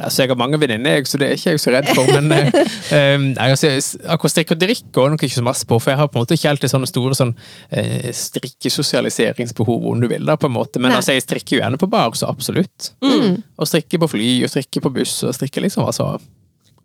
Altså, 0.00 0.22
jeg 0.22 0.32
har 0.32 0.40
mange 0.40 0.60
venninner, 0.60 1.04
så 1.08 1.20
det 1.20 1.28
er 1.28 1.38
ikke 1.38 1.54
jeg 1.54 1.62
så 1.62 1.74
redd 1.74 1.90
for. 1.94 2.08
Men 2.16 2.32
eh, 2.34 3.40
altså, 3.46 3.72
akkurat 4.06 4.34
strikk 4.34 4.54
og 4.56 4.62
drikk 4.62 4.90
går 4.96 5.14
nok 5.14 5.24
ikke 5.26 5.38
så 5.38 5.46
masse 5.46 5.68
på, 5.68 5.78
for 5.78 5.92
jeg 5.92 6.00
har 6.00 6.10
på 6.10 6.18
en 6.18 6.24
måte 6.24 6.38
ikke 6.38 6.54
alltid 6.54 6.72
sånne 6.72 6.90
store 6.90 7.18
sånn, 7.18 7.34
eh, 7.70 8.10
strikkesosialiseringsbehov, 8.16 9.86
om 9.92 10.02
du 10.02 10.08
vil. 10.10 10.26
da, 10.26 10.38
på 10.40 10.50
en 10.50 10.56
måte. 10.56 10.82
Men 10.82 10.96
altså, 10.96 11.16
jeg 11.16 11.26
strikker 11.26 11.58
jo 11.58 11.62
gjerne 11.62 11.80
på 11.80 11.90
bar, 11.90 12.12
så 12.18 12.30
absolutt. 12.32 12.92
Og 13.04 13.68
strikker 13.68 14.02
på 14.02 14.10
fly, 14.16 14.28
og 14.46 14.52
strikker 14.52 14.84
på 14.84 14.94
buss, 15.00 15.20
og 15.26 15.36
strikker 15.36 15.64
liksom 15.66 15.86
altså 15.86 16.14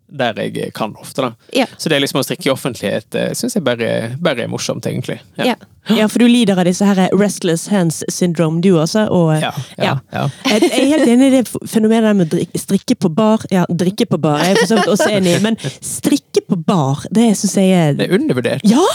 der 0.08 0.38
jeg 0.38 0.72
kan 0.76 0.94
ofte, 1.00 1.22
da. 1.22 1.32
Ja. 1.56 1.66
Så 1.78 1.90
det 1.90 1.96
er 1.96 2.04
liksom 2.04 2.20
å 2.20 2.26
strikke 2.26 2.50
i 2.50 2.52
offentlighet 2.52 3.16
uh, 3.18 3.30
syns 3.36 3.56
jeg 3.58 3.64
bare, 3.66 3.88
bare 4.22 4.44
er 4.44 4.52
morsomt, 4.52 4.86
egentlig. 4.86 5.18
Ja. 5.38 5.56
Ja, 5.86 6.08
for 6.10 6.18
du 6.18 6.26
lider 6.26 6.58
av 6.58 6.66
disse 6.66 6.82
her 6.82 6.98
restless 7.14 7.68
hands 7.70 8.00
syndrome, 8.10 8.58
du 8.60 8.72
også. 8.74 9.06
Og, 9.14 9.36
Ja, 9.42 9.52
ja, 9.78 9.96
ja. 10.12 10.24
Jeg 10.48 10.66
jeg 10.66 10.80
er 10.80 10.90
helt 10.96 11.10
enig 11.12 11.28
i 11.28 11.34
det 11.36 11.70
fenomenet 11.70 12.18
med 12.18 12.34
å 12.34 12.42
strikke 12.58 12.96
på 12.98 13.10
bar. 13.14 13.46
Ja, 13.54 13.66
drikke 13.70 14.08
på 14.10 14.18
bar 14.18 14.42
jeg 14.42 14.56
er 14.56 14.62
for 14.64 14.72
så 14.72 14.80
vidt 14.80 14.92
også 14.96 15.10
enig 15.14 15.36
i, 15.36 15.42
men 15.44 15.58
strikke 15.78 16.42
på 16.48 16.58
bar, 16.66 17.06
det 17.14 17.32
syns 17.38 17.58
jeg 17.60 17.74
er 17.74 17.98
Det 17.98 18.08
er 18.08 18.18
undervurdert. 18.18 18.66
Ja! 18.66 18.86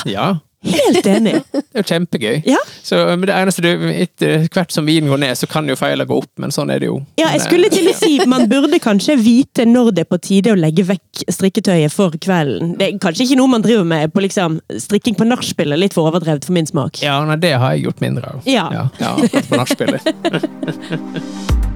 Helt 0.66 1.08
enig. 1.08 1.34
Det 1.52 1.62
er 1.74 1.82
jo 1.82 1.88
kjempegøy. 1.90 2.42
Ja. 2.46 2.60
Så, 2.84 3.00
men 3.16 3.26
det 3.30 3.36
eneste 3.36 3.64
du, 3.66 3.70
etter 3.92 4.46
hvert 4.54 4.74
som 4.74 4.88
vinen 4.88 5.10
går 5.12 5.22
ned, 5.24 5.38
så 5.40 5.50
kan 5.50 5.70
jo 5.70 5.78
feilene 5.80 6.08
gå 6.10 6.20
opp, 6.22 6.30
men 6.42 6.54
sånn 6.54 6.74
er 6.74 6.84
det 6.84 6.92
jo. 6.92 7.00
Ja, 7.22 7.32
jeg 7.36 7.44
skulle 7.46 7.70
eh, 7.70 7.76
til 7.76 7.90
å 7.92 7.96
si 7.98 8.12
Man 8.30 8.48
burde 8.52 8.80
kanskje 8.84 9.16
vite 9.20 9.66
når 9.68 9.92
det 9.96 10.06
er 10.06 10.12
på 10.12 10.20
tide 10.22 10.54
å 10.54 10.60
legge 10.60 10.86
vekk 10.88 11.26
strikketøyet 11.32 11.94
for 11.94 12.16
kvelden. 12.22 12.76
Det 12.80 12.88
er 12.88 13.02
kanskje 13.02 13.28
ikke 13.28 13.40
noe 13.42 13.56
man 13.56 13.66
driver 13.66 13.88
med 13.88 14.14
på 14.14 14.26
liksom 14.26 14.60
strikking 14.82 15.18
på 15.18 15.28
nachspiel, 15.30 15.74
er 15.74 15.82
litt 15.82 15.98
for 15.98 16.12
overdrevet 16.12 16.48
for 16.48 16.58
min 16.58 16.70
smak. 16.70 17.02
Ja, 17.06 17.20
nei, 17.28 17.40
det 17.42 17.56
har 17.58 17.76
jeg 17.76 17.88
gjort 17.88 18.06
mindre 18.06 18.36
av. 18.36 18.46
Ja. 18.50 18.70
ja, 18.76 18.88
ja 19.02 19.44
på 19.50 19.62
nachspielet. 19.62 20.10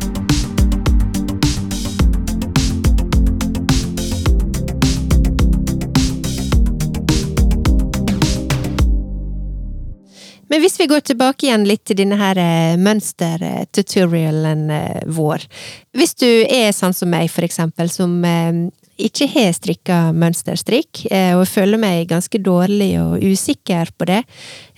Men 10.55 10.61
hvis 10.63 10.77
vi 10.79 10.85
går 10.87 11.01
tilbake 11.03 11.49
igjen 11.49 11.65
litt 11.67 11.81
til 11.83 11.97
denne 11.99 12.15
her 12.15 12.37
mønstertutorialen 12.79 12.79
mønster-tutorialen 12.79 14.61
eh, 14.71 15.01
vår. 15.11 15.43
Hvis 15.91 16.15
du 16.15 16.29
er 16.47 16.69
sånn 16.71 16.95
som 16.95 17.11
meg, 17.11 17.27
for 17.27 17.43
eksempel, 17.43 17.91
som 17.91 18.13
eh, 18.23 18.61
ikke 18.95 19.27
har 19.33 19.51
strikka 19.51 19.97
mønsterstrikk, 20.15 21.01
eh, 21.11 21.33
og 21.35 21.43
føler 21.51 21.81
meg 21.81 22.07
ganske 22.07 22.39
dårlig 22.39 22.93
og 23.01 23.19
usikker 23.19 23.91
på 23.99 24.07
det, 24.07 24.21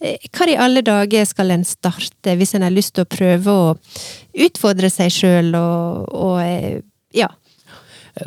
eh, 0.01 0.17
hva 0.33 0.49
i 0.49 0.57
alle 0.65 0.81
dager 0.81 1.29
skal 1.29 1.53
en 1.53 1.67
starte 1.69 2.33
hvis 2.39 2.57
en 2.57 2.65
har 2.65 2.73
lyst 2.73 2.95
til 2.97 3.05
å 3.05 3.11
prøve 3.13 3.53
å 3.53 3.75
utfordre 4.47 4.89
seg 4.89 5.13
sjøl 5.13 5.53
og, 5.61 6.09
og 6.09 6.41
eh, 6.41 6.81
ja. 7.13 7.29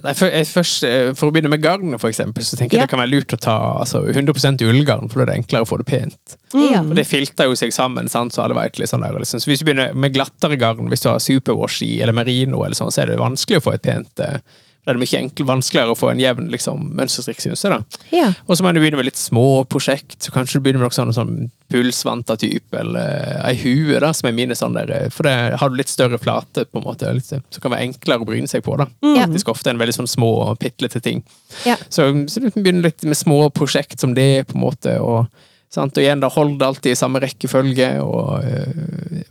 Nei, 0.04 0.12
for, 0.14 0.30
jeg 0.30 0.46
først, 0.46 0.84
eh, 0.86 1.10
for 1.18 1.28
å 1.30 1.34
begynne 1.34 1.50
med 1.52 1.62
garn, 1.64 1.96
for 1.98 2.10
eksempel, 2.10 2.44
så 2.46 2.56
tenker 2.58 2.76
jeg 2.76 2.80
Ja. 2.80 2.86
det 2.86 2.90
kan 2.92 3.00
være 3.02 3.10
lurt 3.14 3.34
å 3.34 3.38
ta 3.40 3.56
altså, 3.80 4.02
100% 4.06 4.62
ullgarn, 4.62 5.10
for 5.10 5.20
da 5.20 5.26
er 5.26 5.32
det 5.32 5.38
enklere 5.44 5.66
å 5.66 5.68
få 5.68 5.78
det 5.82 5.86
pent. 5.90 6.36
ja. 6.54 6.80
Og 6.82 6.94
det 6.94 7.06
filter 7.06 7.44
jo 7.50 7.54
seg 7.58 7.72
sammen, 7.72 8.08
sant? 8.08 8.32
så 8.32 8.42
hadde 8.44 8.54
vært 8.58 8.78
litt 8.78 8.88
sånn 8.90 9.02
der. 9.02 9.18
Liksom. 9.18 9.40
Så 9.42 9.50
hvis 9.50 9.60
du 9.60 9.66
begynner 9.66 9.94
med 9.94 10.14
glattere 10.14 10.58
garn, 10.58 10.88
hvis 10.88 11.02
du 11.02 11.08
har 11.10 11.18
superwash 11.18 11.82
i, 11.82 12.00
eller 12.00 12.12
merino, 12.16 12.62
eller 12.64 12.74
sånn, 12.78 12.92
så 12.92 13.02
er 13.02 13.06
det 13.12 13.18
vanskelig 13.18 13.58
å 13.58 13.66
få 13.66 13.74
et 13.74 13.82
pent 13.82 14.20
eh, 14.20 14.38
Da 14.80 14.92
er 14.92 14.96
det 14.96 15.02
mye 15.02 15.18
enkel, 15.20 15.44
vanskeligere 15.44 15.92
å 15.92 15.96
få 15.98 16.08
en 16.08 16.20
jevn 16.22 16.46
liksom, 16.48 16.86
mønsterstrikk, 16.96 17.42
synes 17.44 17.62
jeg. 17.66 17.74
da. 17.74 18.04
ja. 18.16 18.28
Og 18.48 18.56
så 18.56 18.64
må 18.64 18.70
du 18.72 18.80
begynne 18.80 18.96
med 18.96 19.10
litt 19.10 19.20
små 19.20 19.64
prosjekt. 19.68 20.16
så 20.24 20.32
Kanskje 20.32 20.56
du 20.56 20.64
begynner 20.64 20.80
med 20.80 20.88
noe 20.88 20.96
sånn, 20.96 21.12
sånn 21.12 21.50
pulsvanta-type, 21.70 22.72
eller 22.80 23.36
ei 23.44 23.52
hue, 23.60 23.98
da, 24.00 24.12
som 24.16 24.30
er 24.30 24.36
mine 24.38 24.56
sånn 24.58 24.78
der 24.78 25.10
For 25.12 25.28
det 25.28 25.34
har 25.60 25.70
du 25.70 25.76
litt 25.78 25.92
større 25.92 26.18
flate, 26.22 26.64
på 26.64 26.80
en 26.80 26.86
måte, 26.86 27.12
litt, 27.12 27.28
så 27.28 27.60
kan 27.60 27.68
det 27.68 27.76
være 27.76 27.88
enklere 27.90 28.24
å 28.24 28.30
bryne 28.30 28.50
seg 28.50 28.64
på. 28.66 28.78
da. 28.80 28.88
Ja. 29.04 29.26
Faktisk 29.26 29.52
ofte 29.52 29.74
en 29.74 29.82
veldig 29.82 29.98
sånn 30.00 30.10
små, 30.10 30.32
pitlete 30.60 31.02
ting. 31.04 31.22
Ja. 31.68 31.76
Så, 31.88 32.08
så 32.32 32.40
du 32.40 32.48
kan 32.50 32.64
begynne 32.64 32.86
litt 32.88 33.04
med 33.04 33.20
små 33.20 33.42
prosjekt 33.54 34.00
som 34.00 34.16
det, 34.16 34.46
på 34.48 34.56
en 34.56 34.64
måte. 34.64 34.96
og 35.04 35.28
Sant? 35.70 35.94
Og 35.94 36.02
igjen, 36.02 36.18
da 36.18 36.26
hold 36.34 36.56
det 36.58 36.66
alltid 36.66 36.96
i 36.96 36.98
samme 36.98 37.20
rekkefølge, 37.22 37.92
og, 38.02 38.40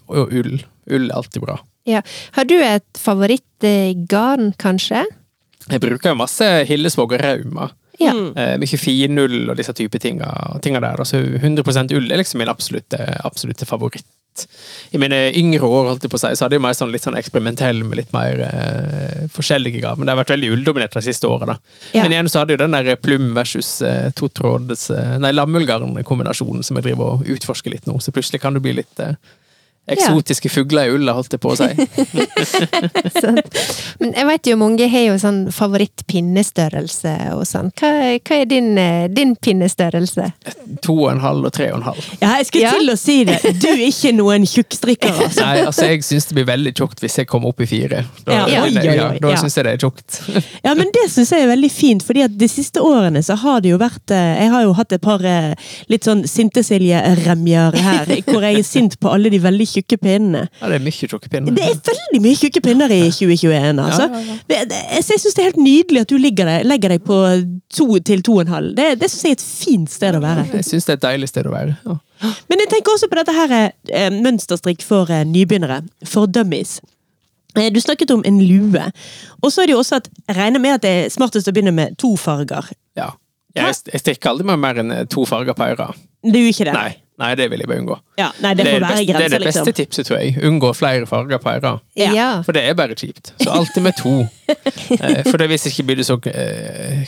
og, 0.07 0.13
og 0.13 0.37
ull. 0.39 0.53
Ull 0.93 1.09
er 1.09 1.17
alltid 1.17 1.43
bra. 1.43 1.57
ja. 1.89 1.99
Har 2.37 2.45
du 2.47 2.55
et 2.63 3.01
favorittgarn, 3.01 4.53
kanskje? 4.61 5.03
Jeg 5.69 5.83
bruker 5.83 6.13
jo 6.13 6.19
masse 6.19 6.47
Hillesvåg 6.69 7.17
og 7.17 7.23
Rauma. 7.23 7.69
Ja. 7.99 8.13
Eh, 8.15 8.55
mye 8.61 8.79
finull 8.79 9.49
og 9.51 9.57
disse 9.59 9.75
type 9.75 9.99
tinga, 9.99 10.31
tinga 10.63 10.79
der. 10.83 11.01
Altså 11.03 11.19
100% 11.19 11.91
ull 11.97 12.07
er 12.07 12.21
liksom 12.21 12.39
min 12.41 12.51
absolutte, 12.51 13.01
absolutte 13.27 13.67
favoritt. 13.67 14.07
I 14.91 14.99
mine 15.01 15.17
yngre 15.35 15.67
år 15.67 15.89
holdt 15.89 16.05
jeg 16.05 16.11
på 16.13 16.17
å 16.17 16.21
si, 16.21 16.29
så 16.37 16.45
hadde 16.45 16.55
jeg 16.55 16.63
mer 16.63 16.75
sånn, 16.77 16.93
litt 16.93 17.03
sånn 17.03 17.17
eksperimentell 17.19 17.81
med 17.83 17.99
litt 17.99 18.13
mer 18.15 18.39
eh, 18.45 19.25
forskjellige 19.33 19.81
gaver. 19.83 19.99
Men 19.99 20.07
det 20.07 20.13
har 20.13 20.21
vært 20.21 20.33
veldig 20.35 20.51
ulldominert 20.55 20.95
de 20.95 21.03
siste 21.05 21.27
årene. 21.27 21.57
Ja. 21.91 22.05
Men 22.05 22.15
igjen 22.15 22.31
så 22.31 22.41
hadde 22.41 22.55
jo 22.55 22.61
den 22.61 22.77
der 22.77 22.95
plum 23.01 23.33
versus 23.35 23.73
eh, 23.85 24.09
totråds 24.15 24.87
eh, 24.95 25.17
Nei, 25.19 25.33
lammullgarn-kombinasjonen 25.35 26.65
som 26.65 26.79
jeg 26.79 26.89
driver 26.89 27.17
og 27.17 27.29
utforsker 27.35 27.75
litt 27.75 27.89
nå. 27.89 27.97
Så 27.99 28.15
plutselig 28.15 28.41
kan 28.45 28.55
det 28.55 28.63
bli 28.65 28.77
litt 28.79 29.03
eh, 29.03 29.17
eksotiske 29.95 30.49
fugler 30.53 30.83
i 30.89 30.91
ulla, 30.97 31.11
holdt 31.17 31.33
jeg 31.35 31.41
på 31.43 31.49
å 31.53 31.55
si. 31.59 31.69
Men 33.99 34.13
jeg 34.15 34.25
vet 34.29 34.47
jo 34.51 34.55
mange 34.59 34.87
har 34.91 35.05
jo 35.09 35.15
sånn 35.21 35.39
favorittpinnestørrelse 35.53 37.13
og 37.35 37.43
sånn. 37.49 37.69
Hva, 37.79 37.89
hva 38.25 38.35
er 38.41 38.45
din, 38.49 38.69
eh, 38.79 39.07
din 39.11 39.35
pinnestørrelse? 39.35 40.29
To 40.85 40.95
og 41.05 41.11
en 41.13 41.21
halv 41.23 41.45
og 41.49 41.53
tre 41.55 41.69
og 41.73 41.77
en 41.81 41.87
halv. 41.89 42.01
Ja, 42.21 42.29
jeg 42.39 42.45
skulle 42.49 42.63
Ja. 42.69 42.73
til 42.77 42.89
å 42.93 42.97
si 42.99 43.17
det. 43.25 43.39
Du 43.61 43.67
er 43.69 43.81
ikke 43.87 44.11
noen 44.15 44.43
tjukkstrikker, 44.49 45.13
altså. 45.25 45.41
Nei, 45.45 45.57
altså 45.65 45.85
jeg 45.89 46.03
syns 46.03 46.25
det 46.29 46.35
blir 46.39 46.47
veldig 46.49 46.73
tjukt 46.77 46.99
hvis 47.03 47.17
jeg 47.21 47.27
kommer 47.31 47.47
opp 47.53 47.61
i 47.61 47.65
fire. 47.69 48.03
Da, 48.25 48.31
Ja, 48.33 48.47
ja, 48.47 48.65
ja, 48.83 49.07
ja. 49.19 49.35
syns 49.39 49.55
jeg 49.57 49.65
det 49.65 49.73
er 49.77 49.81
tjukt. 49.85 50.09
Ja, 50.65 50.73
men 50.75 50.87
det 50.93 51.05
syns 51.11 51.29
jeg 51.33 51.41
er 51.45 51.49
veldig 51.53 51.71
fint, 51.71 52.03
fordi 52.05 52.21
at 52.25 52.33
de 52.37 52.47
siste 52.51 52.79
årene 52.83 53.21
så 53.25 53.35
har 53.39 53.61
det 53.63 53.69
jo 53.71 53.77
vært 53.79 54.11
eh, 54.11 54.41
Jeg 54.43 54.49
har 54.51 54.61
jo 54.65 54.73
hatt 54.77 54.91
et 54.95 55.01
par 55.01 55.23
eh, 55.25 55.53
litt 55.89 56.03
sånn 56.07 56.23
Sinte-Silje-remjer 56.27 57.71
her, 57.79 58.05
hvor 58.27 58.41
jeg 58.45 58.59
er 58.59 58.63
sint 58.67 58.97
på 58.99 59.09
alle 59.11 59.29
de 59.31 59.39
veldig 59.39 59.67
tjukke 59.67 59.78
pinnene. 59.87 60.47
Ja, 60.61 60.67
det 60.67 60.75
er 60.79 60.83
mye 60.83 60.91
tjukke 60.97 61.29
pinner. 61.31 61.53
Det 61.55 61.63
er 61.63 61.77
veldig 61.87 62.21
mye 62.25 62.35
tjukke 62.39 62.61
pinner 62.65 62.91
i 62.91 62.99
2021, 63.11 63.79
altså. 63.85 64.07
Ja, 64.09 64.19
ja, 64.25 64.35
ja. 64.49 64.65
Jeg 64.97 65.05
syns 65.07 65.25
det 65.37 65.39
er 65.43 65.47
helt 65.51 65.61
nydelig 65.63 66.01
at 66.01 66.09
du 66.11 66.17
ligger 66.17 66.45
deg, 66.49 66.65
legger 66.67 66.89
deg 66.95 67.03
på 67.07 67.17
to 67.77 67.87
til 68.09 68.21
to 68.25 68.35
og 68.39 68.41
en 68.47 68.53
halv. 68.53 68.75
Det, 68.75 68.89
det 69.01 69.09
syns 69.11 69.23
jeg 69.23 69.31
er 69.31 69.39
et 69.39 69.45
fint 69.47 69.89
sted 69.93 70.17
å 70.19 70.21
være. 70.23 70.45
Jeg 70.59 70.67
syns 70.67 70.85
det 70.89 70.95
er 70.95 70.99
et 71.01 71.05
deilig 71.07 71.29
sted 71.31 71.47
å 71.47 71.53
være. 71.55 71.77
Men 72.51 72.59
jeg 72.65 72.69
tenker 72.75 72.93
også 72.97 73.07
på 73.11 73.19
dette 73.21 73.35
her 73.37 73.55
eh, 73.59 74.09
mønsterstrikk 74.19 74.83
for 74.85 75.09
eh, 75.13 75.23
nybegynnere. 75.29 75.81
For 76.05 76.27
dummies. 76.27 76.79
Eh, 77.55 77.69
Du 77.73 77.79
snakket 77.81 78.11
om 78.11 78.21
en 78.27 78.41
lue. 78.43 78.83
Og 79.41 79.51
så 79.51 79.63
er 79.63 79.71
det 79.71 79.77
jo 79.77 79.79
også 79.85 80.01
at 80.01 80.09
jeg 80.27 80.35
regner 80.37 80.59
med 80.61 80.77
at 80.79 80.83
det 80.85 80.91
er 81.05 81.09
smartest 81.13 81.47
å 81.47 81.55
begynne 81.55 81.71
med 81.75 81.97
to 82.01 82.15
farger. 82.19 82.69
ja. 82.99 83.11
Jeg, 83.57 83.73
jeg 83.91 83.99
stikker 84.03 84.29
aldri 84.29 84.45
med 84.45 84.59
mer 84.61 84.77
enn 84.77 84.91
to 85.09 85.23
farger 85.25 85.55
på 85.57 85.65
øra. 85.73 85.87
Det 86.23 86.37
er 86.37 86.43
jo 86.45 86.51
ikke 86.53 86.67
det. 86.67 86.73
Nei, 86.75 86.91
nei, 87.19 87.31
det 87.39 87.49
vil 87.51 87.61
jeg 87.63 87.69
bare 87.69 87.81
unngå. 87.83 87.97
Ja, 88.19 88.29
nei 88.43 88.53
det 88.57 88.65
Det 88.65 88.73
er 88.73 88.79
det, 88.79 88.81
være 88.81 88.97
beste, 88.97 89.13
det 89.19 89.25
er 89.25 89.29
det 89.29 89.45
beste 89.47 89.63
liksom. 89.65 89.77
tipset, 89.79 90.07
tror 90.09 90.19
jeg. 90.23 90.35
Unngå 90.49 90.73
flere 90.75 91.05
farger 91.09 91.39
på 91.43 91.53
øra. 91.53 91.73
Ja. 91.99 92.29
For 92.47 92.55
det 92.57 92.63
er 92.69 92.75
bare 92.79 92.95
kjipt. 92.99 93.33
Så 93.43 93.49
alltid 93.53 93.83
med 93.83 93.97
to. 94.01 94.15
Eh, 94.89 95.19
For 95.29 95.37
det 95.37 95.45
hvis 95.51 95.67
ikke 95.69 95.83
blir 95.85 95.99
det 95.99 96.07
så 96.07 96.15
eh, 96.25 97.03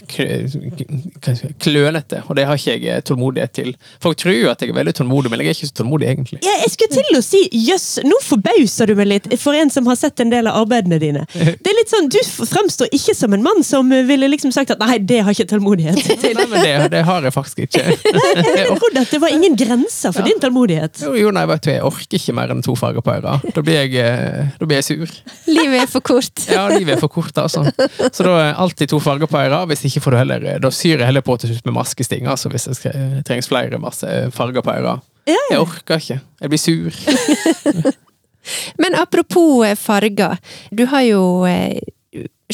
klønete, 1.60 2.22
og 2.30 2.36
det 2.38 2.46
har 2.46 2.60
ikke 2.60 2.76
jeg 2.84 3.04
tålmodighet 3.08 3.54
til. 3.56 3.72
Folk 4.04 4.20
tror 4.22 4.36
jo 4.36 4.50
at 4.52 4.62
jeg 4.62 4.70
er 4.70 4.78
veldig 4.78 4.94
tålmodig, 5.00 5.32
men 5.32 5.42
jeg 5.42 5.50
er 5.50 5.56
ikke 5.58 5.70
så 5.72 5.78
tålmodig, 5.82 6.08
egentlig. 6.12 6.40
Ja, 6.46 6.54
jeg 6.62 6.70
skulle 6.74 7.00
til 7.02 7.18
å 7.18 7.24
si 7.26 7.42
jøss, 7.66 7.88
nå 8.06 8.20
forbauser 8.26 8.92
du 8.92 8.96
meg 9.00 9.10
litt, 9.10 9.30
for 9.42 9.58
en 9.58 9.72
som 9.74 9.90
har 9.90 9.98
sett 10.00 10.22
en 10.24 10.30
del 10.34 10.50
av 10.52 10.60
arbeidene 10.64 11.00
dine. 11.02 11.26
Det 11.62 11.72
er 11.72 11.78
litt 11.78 11.92
sånn, 11.92 12.10
Du 12.12 12.20
fremstår 12.46 12.88
ikke 12.96 13.16
som 13.18 13.34
en 13.34 13.44
mann 13.46 13.64
som 13.66 13.90
ville 13.90 14.28
liksom 14.32 14.54
sagt 14.54 14.72
at 14.74 14.80
nei, 14.82 14.98
det 15.00 15.22
har 15.26 15.34
ikke 15.36 15.50
tålmodighet 15.52 15.98
til. 16.22 16.38
Nei, 16.38 16.46
men 16.52 16.62
det, 16.66 16.74
det 16.94 17.04
har 17.08 17.26
jeg 17.26 17.34
faktisk 17.36 17.66
ikke. 17.66 17.84
Jeg 18.62 18.78
trodde 18.78 19.02
at 19.04 19.12
det 19.14 19.20
var 19.22 19.34
ingen 19.34 19.56
grenser 19.58 20.01
for 20.10 20.26
din 20.26 20.40
tålmodighet. 20.42 21.04
Jo, 21.06 21.14
jo, 21.20 21.30
nei, 21.36 21.44
vet 21.52 21.68
du, 21.68 21.70
jeg 21.76 21.84
orker 21.86 22.18
ikke 22.18 22.36
mer 22.38 22.54
enn 22.54 22.64
to 22.66 22.74
farger 22.80 23.06
på 23.06 23.14
øra. 23.14 23.38
Da 23.54 23.64
blir 23.66 23.78
jeg, 23.84 23.94
eh, 24.02 24.50
da 24.58 24.68
blir 24.68 24.82
jeg 24.82 24.88
sur. 24.90 25.14
Livet 25.52 25.84
er 25.84 25.92
for 25.92 26.06
kort. 26.10 26.46
Ja, 26.50 26.66
livet 26.74 26.96
er 26.98 27.04
for 27.04 27.14
kort, 27.14 27.38
altså. 27.38 27.64
Så 28.10 28.26
da 28.26 28.36
er 28.48 28.60
alltid 28.66 28.90
to 28.92 29.02
farger 29.04 29.30
på 29.30 29.40
øra. 29.40 29.62
Hvis 29.70 29.86
ikke 29.90 30.02
får 30.08 30.16
du 30.16 30.20
heller 30.24 30.48
Da 30.64 30.74
syr 30.74 30.98
jeg 30.98 31.06
heller 31.06 31.26
på 31.26 31.38
til 31.38 31.54
slutt 31.54 31.70
med 31.70 31.78
maskesting, 31.78 32.26
altså, 32.26 32.50
hvis 32.50 32.66
det 32.72 32.96
trengs 33.28 33.52
flere 33.52 33.78
masse 33.82 34.10
farger 34.36 34.66
på 34.66 34.74
øra. 34.74 34.98
Ja, 35.30 35.38
ja. 35.38 35.58
Jeg 35.58 35.66
orker 35.68 36.02
ikke. 36.02 36.22
Jeg 36.42 36.50
blir 36.50 36.62
sur. 36.62 37.96
Men 38.82 38.96
apropos 38.98 39.66
eh, 39.66 39.76
farger. 39.78 40.38
Du 40.72 40.86
har 40.90 41.06
jo 41.06 41.46
eh, 41.46 41.78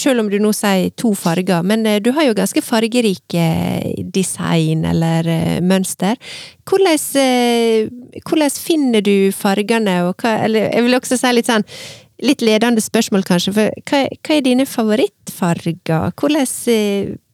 selv 0.01 0.23
om 0.23 0.31
du 0.31 0.37
nå 0.41 0.53
sier 0.55 0.91
to 0.99 1.13
farger, 1.17 1.65
men 1.67 1.85
eh, 1.89 1.99
du 2.03 2.11
har 2.15 2.27
jo 2.27 2.37
ganske 2.37 2.63
fargerike 2.65 3.43
eh, 3.43 4.01
design 4.13 4.85
eller 4.87 5.27
eh, 5.27 5.59
mønster. 5.61 6.17
Hvordan, 6.67 6.97
hvordan 8.27 8.51
finner 8.51 9.05
du 9.05 9.31
fargene, 9.31 10.01
og 10.09 10.19
hva 10.21 10.33
Eller 10.43 10.67
jeg 10.73 10.83
vil 10.83 10.97
også 10.97 11.17
si 11.19 11.31
litt 11.31 11.47
sånn 11.47 11.65
Litt 12.25 12.41
ledende 12.41 12.81
spørsmål, 12.81 13.21
kanskje, 13.27 13.51
for 13.53 13.83
hva, 13.91 13.99
hva 14.09 14.33
er 14.33 14.41
dine 14.41 14.65
favorittfarger? 14.65 16.15
Hvordan, 16.17 16.47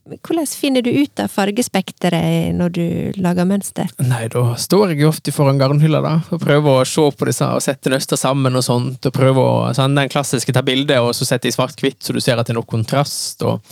hvordan 0.04 0.48
finner 0.52 0.84
du 0.84 0.90
ut 0.92 1.20
av 1.24 1.32
fargespekteret 1.32 2.52
når 2.58 2.74
du 2.76 2.86
lager 3.24 3.46
mønster? 3.48 3.88
Nei, 4.04 4.26
da 4.34 4.42
står 4.60 4.92
jeg 4.92 5.00
jo 5.06 5.12
ofte 5.14 5.32
foran 5.32 5.60
garnhylla 5.62 6.02
da, 6.04 6.14
og 6.34 6.42
prøver 6.44 6.82
å 6.82 6.88
se 6.88 7.06
på 7.16 7.28
disse 7.30 7.48
og 7.48 7.64
sette 7.64 7.92
nøster 7.94 8.20
sammen 8.20 8.56
og 8.60 8.66
sånt, 8.66 9.08
og 9.08 9.16
prøver 9.16 9.40
å, 9.40 9.72
sånn, 9.78 9.96
den 9.96 10.12
klassiske 10.12 10.52
ta 10.56 10.64
bildet 10.66 11.00
og 11.00 11.14
så 11.16 11.28
sette 11.30 11.48
i 11.48 11.56
svart-hvitt, 11.56 12.02
så 12.04 12.16
du 12.16 12.20
ser 12.24 12.36
at 12.42 12.50
det 12.50 12.56
er 12.56 12.60
nok 12.60 12.68
kontrast, 12.74 13.46
og 13.48 13.64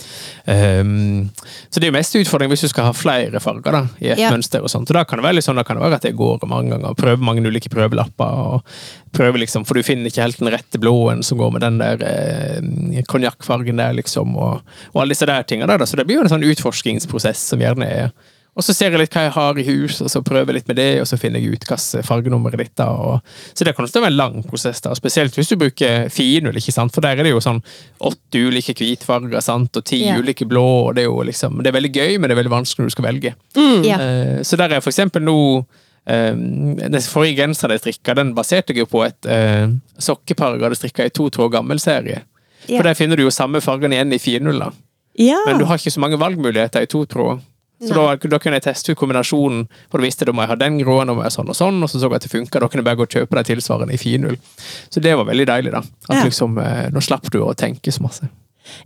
um, 0.48 1.28
så 1.68 1.76
det 1.80 1.88
er 1.88 1.92
jo 1.92 1.98
mest 1.98 2.16
utfordring 2.22 2.52
hvis 2.54 2.64
du 2.64 2.70
skal 2.72 2.88
ha 2.88 2.96
flere 2.96 3.42
farger 3.42 3.78
da, 3.78 3.84
i 4.00 4.12
et 4.14 4.22
Ja. 4.22 4.32
mønster 4.32 4.64
og 4.64 4.72
sånt, 4.72 4.88
og 4.88 4.96
da 4.96 5.04
kan 5.04 5.20
det 5.20 5.26
være 5.28 5.38
litt 5.40 5.48
sånn, 5.48 5.60
da 5.60 5.66
kan 5.68 5.76
det 5.76 5.84
være 5.84 6.00
at 6.00 6.08
jeg 6.08 6.16
går 6.16 6.48
mange 6.48 6.72
ganger, 6.72 6.94
og 6.94 7.00
prøver 7.00 7.28
mange 7.28 7.44
ulike 7.44 7.68
prøvelapper, 7.72 8.40
og 8.56 9.12
prøver 9.12 9.42
liksom, 9.44 9.66
for 9.68 9.76
du 9.76 9.84
finner 9.84 10.08
ikke 10.08 10.24
helt 10.24 10.40
den 10.40 10.48
rette 10.54 10.80
blåen 10.80 11.20
som 11.26 11.36
går 11.36 11.52
med 11.52 11.64
den 11.66 11.76
der 11.82 12.00
eh, 12.08 13.02
konjakkfargen 13.12 13.76
der, 13.82 13.92
liksom, 13.98 14.32
og, 14.40 14.62
og 14.94 15.02
alle 15.02 15.12
disse 15.12 15.28
der 15.28 15.44
tingene 15.44 15.68
der, 15.68 15.82
da. 15.82 15.88
så 15.88 15.98
det 16.00 16.06
blir 16.08 16.21
jo 16.21 16.21
en 16.26 16.32
sånn 16.32 16.46
utforskingsprosess 16.52 17.48
som 17.52 17.62
gjerne 17.62 17.88
er 17.88 18.14
og 18.52 18.64
så 18.66 18.74
ser 18.76 18.92
jeg 18.92 19.00
litt 19.00 19.14
hva 19.16 19.22
jeg 19.24 19.32
har 19.32 19.58
i 19.58 19.64
hus, 19.64 19.98
og 20.04 20.10
så 20.12 20.20
prøver 20.24 20.50
jeg 20.50 20.58
litt 20.58 20.66
med 20.68 20.76
det, 20.76 20.88
og 21.00 21.06
så 21.08 21.16
finner 21.16 21.40
jeg 21.40 21.54
ut 21.54 21.62
hvilket 21.64 22.04
fargenummer 22.04 22.52
er 22.52 22.60
ditt. 22.60 22.74
da, 22.76 22.90
og, 22.92 23.36
Så 23.56 23.64
det 23.64 23.72
kan 23.76 23.86
også 23.86 24.02
være 24.02 24.12
en 24.12 24.18
lang 24.18 24.42
prosess, 24.44 24.82
da, 24.84 24.92
spesielt 24.94 25.38
hvis 25.38 25.48
du 25.48 25.56
bruker 25.56 26.10
finull, 26.12 26.58
ikke 26.60 26.74
sant, 26.74 26.92
for 26.92 27.00
der 27.00 27.16
er 27.16 27.24
det 27.24 27.32
jo 27.32 27.40
sånn 27.40 27.62
åtte 28.04 28.42
ulike 28.44 28.76
hvitfarger 28.76 29.40
sant, 29.40 29.72
og 29.80 29.86
ti 29.88 30.02
yeah. 30.02 30.20
ulike 30.20 30.44
blå, 30.44 30.66
og 30.90 30.98
det 30.98 31.06
er 31.06 31.08
jo 31.08 31.24
liksom, 31.24 31.62
det 31.64 31.72
er 31.72 31.78
veldig 31.78 31.92
gøy, 31.96 32.18
men 32.18 32.28
det 32.28 32.36
er 32.36 32.42
veldig 32.42 32.56
vanskelig 32.58 32.84
når 32.84 32.92
du 32.92 32.96
skal 32.98 33.08
velge. 33.08 33.34
Ja. 33.88 33.96
Eh, 33.96 34.42
Så 34.44 34.60
der 34.60 34.76
er 34.76 34.84
for 34.84 34.92
eksempel 34.92 35.24
nå 35.24 35.38
Um, 36.02 36.74
Den 36.74 36.96
forrige 37.06 37.36
genseren 37.38 37.76
jeg 37.76 37.78
strikka, 37.78 38.16
den 38.18 38.32
baserte 38.34 38.74
jeg 38.74 38.80
jo 38.80 38.88
på 38.90 39.04
et 39.06 39.28
uh, 39.30 39.70
sokkepar 40.02 40.56
jeg 40.56 40.64
hadde 40.64 40.78
strikka 40.80 41.04
i 41.06 41.12
to 41.14 41.28
tråd 41.30 41.52
gammel-serie. 41.54 42.24
Yeah. 42.66 42.72
For 42.72 42.88
der 42.88 42.98
finner 42.98 43.14
du 43.14 43.22
jo 43.22 43.30
samme 43.30 43.60
fargen 43.62 43.94
igjen 43.94 44.10
i 44.10 44.18
finull, 44.18 44.58
da. 44.58 44.72
Ja. 45.20 45.38
Men 45.46 45.58
du 45.58 45.64
har 45.68 45.76
ikke 45.80 45.92
så 45.92 46.00
mange 46.00 46.18
valgmuligheter 46.20 46.82
i 46.82 46.86
to 46.90 47.04
tråd. 47.06 47.42
Så 47.82 47.94
da, 47.96 48.14
da 48.14 48.38
kunne 48.38 48.60
jeg 48.60 48.62
teste 48.62 48.92
ut 48.94 48.98
kombinasjonen, 49.00 49.64
for 49.90 49.98
da 49.98 50.06
visste 50.06 50.22
jeg 50.22 50.28
da 50.30 50.34
må 50.38 50.44
jeg 50.44 50.52
ha 50.52 50.56
den 50.60 50.76
gråen 50.78 51.10
og 51.10 51.16
må 51.18 51.24
jeg 51.26 51.34
sånn 51.34 51.48
og 51.50 51.56
sånn, 51.58 51.80
og 51.82 51.90
så 51.90 51.98
så 51.98 52.06
jeg 52.06 52.20
at 52.20 52.26
det 52.28 52.30
funka. 52.30 52.60
Da 52.62 52.68
kunne 52.70 52.78
jeg 52.84 52.86
bare 52.86 53.00
gå 53.00 53.06
og 53.08 53.16
kjøpe 53.16 53.34
de 53.40 53.42
tilsvarende 53.48 53.96
i 53.96 53.98
finull. 53.98 54.36
Så 54.86 55.02
det 55.02 55.16
var 55.18 55.26
veldig 55.26 55.46
deilig, 55.50 55.72
da. 55.74 55.82
At 56.08 56.16
Ja. 56.20 56.22
liksom, 56.28 56.58
eh, 56.62 56.90
Nå 56.94 57.02
slapp 57.02 57.26
du 57.30 57.40
å 57.42 57.50
tenke 57.58 57.90
så 57.90 58.00
masse. 58.06 58.28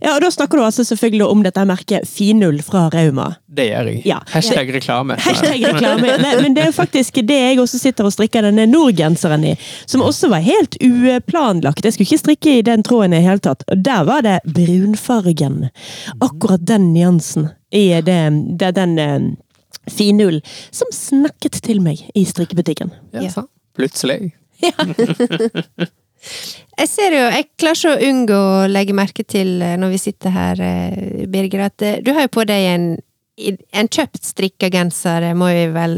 Ja, 0.01 0.15
og 0.15 0.21
Da 0.21 0.29
snakker 0.33 0.57
du 0.59 0.63
altså 0.65 0.83
selvfølgelig 0.87 1.25
om 1.27 1.43
dette 1.45 1.63
merket 1.69 2.07
Finull 2.09 2.59
fra 2.65 2.87
Rauma. 2.93 3.27
Det 3.47 3.67
gjør 3.69 3.89
jeg. 3.91 4.01
Ja. 4.05 4.19
Hashtag 4.33 4.69
reklame. 4.75 5.17
Hashtag 5.21 5.63
reklame. 5.63 6.15
Nei, 6.21 6.33
men 6.41 6.55
det 6.57 6.63
er 6.67 6.71
faktisk 6.75 7.19
det 7.27 7.37
jeg 7.37 7.59
også 7.63 7.79
sitter 7.81 8.05
og 8.09 8.13
strikker 8.15 8.45
denne 8.47 8.65
Nord-genseren 8.69 9.43
i. 9.47 9.55
Som 9.85 10.01
også 10.05 10.29
var 10.33 10.43
helt 10.45 10.77
uplanlagt. 10.83 11.83
Jeg 11.85 11.93
skulle 11.95 12.07
ikke 12.09 12.23
strikke 12.23 12.57
i 12.59 12.65
den 12.67 12.83
tråden 12.87 13.13
i 13.13 13.19
det 13.21 13.25
hele 13.27 13.43
tatt. 13.45 13.63
Og 13.71 13.83
der 13.85 14.03
var 14.07 14.21
det 14.25 14.37
brunfargen. 14.45 15.69
Akkurat 16.21 16.65
den 16.67 16.91
nyansen 16.93 17.49
i 17.71 17.85
det, 18.01 18.19
det 18.59 18.73
den 18.77 18.97
eh, 18.99 19.19
finull 19.91 20.41
som 20.71 20.87
snakket 20.93 21.61
til 21.65 21.81
meg 21.83 22.01
i 22.15 22.25
strikkebutikken. 22.27 22.91
Ja, 23.13 23.21
Ja. 23.27 23.29
sant? 23.29 23.49
Plutselig. 23.77 24.31
Jeg 26.77 26.89
ser 26.91 27.15
jo, 27.15 27.25
jeg 27.33 27.49
klarer 27.57 27.79
ikke 27.79 27.95
å 27.95 28.11
unngå 28.11 28.37
å 28.37 28.69
legge 28.69 28.93
merke 28.97 29.25
til 29.25 29.57
eh, 29.65 29.77
når 29.81 29.95
vi 29.95 29.99
sitter 30.01 30.33
her, 30.33 30.61
eh, 30.61 31.25
Birger, 31.31 31.67
at 31.71 31.85
eh, 31.85 31.99
du 32.05 32.13
har 32.13 32.27
jo 32.27 32.33
på 32.37 32.47
deg 32.49 32.71
en 32.75 32.89
en 33.37 33.85
kjøpt 33.85 34.23
strikka 34.25 34.65
genser, 34.73 35.21
må 35.37 35.51
vi 35.53 35.67
vel 35.69 35.91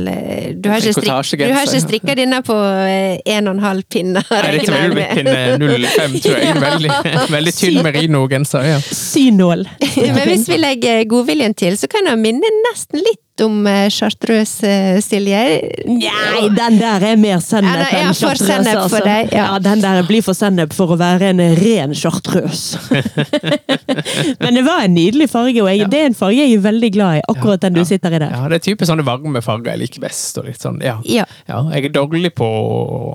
Du 0.59 0.65
har 0.67 0.84
ikke, 0.84 0.91
strik, 0.91 1.39
du 1.39 1.53
har 1.55 1.69
ikke 1.69 1.80
strikka 1.86 2.15
denne 2.19 2.41
på 2.43 2.51
en 2.51 3.47
og 3.47 3.53
en 3.53 3.61
halv 3.63 3.86
pinne, 3.88 4.19
Nei, 4.19 4.41
dette 4.57 4.73
er 4.75 4.89
ulvepinne 4.89 5.36
jeg 5.38 5.61
bli 5.61 5.77
05, 5.86 6.17
tror 6.25 6.36
jeg. 6.43 6.57
Veldig, 6.65 6.91
veldig 7.32 7.53
tynn 7.55 7.80
merino-genser. 7.86 8.67
Ja. 8.73 8.82
Synål. 8.84 9.63
Men 10.17 10.19
hvis 10.34 10.49
vi 10.51 10.59
legger 10.59 11.07
godviljen 11.15 11.55
til, 11.55 11.80
så 11.80 11.88
kan 11.88 12.11
det 12.11 12.19
minne 12.19 12.51
nesten 12.67 12.99
litt 13.07 13.23
om 13.46 13.56
eh, 13.68 13.88
chartreuse, 13.94 14.68
eh, 14.68 15.00
Silje. 15.04 15.42
Nei, 15.90 16.44
den 16.56 16.78
der 16.80 17.06
er 17.12 17.20
mer 17.20 17.40
sennep 17.44 17.76
Ja, 17.80 17.88
ja, 17.92 18.02
enn 18.10 18.14
for 18.18 18.34
chartreuse. 18.36 18.76
altså. 18.78 19.02
deg, 19.06 19.32
ja. 19.36 19.46
ja, 19.54 19.60
den 19.64 19.82
der 19.84 20.02
blir 20.08 20.24
for 20.26 20.38
sennep 20.38 20.74
for 20.76 20.96
å 20.96 20.98
være 21.00 21.32
en 21.34 21.42
ren 21.60 21.96
chartreuse. 21.98 22.80
Men 24.44 24.56
det 24.60 24.64
var 24.66 24.84
en 24.86 24.94
nydelig 24.96 25.30
farge, 25.32 25.62
og 25.64 25.70
jeg, 25.72 25.88
det 25.92 26.00
er 26.04 26.10
en 26.12 26.18
farge 26.18 26.40
jeg 26.44 26.56
er 26.58 26.64
veldig 26.64 26.92
glad 26.96 27.20
i. 27.20 27.24
Akkurat 27.32 27.62
den 27.66 27.78
du 27.78 27.82
Ja. 27.84 27.88
sitter 27.90 28.16
i 28.16 28.20
der. 28.22 28.32
Ja, 28.36 28.48
det 28.52 28.60
er 28.60 28.66
type 28.70 28.88
sånne 28.88 29.06
varme 29.08 29.42
farger 29.46 29.74
jeg 29.74 29.84
liker 29.86 30.04
best. 30.06 30.38
Og 30.42 30.46
litt 30.50 30.62
sånn, 30.64 30.80
ja. 30.86 30.98
Ja. 31.08 31.26
Ja, 31.50 31.62
jeg 31.74 31.90
er 31.90 31.96
dårlig 31.96 32.34
på 32.38 32.48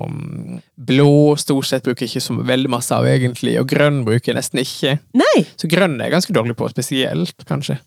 um, 0.05 0.59
blå, 0.77 1.35
stort 1.39 1.67
sett 1.69 1.85
bruker 1.85 2.05
jeg 2.05 2.15
ikke 2.15 2.25
så 2.27 2.37
veldig 2.45 2.71
masse 2.73 2.95
av 2.95 3.05
egentlig, 3.09 3.57
og 3.61 3.67
grønn 3.71 4.03
bruker 4.07 4.31
jeg 4.33 4.39
nesten 4.39 4.61
ikke. 4.63 4.97
Nei! 5.17 5.45
Så 5.59 5.69
grønn 5.71 5.99
er 5.99 6.09
jeg 6.09 6.17
ganske 6.19 6.35
dårlig 6.35 6.55
på, 6.59 6.69
spesielt, 6.73 7.45
kanskje. 7.49 7.77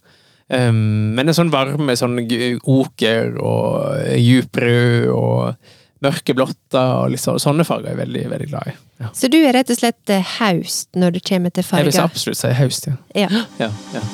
Um, 0.48 1.12
men 1.12 1.28
en 1.28 1.36
sånn 1.36 1.50
varme, 1.52 1.92
sånn 1.98 2.16
oker 2.24 3.34
og 3.36 4.16
djuprød 4.16 5.10
og 5.12 5.74
mørke 6.04 6.34
blotter 6.36 6.94
og 7.02 7.10
liksom, 7.12 7.40
sånne, 7.42 7.66
farger 7.68 7.90
er 7.90 7.96
jeg 7.96 8.02
veldig, 8.04 8.22
veldig 8.32 8.48
glad 8.52 8.70
i. 8.70 8.76
Ja. 9.02 9.10
Så 9.14 9.30
du 9.32 9.38
er 9.42 9.52
rett 9.58 9.70
og 9.74 9.80
slett 9.80 10.14
eh, 10.14 10.38
haust 10.38 10.88
når 10.98 11.18
det 11.18 11.26
kommer 11.26 11.52
til 11.54 11.66
farger? 11.66 11.90
Jeg 11.90 11.98
vil 11.98 12.06
absolutt 12.06 12.40
si 12.40 12.54
haust, 12.62 12.88
ja. 12.88 12.96
Ja. 13.26 13.44
ja, 13.60 13.70
ja. 13.96 14.06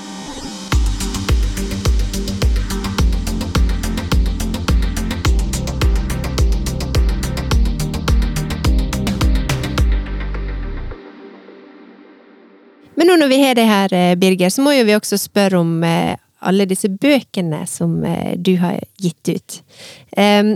Men 12.94 13.10
nå 13.10 13.16
når 13.18 13.28
vi 13.28 13.40
har 13.42 13.56
det 13.58 13.64
her, 13.68 13.92
eh, 13.92 14.16
Birger, 14.16 14.48
så 14.48 14.62
må 14.64 14.72
jo 14.72 14.84
vi 14.86 14.94
også 14.96 15.18
spørre 15.20 15.58
om 15.60 15.82
eh, 15.84 16.14
alle 16.44 16.66
disse 16.70 16.88
bøkene 16.88 17.62
som 17.70 18.00
eh, 18.04 18.34
du 18.36 18.56
har 18.62 18.80
gitt 19.02 19.28
ut. 19.34 19.60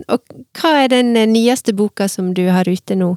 Og 0.09 0.37
hva 0.61 0.75
er 0.85 0.93
den 0.93 1.17
eh, 1.17 1.27
nyeste 1.31 1.75
boka 1.77 2.09
som 2.09 2.35
du 2.37 2.45
har 2.53 2.69
ute 2.69 2.97
nå? 2.99 3.15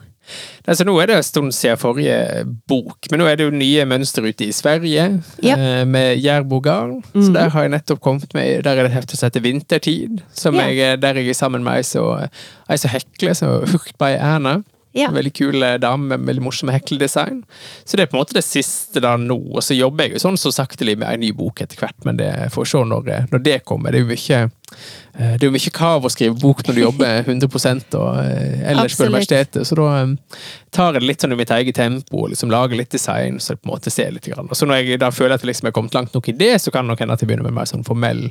Altså, 0.69 0.85
nå 0.85 0.93
er 1.01 1.09
det 1.09 1.15
en 1.17 1.25
stund 1.25 1.51
siden 1.57 1.79
forrige 1.81 2.45
bok, 2.69 3.07
men 3.11 3.19
nå 3.19 3.25
er 3.27 3.39
det 3.39 3.47
jo 3.47 3.53
nye 3.57 3.85
mønster 3.89 4.23
ute 4.29 4.45
i 4.47 4.51
Sverige 4.55 5.07
Ja. 5.43 5.55
eh, 5.57 5.85
med 5.89 6.21
Jærbogarn. 6.21 6.99
Så 7.15 7.33
der 7.33 7.49
har 7.49 7.65
jeg 7.65 7.73
nettopp 7.73 7.99
kommet 8.05 8.33
med 8.37 8.63
Der 8.63 8.71
er 8.77 8.83
det 8.85 8.91
et 8.91 8.97
hefte 8.99 9.17
som 9.17 9.27
heter 9.27 9.41
Vintertid, 9.41 10.21
som 10.33 10.55
Ja. 10.55 10.67
jeg, 10.69 11.01
der 11.01 11.13
jeg 11.19 11.29
er 11.29 11.33
sammen 11.33 11.63
med 11.63 11.73
ei 11.81 11.81
som 12.77 12.89
hekler, 12.93 13.33
som 13.33 13.49
er 13.49 13.65
Fruchtbei 13.65 14.13
Erna. 14.13 14.61
Ja. 14.97 15.07
Veldig 15.11 15.31
kul 15.33 15.63
eh, 15.63 15.77
dame 15.79 16.17
med 16.17 16.27
veldig 16.27 16.43
morsomme 16.43 16.75
hekledesign. 16.75 17.41
Så 17.85 17.97
det 17.97 18.05
er 18.05 18.11
på 18.11 18.17
en 18.17 18.23
måte 18.23 18.35
det 18.35 18.43
siste 18.43 19.03
da 19.03 19.15
nå. 19.19 19.37
Og 19.55 19.63
så 19.63 19.77
jobber 19.77 20.07
jeg 20.07 20.17
jo 20.17 20.23
sånn 20.25 20.39
så 20.39 20.51
saktelig 20.55 20.97
med 20.99 21.07
en 21.07 21.23
ny 21.23 21.31
bok 21.35 21.63
etter 21.63 21.79
hvert, 21.79 21.97
men 22.07 22.19
det 22.19 22.31
får 22.55 22.71
se 22.73 22.83
når, 22.91 23.11
eh, 23.11 23.29
når 23.31 23.45
det 23.45 23.59
kommer. 23.67 23.95
Det 23.95 24.01
er 24.01 24.05
jo 24.05 24.11
mye 24.11 24.41
eh, 24.43 25.35
det 25.37 25.45
er 25.45 25.47
jo 25.47 25.55
mye 25.55 25.75
krav 25.75 26.07
å 26.07 26.11
skrive 26.11 26.39
bok 26.41 26.65
når 26.67 26.77
du 26.77 26.83
jobber 26.83 27.23
100 27.23 27.99
og 27.99 28.19
ellers 28.73 28.97
på 28.97 29.07
universitetet, 29.07 29.67
så 29.67 29.79
da 29.79 29.87
tar 30.71 30.95
det 30.95 31.03
litt 31.03 31.23
sånn 31.23 31.35
i 31.35 31.37
mitt 31.39 31.51
eget 31.51 31.75
tempo 31.75 32.25
liksom 32.31 32.51
lager 32.51 32.79
litt 32.79 32.93
design, 32.93 33.39
så 33.39 33.53
det 33.53 33.61
på 33.61 33.69
en 33.69 33.73
måte 33.73 33.91
ser 33.91 34.11
litt. 34.15 34.27
Grann. 34.31 34.47
Og 34.51 34.57
så 34.57 34.67
når 34.69 34.83
jeg 34.83 34.99
da 35.01 35.09
føler 35.11 35.35
at 35.35 35.43
jeg 35.43 35.51
liksom 35.51 35.67
er 35.67 35.73
kommet 35.75 35.95
langt 35.97 36.13
nok 36.15 36.29
i 36.29 36.35
det, 36.37 36.53
så 36.61 36.71
kan 36.71 36.85
det 36.85 36.93
nok 36.93 37.01
hende 37.03 37.15
at 37.17 37.23
jeg 37.23 37.31
begynner 37.31 37.47
med 37.47 37.55
en 37.55 37.57
mer 37.57 37.69
sånn 37.69 37.83
formell 37.87 38.27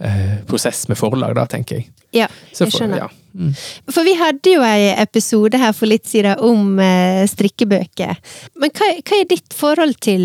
eh, 0.00 0.38
prosess 0.48 0.86
med 0.88 1.00
forlag, 1.00 1.34
da, 1.36 1.48
tenker 1.50 1.80
jeg. 1.80 1.90
Ja, 2.14 2.28
jeg 2.52 2.60
for, 2.60 2.76
skjønner. 2.76 3.04
ja. 3.04 3.10
Mm. 3.32 3.52
For 3.88 4.04
vi 4.04 4.12
hadde 4.20 4.54
jo 4.54 4.62
en 4.66 5.00
episode 5.02 5.58
her 5.60 5.72
for 5.76 5.88
litt 5.90 6.06
siden 6.08 6.40
om 6.44 6.78
eh, 6.84 7.24
strikkebøker. 7.32 8.16
Men 8.60 8.72
hva, 8.76 8.88
hva 9.00 9.18
er 9.18 9.28
ditt 9.30 9.56
forhold 9.56 9.98
til, 10.04 10.24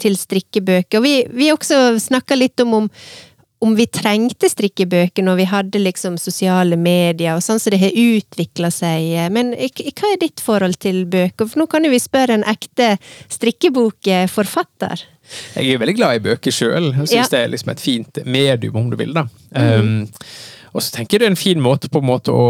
til 0.00 0.18
strikkebøker? 0.18 1.00
Og 1.00 1.06
vi, 1.06 1.14
vi 1.34 1.52
også 1.54 1.98
snakka 2.02 2.38
litt 2.38 2.62
om, 2.64 2.78
om 2.82 2.90
om 3.62 3.74
vi 3.78 3.86
trengte 3.86 4.48
strikkebøker 4.50 5.24
når 5.24 5.36
vi 5.38 5.44
hadde 5.48 5.80
liksom 5.80 6.18
sosiale 6.20 6.76
medier 6.76 7.36
og 7.36 7.42
sånn, 7.44 7.60
så 7.62 7.70
det 7.72 7.80
har 7.80 7.94
utvikla 7.96 8.70
seg. 8.74 9.06
Men 9.32 9.54
hva 9.54 10.10
er 10.10 10.20
ditt 10.20 10.42
forhold 10.44 10.76
til 10.82 11.04
bøker? 11.08 11.48
For 11.48 11.62
nå 11.62 11.68
kan 11.70 11.86
jo 11.86 11.92
vi 11.94 12.00
spørre 12.02 12.36
en 12.36 12.44
ekte 12.50 12.94
strikkebokforfatter. 13.32 15.04
Jeg 15.56 15.72
er 15.72 15.80
veldig 15.80 15.96
glad 15.96 16.18
i 16.18 16.24
bøker 16.26 16.52
sjøl. 16.52 16.90
Syns 16.98 17.14
Ja. 17.14 17.26
det 17.30 17.40
er 17.40 17.48
liksom 17.48 17.70
et 17.72 17.80
fint 17.80 18.18
medium, 18.26 18.76
om 18.76 18.90
du 18.90 18.96
vil. 18.96 19.14
da. 19.14 19.26
Um, 19.56 20.08
og 20.74 20.82
så 20.82 20.90
tenker 20.96 21.14
jeg 21.16 21.22
det 21.22 21.26
er 21.28 21.32
en 21.32 21.38
fin 21.38 21.60
måte 21.62 21.88
på 21.92 22.00
en 22.02 22.08
måte 22.08 22.32
å 22.34 22.46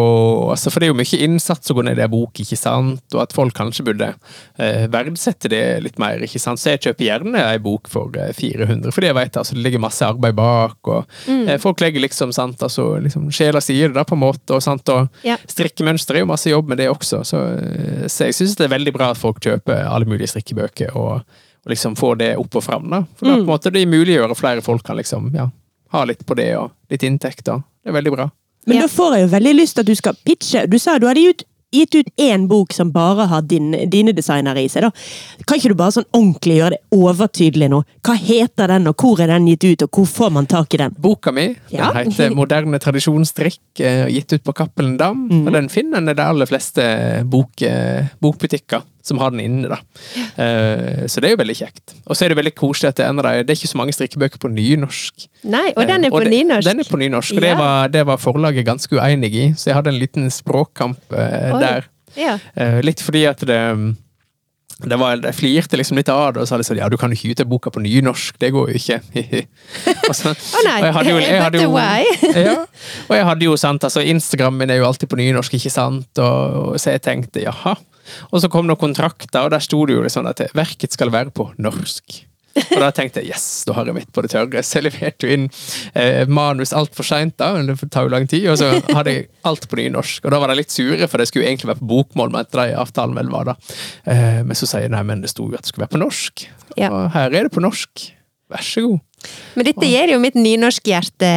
altså 0.55 0.71
For 0.73 0.81
det 0.81 0.87
er 0.89 0.93
jo 0.95 0.97
mye 0.97 1.19
innsats 1.27 1.71
å 1.71 1.77
gå 1.77 1.83
ned 1.85 1.99
i 2.01 2.05
en 2.07 2.11
bok, 2.13 2.41
ikke 2.41 2.57
sant? 2.57 3.03
og 3.13 3.21
at 3.21 3.35
folk 3.37 3.53
kanskje 3.57 3.85
burde 3.85 4.09
eh, 4.57 4.87
verdsette 4.89 5.51
det 5.53 5.61
litt 5.85 5.99
mer. 6.01 6.23
ikke 6.25 6.41
sant? 6.41 6.61
Så 6.63 6.73
jeg 6.73 6.81
kjøper 6.87 7.05
gjerne 7.05 7.43
ei 7.51 7.59
bok 7.63 7.91
for 7.93 8.17
eh, 8.17 8.33
400, 8.33 8.89
fordi 8.95 9.11
jeg 9.11 9.19
vet 9.19 9.37
altså, 9.43 9.57
det 9.59 9.65
ligger 9.67 9.85
masse 9.85 10.09
arbeid 10.09 10.39
bak. 10.39 10.79
og 10.89 11.15
eh, 11.29 11.59
Folk 11.61 11.85
legger 11.85 12.01
liksom 12.05 12.33
sant, 12.33 12.63
altså, 12.65 12.95
liksom 13.05 13.29
sjela 13.35 13.61
si 13.65 13.77
i 13.77 13.85
det, 13.87 13.93
da, 13.99 14.07
på 14.09 14.17
en 14.17 14.25
måte. 14.25 14.57
og, 14.57 14.63
sant, 14.65 14.89
og 14.95 15.09
Ja. 15.27 15.37
Strikkemønster 15.51 16.17
er 16.17 16.25
jo 16.25 16.31
masse 16.33 16.49
jobb 16.51 16.73
med 16.73 16.81
det 16.81 16.89
også, 16.93 17.21
så, 17.29 17.43
eh, 17.61 18.07
så 18.09 18.31
jeg 18.31 18.39
syns 18.41 18.57
det 18.57 18.69
er 18.71 18.75
veldig 18.79 18.95
bra 18.97 19.11
at 19.13 19.21
folk 19.21 19.43
kjøper 19.45 19.85
alle 19.85 20.09
mulige 20.09 20.33
strikkebøker. 20.33 20.97
og 20.97 21.21
og 21.65 21.71
liksom 21.73 21.95
få 21.97 22.11
det 22.21 22.35
opp 22.37 22.57
og 22.59 22.65
fram. 22.65 22.91
da. 22.93 22.99
For 23.17 23.25
da 23.25 23.39
på 23.39 23.41
en 23.41 23.47
måte 23.49 23.71
det 23.73 23.87
muliggjør 23.89 24.35
at 24.35 24.37
flere 24.37 24.61
folk 24.61 24.83
kan 24.85 24.99
liksom, 24.99 25.31
ja, 25.33 25.47
ha 25.97 26.03
litt 26.05 26.27
på 26.29 26.37
det, 26.37 26.51
og 26.61 26.75
litt 26.93 27.07
inntekter. 27.09 27.63
Det 27.85 27.93
er 27.93 27.99
veldig 28.01 28.13
bra. 28.17 28.31
Men 28.67 28.77
Ja. 28.79 28.83
da 28.83 28.89
får 28.89 29.15
jeg 29.19 29.23
jo 29.29 29.33
veldig 29.37 29.55
lyst 29.61 29.75
til 29.77 29.81
at 29.85 29.87
du 29.87 29.95
skal 29.95 30.15
pitche. 30.25 30.67
Du 30.71 30.79
sa 30.79 30.99
du 30.99 31.07
hadde 31.07 31.21
gitt, 31.21 31.43
gitt 31.75 31.95
ut 31.99 32.07
én 32.23 32.47
bok 32.49 32.73
som 32.73 32.91
bare 32.93 33.27
har 33.27 33.43
din, 33.43 33.73
dine 33.91 34.13
designere 34.15 34.63
i 34.63 34.69
seg. 34.69 34.83
da. 34.83 34.91
Kan 35.45 35.59
ikke 35.59 35.69
du 35.69 35.75
bare 35.75 35.91
sånn 35.93 36.07
ordentlig 36.15 36.57
gjøre 36.61 36.71
det 36.71 36.81
overtydelig 36.95 37.69
nå? 37.69 37.83
Hva 38.07 38.15
heter 38.17 38.69
den, 38.69 38.87
og 38.87 38.97
hvor 38.97 39.21
er 39.21 39.27
den 39.27 39.47
gitt 39.47 39.65
ut, 39.65 39.83
og 39.83 39.91
hvor 39.91 40.07
får 40.07 40.31
man 40.33 40.47
tak 40.47 40.73
i 40.75 40.77
den? 40.79 40.95
Boka 40.99 41.33
mi 41.33 41.57
Ja. 41.71 41.93
den 41.93 42.11
heter 42.13 42.31
'Moderne 42.35 42.79
tradisjonsstrikk', 42.79 43.81
eh, 43.81 44.07
gitt 44.09 44.33
ut 44.33 44.45
på 44.45 44.55
Cappelen 44.55 44.97
Dam. 44.97 45.47
Og 45.47 45.53
den 45.53 45.69
finner 45.69 45.99
en 45.99 46.09
i 46.09 46.15
de 46.15 46.23
aller 46.23 46.47
fleste 46.47 47.25
bok, 47.29 47.61
eh, 47.61 48.05
bokbutikker 48.23 48.83
som 49.05 49.19
har 49.21 49.31
den 49.35 49.41
inne. 49.45 49.69
da. 49.69 49.79
Uh, 50.39 51.07
Så 51.07 51.21
det 51.21 51.29
er 51.31 51.35
jo 51.37 51.41
veldig 51.43 51.57
kjekt. 51.59 51.95
Og 52.09 52.17
så 52.17 52.25
er 52.25 52.33
det 52.33 52.39
veldig 52.41 52.55
koselig 52.57 52.89
at 52.95 52.97
det 53.03 53.09
det 53.15 53.53
er 53.53 53.59
ikke 53.59 53.69
så 53.73 53.77
mange 53.81 53.93
strikkebøker 53.93 54.41
på 54.41 54.49
nynorsk. 54.53 55.27
Nei, 55.45 55.73
og 55.77 55.87
den 55.87 56.05
Eh, 56.05 56.09
er 56.09 56.11
på 56.11 56.21
det- 56.25 56.33
nynorsk. 56.33 56.65
Den 56.69 56.81
er 56.81 56.85
på 56.89 56.97
nynorsk, 56.99 57.35
og 57.37 57.41
det, 57.41 57.57
var, 57.59 57.89
det 57.89 58.07
var 58.07 58.17
forlaget 58.17 58.65
ganske 58.67 58.97
uenig 58.97 59.35
i, 59.35 59.45
så 59.57 59.71
jeg 59.71 59.75
hadde 59.77 59.93
en 59.93 60.01
liten 60.01 60.31
språkkamp 60.31 60.99
uh, 61.13 61.61
der. 61.61 61.85
Ja. 62.17 62.39
Eh, 62.57 62.81
litt 62.83 63.01
fordi 63.03 63.25
at 63.29 63.41
det 63.45 63.97
det 64.85 64.97
var, 64.99 65.15
Jeg 65.23 65.35
flirte 65.39 65.77
liksom 65.79 65.97
litt 65.97 66.09
av 66.11 66.33
det 66.35 66.41
og 66.43 66.49
sa 66.49 66.57
liksom, 66.59 66.77
ja, 66.77 66.89
du 66.91 66.97
kan 66.99 67.09
jo 67.13 67.15
ikke 67.15 67.29
gi 67.31 67.35
ut 67.39 67.49
boka 67.49 67.71
på 67.71 67.81
nynorsk, 67.81 68.35
det 68.43 68.51
går 68.53 68.73
jo 68.73 68.75
ikke. 68.75 68.99
og 70.09 70.15
så, 70.19 70.33
Å 70.35 70.63
nei, 70.67 70.81
og 70.81 70.85
jeg 70.89 70.95
hadde 70.97 71.11
jo- 71.13 71.21
jeg 71.23 71.43
hadde 71.45 71.63
jo- 71.63 71.77
ja, 72.49 72.57
og 73.09 73.15
jeg 73.17 73.25
hadde 73.29 73.45
jo 73.47 73.55
sant, 73.57 73.85
altså 73.87 74.03
Instagram 74.03 74.59
min 74.59 74.71
er 74.75 74.81
jo 74.83 74.89
alltid 74.89 75.09
på 75.09 75.17
nynorsk, 75.21 75.55
ikke 75.55 75.71
sant? 75.71 76.11
Og, 76.19 76.75
og 76.75 76.81
så 76.83 76.91
jeg 76.97 77.03
tenkte 77.07 77.45
jaha. 77.47 77.77
Og 78.31 78.43
så 78.43 78.51
kom 78.53 78.67
det 78.67 78.75
noen 78.75 78.85
kontrakter, 78.89 79.45
og 79.45 79.53
der 79.55 79.65
sto 79.65 79.83
det 79.89 79.99
jo 79.99 80.07
sånn 80.13 80.31
at 80.31 80.43
verket 80.57 80.95
skal 80.97 81.13
være 81.15 81.35
på 81.35 81.51
norsk. 81.63 82.23
Og 82.55 82.79
da 82.79 82.91
tenkte 82.95 83.23
jeg 83.23 83.35
yes, 83.35 83.65
da 83.67 83.75
har 83.79 83.89
jeg 83.89 83.97
mitt 83.97 84.11
på 84.15 84.23
det 84.25 84.31
tørre. 84.35 84.63
Så 84.63 84.79
jeg 84.79 84.87
leverte 84.87 85.27
jo 85.27 85.37
inn 85.37 85.47
eh, 85.99 86.23
manus 86.31 86.75
altfor 86.77 87.07
seint, 87.07 87.37
da. 87.41 87.51
Det 87.67 87.89
tar 87.91 88.07
jo 88.07 88.13
lang 88.15 88.29
tid. 88.31 88.47
Og 88.53 88.59
så 88.61 88.71
hadde 88.95 89.15
jeg 89.15 89.29
alt 89.49 89.67
på 89.71 89.79
nynorsk. 89.81 90.25
Og 90.25 90.35
da 90.35 90.41
var 90.43 90.53
de 90.53 90.59
litt 90.61 90.75
sure, 90.75 91.09
for 91.11 91.21
det 91.21 91.29
skulle 91.31 91.47
jo 91.47 91.51
egentlig 91.51 91.73
være 91.73 91.83
på 91.83 91.91
bokmål. 91.91 92.35
Men 92.35 92.45
etter 92.45 92.63
de 92.63 92.77
avtalen 92.79 93.19
vel 93.19 93.33
var 93.35 93.51
da. 93.51 93.57
Eh, 94.11 94.43
men 94.47 94.59
så 94.59 94.71
sier 94.71 94.93
nei, 94.93 95.03
men 95.07 95.25
det 95.25 95.33
sto 95.35 95.49
jo 95.49 95.59
at 95.59 95.67
det 95.67 95.73
skulle 95.73 95.89
være 95.89 95.97
på 95.97 96.05
norsk. 96.05 96.47
Ja. 96.79 96.93
Og 96.93 97.11
her 97.17 97.33
er 97.33 97.49
det 97.49 97.55
på 97.55 97.65
norsk. 97.65 98.07
Vær 98.55 98.65
så 98.67 98.87
god. 98.87 99.03
Men 99.57 99.67
dette 99.67 99.89
gjør 99.89 100.15
jo 100.15 100.23
mitt 100.23 100.37
nynorskhjerte 100.37 101.29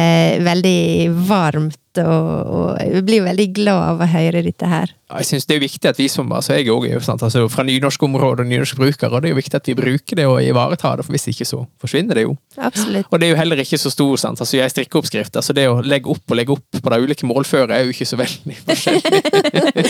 veldig 0.44 0.80
varmt, 1.28 1.80
og, 2.04 2.52
og 2.58 2.68
jeg 2.82 3.04
blir 3.06 3.24
veldig 3.26 3.48
glad 3.56 3.82
av 3.92 4.02
å 4.04 4.08
høre 4.12 4.42
dette 4.46 4.68
her. 4.68 4.92
Ja, 5.08 5.22
Jeg 5.22 5.26
synes 5.30 5.46
Det 5.48 5.56
er 5.56 5.62
viktig 5.62 5.88
at 5.88 5.98
vi 5.98 6.08
som 6.12 6.28
altså 6.36 6.58
jeg 6.58 6.68
også 6.68 6.90
er 6.92 7.04
sant, 7.06 7.22
altså 7.24 7.46
fra 7.48 7.64
nynorskområdet 7.64 8.44
og 8.44 8.50
nynorskbrukere, 8.50 9.08
og 9.10 9.22
det 9.22 9.30
er 9.30 9.32
jo 9.32 9.38
viktig 9.40 9.56
at 9.56 9.70
vi 9.70 9.74
bruker 9.78 10.20
det 10.20 10.26
og 10.28 10.42
ivaretar 10.44 11.00
det, 11.00 11.06
for 11.06 11.16
hvis 11.16 11.28
ikke 11.32 11.46
så 11.48 11.62
forsvinner 11.80 12.18
det 12.18 12.26
jo. 12.26 12.34
Absolutt. 12.60 13.08
Og 13.10 13.20
det 13.20 13.28
er 13.28 13.32
jo 13.32 13.40
heller 13.40 13.62
ikke 13.64 13.80
så 13.80 13.92
stor, 13.94 14.16
sant? 14.20 14.42
altså 14.44 14.58
jeg 14.60 14.74
strikker 14.74 15.00
oppskrift, 15.00 15.38
altså 15.40 15.56
det 15.56 15.64
å 15.70 15.78
legge 15.80 16.12
opp 16.12 16.28
og 16.28 16.36
legge 16.36 16.52
opp 16.58 16.82
på 16.82 16.92
de 16.92 17.00
ulike 17.00 17.28
målføre 17.30 17.72
er 17.78 17.88
jo 17.88 17.94
ikke 17.96 18.08
så 18.10 18.20
veldig 18.20 18.58
forskjellig. 18.68 19.87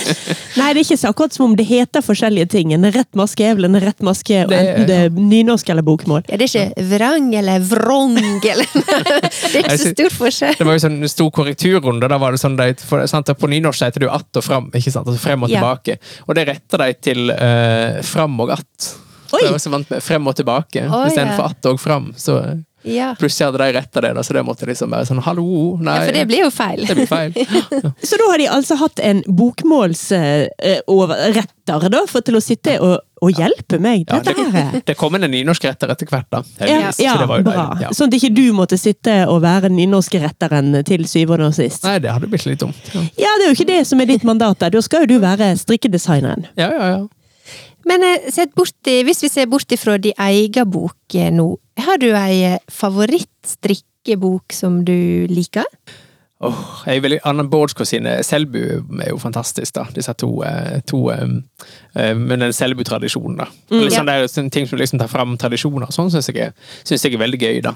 Nei, 0.59 0.69
det 0.75 0.81
er 0.81 0.85
ikke 0.89 0.99
så 1.01 1.11
akkurat 1.13 1.35
som 1.37 1.45
om 1.47 1.55
det 1.59 1.65
heter 1.69 2.03
forskjellige 2.05 2.49
ting. 2.53 2.73
En 2.75 2.85
rett 2.93 3.09
maske 3.19 3.45
er 3.47 3.55
vel 3.59 3.69
en 3.69 3.79
rett 3.81 4.03
maske, 4.05 4.41
Det- 4.49 4.59
enten 4.59 4.87
det 4.89 4.97
er 5.07 5.11
nynorsk 5.15 5.69
eller 5.71 5.83
bokmål. 5.87 6.25
Ja, 6.29 6.37
det 6.37 6.49
er 6.49 6.53
ikke 6.73 6.87
vrang 6.93 7.29
eller 7.39 7.61
vrong 7.71 8.17
eller 8.19 8.67
Det 9.53 9.63
er 9.63 9.65
ikke 9.65 9.79
så 9.79 9.93
stor 9.95 10.11
forskjell. 10.19 10.57
Det 10.59 10.67
var 10.67 10.79
jo 10.79 10.85
sånn 10.87 11.09
stor 11.09 11.31
korrekturrunde, 11.31 12.09
da 12.11 12.19
var 12.19 12.33
det 12.35 12.41
sånn 12.43 12.57
de, 12.59 12.73
for, 12.85 13.05
sant? 13.11 13.31
På 13.39 13.51
nynorsk 13.51 13.87
heter 13.87 14.01
det 14.05 14.09
jo 14.11 14.15
att 14.15 14.37
og 14.41 14.45
fram, 14.45 14.71
ikke 14.75 14.91
sant? 14.93 15.07
Altså 15.07 15.21
frem 15.23 15.43
og 15.43 15.51
Ja. 15.51 15.61
tilbake. 15.61 15.99
Og 16.29 16.35
det 16.35 16.49
retter 16.49 16.79
de 16.85 16.93
til 17.01 17.31
uh, 17.31 18.03
fram 18.03 18.41
og 18.41 18.51
att. 18.59 18.95
Oi! 19.33 19.43
Jeg 19.45 19.53
var 19.53 19.59
så 19.61 19.71
vant 19.71 19.91
med 19.91 20.03
frem 20.03 20.27
og 20.27 20.35
tilbake, 20.37 20.85
istedenfor 21.07 21.45
ja. 21.45 21.51
att 21.53 21.67
og 21.67 21.81
fram. 21.81 22.13
Så 22.17 22.39
Ja. 22.89 23.11
plutselig 23.19 23.47
hadde 23.51 23.61
de 23.63 23.73
retta 23.77 24.01
det, 24.05 24.13
da, 24.17 24.23
så 24.25 24.35
det 24.37 24.43
måtte 24.47 24.67
liksom 24.69 24.91
være 24.95 25.07
sånn 25.11 25.21
hallo, 25.27 25.77
nei. 25.85 25.95
ja, 25.99 26.07
for 26.09 26.17
det 26.19 26.25
blir 26.31 26.43
jo 26.47 26.51
feil. 26.55 26.85
det 26.89 26.97
blir 26.99 27.11
feil. 27.11 27.33
Så 28.09 28.17
da 28.21 28.29
har 28.31 28.39
de 28.41 28.47
altså 28.49 28.77
hatt 28.81 29.01
en 29.05 29.23
bokmålsretter, 30.19 31.89
da, 31.93 32.01
for 32.09 32.25
til 32.25 32.39
å 32.39 32.43
sitte 32.43 32.79
og, 32.85 32.95
og 33.23 33.33
hjelpe 33.35 33.79
meg. 33.83 34.07
Ja, 34.09 34.21
Dette 34.23 34.35
det, 34.39 34.47
her 34.55 34.81
det 34.87 34.97
kom 34.99 35.15
en 35.19 35.27
nynorskretter 35.31 35.91
etter 35.93 36.09
hvert, 36.11 36.29
da. 36.33 36.43
ja, 36.65 36.79
ja, 36.89 36.93
så 36.95 37.19
det 37.23 37.29
var 37.31 37.43
jo 37.43 37.49
bra. 37.51 37.67
Ja. 37.83 37.93
Sånn 37.97 38.09
at 38.13 38.17
ikke 38.19 38.33
du 38.37 38.47
måtte 38.57 38.79
sitte 38.81 39.21
og 39.29 39.43
være 39.45 39.71
nynorskretteren 39.75 40.81
til 40.89 41.05
syvende 41.11 41.51
og 41.51 41.57
sist. 41.59 41.85
Nei, 41.87 41.99
det 42.05 42.13
hadde 42.15 42.31
blitt 42.31 42.47
litt 42.49 42.63
dumt. 42.65 42.91
Ja, 42.95 43.05
Ja, 43.29 43.35
det 43.39 43.45
er 43.45 43.53
jo 43.53 43.57
ikke 43.59 43.69
det 43.69 43.83
som 43.87 44.01
er 44.01 44.09
ditt 44.09 44.25
mandat. 44.27 44.59
Da 44.63 44.71
Da 44.73 44.81
skal 44.83 45.05
jo 45.05 45.15
du 45.15 45.19
være 45.23 45.53
strikkedesigneren. 45.61 46.49
ja, 46.57 46.71
ja. 46.73 46.91
ja. 46.97 47.07
Men 47.89 48.03
eh, 48.05 48.27
sett 48.35 48.51
bort 48.59 48.75
hvis 48.85 49.23
vi 49.23 49.29
ser 49.33 49.47
bort 49.49 49.71
ifra 49.73 49.95
din 50.03 50.13
egen 50.19 50.67
bok 50.69 51.15
eh, 51.17 51.31
nå, 51.33 51.47
har 51.87 52.01
du 52.03 52.11
ei 52.13 52.43
eh, 52.55 52.61
favorittstrikkebok 52.73 54.55
som 54.57 54.83
du 54.85 55.27
liker? 55.31 55.67
Åh, 56.39 56.59
jeg 56.87 57.03
vil, 57.03 57.17
Anna 57.27 57.43
Bårdskog 57.43 57.89
sine 57.91 58.21
Selbu 58.23 58.61
er 59.03 59.09
jo 59.11 59.19
fantastisk, 59.19 59.75
da. 59.75 59.89
Disse 59.95 60.15
to, 60.15 60.31
eh, 60.47 60.79
to 60.87 61.09
eh, 61.11 61.25
med 62.15 62.41
den 62.45 62.53
Selbu-tradisjonen, 62.55 63.37
da. 63.41 63.47
Litt 63.75 63.93
sånn 63.97 64.07
der, 64.09 64.27
sånne 64.31 64.53
ting 64.55 64.67
som 64.71 64.79
liksom 64.79 65.01
tar 65.03 65.09
fram 65.11 65.37
tradisjoner 65.41 65.91
sånn, 65.95 66.11
syns 66.15 66.29
jeg, 66.31 66.39
er- 66.49 66.53
synes 66.87 67.03
jeg 67.05 67.15
er 67.17 67.23
veldig 67.25 67.41
gøy, 67.43 67.61
da. 67.65 67.73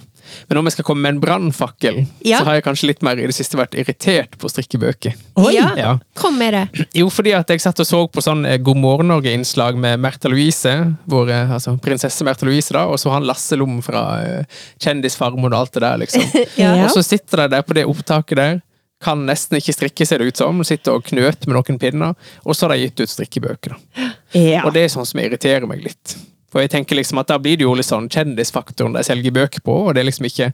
Men 0.48 0.58
om 0.60 0.68
jeg 0.68 0.76
skal 0.76 0.86
komme 0.88 1.02
med 1.02 1.14
en 1.16 1.20
brannfakkel, 1.24 2.06
Ja. 2.24 2.38
så 2.38 2.44
har 2.48 2.54
jeg 2.60 2.64
kanskje 2.64 2.86
litt 2.92 3.02
mer 3.02 3.18
i 3.18 3.26
det 3.26 3.34
siste 3.34 3.58
vært 3.58 3.74
irritert 3.74 4.38
på 4.38 4.48
strikkebøker. 4.52 5.14
Oi! 5.42 5.54
Ja. 5.56 5.68
Ja. 5.76 5.92
Kom 6.14 6.38
med 6.38 6.54
det. 6.54 6.86
Jo, 7.02 7.08
fordi 7.10 7.32
at 7.34 7.48
jeg 7.50 7.60
satt 7.60 7.80
og 7.82 7.86
så 7.88 8.02
på 8.12 8.22
sånn 8.22 8.44
eh, 8.46 8.58
God 8.62 8.76
morgen 8.78 9.08
Norge-innslag 9.10 9.76
med 9.76 9.98
Märtha 10.00 10.28
Louise, 10.30 10.72
vår, 11.10 11.30
eh, 11.30 11.52
altså 11.58 11.76
prinsesse 11.82 12.24
Märtha 12.24 12.46
Louise, 12.46 12.72
da, 12.72 12.86
og 12.86 12.98
så 13.02 13.10
han 13.12 13.26
Lasse 13.26 13.56
Lom 13.58 13.80
fra 13.82 14.02
uh, 14.22 14.44
Kjendisfarmor 14.80 15.52
og 15.52 15.58
alt 15.64 15.72
det 15.76 15.82
der, 15.84 15.98
liksom. 16.04 16.22
Ja. 16.62 16.74
Og 16.84 16.90
så 16.94 17.02
sitter 17.04 17.44
de 17.44 17.48
der 17.56 17.62
på 17.66 17.74
det 17.76 17.84
opptaket 17.88 18.36
der, 18.38 18.60
kan 19.02 19.24
nesten 19.28 19.58
ikke 19.58 19.74
strikke, 19.76 20.06
ser 20.08 20.22
det 20.22 20.32
ut 20.32 20.42
som, 20.42 20.62
sitter 20.66 20.98
og 20.98 21.06
knøter 21.08 21.50
med 21.50 21.58
noen 21.58 21.80
pinner, 21.82 22.18
og 22.44 22.56
så 22.56 22.66
har 22.66 22.76
de 22.76 22.86
gitt 22.86 23.02
ut 23.02 23.14
strikkebøker. 23.14 23.74
da. 23.74 24.12
Ja. 24.38 24.62
Og 24.66 24.72
det 24.76 24.86
er 24.86 24.94
sånn 24.94 25.08
som 25.08 25.20
irriterer 25.20 25.68
meg 25.68 25.82
litt. 25.84 26.16
For 26.52 26.60
jeg 26.60 26.72
tenker 26.74 26.98
liksom 26.98 27.20
at 27.22 27.30
da 27.32 27.38
blir 27.40 27.56
det 27.56 27.64
jo 27.64 27.74
litt 27.76 27.88
sånn 27.88 28.10
kjendisfaktoren 28.12 28.92
de 28.96 29.04
selger 29.06 29.32
bøker 29.34 29.64
på, 29.64 29.76
og 29.86 29.94
det 29.94 30.02
er 30.02 30.08
liksom 30.10 30.28
ikke 30.28 30.50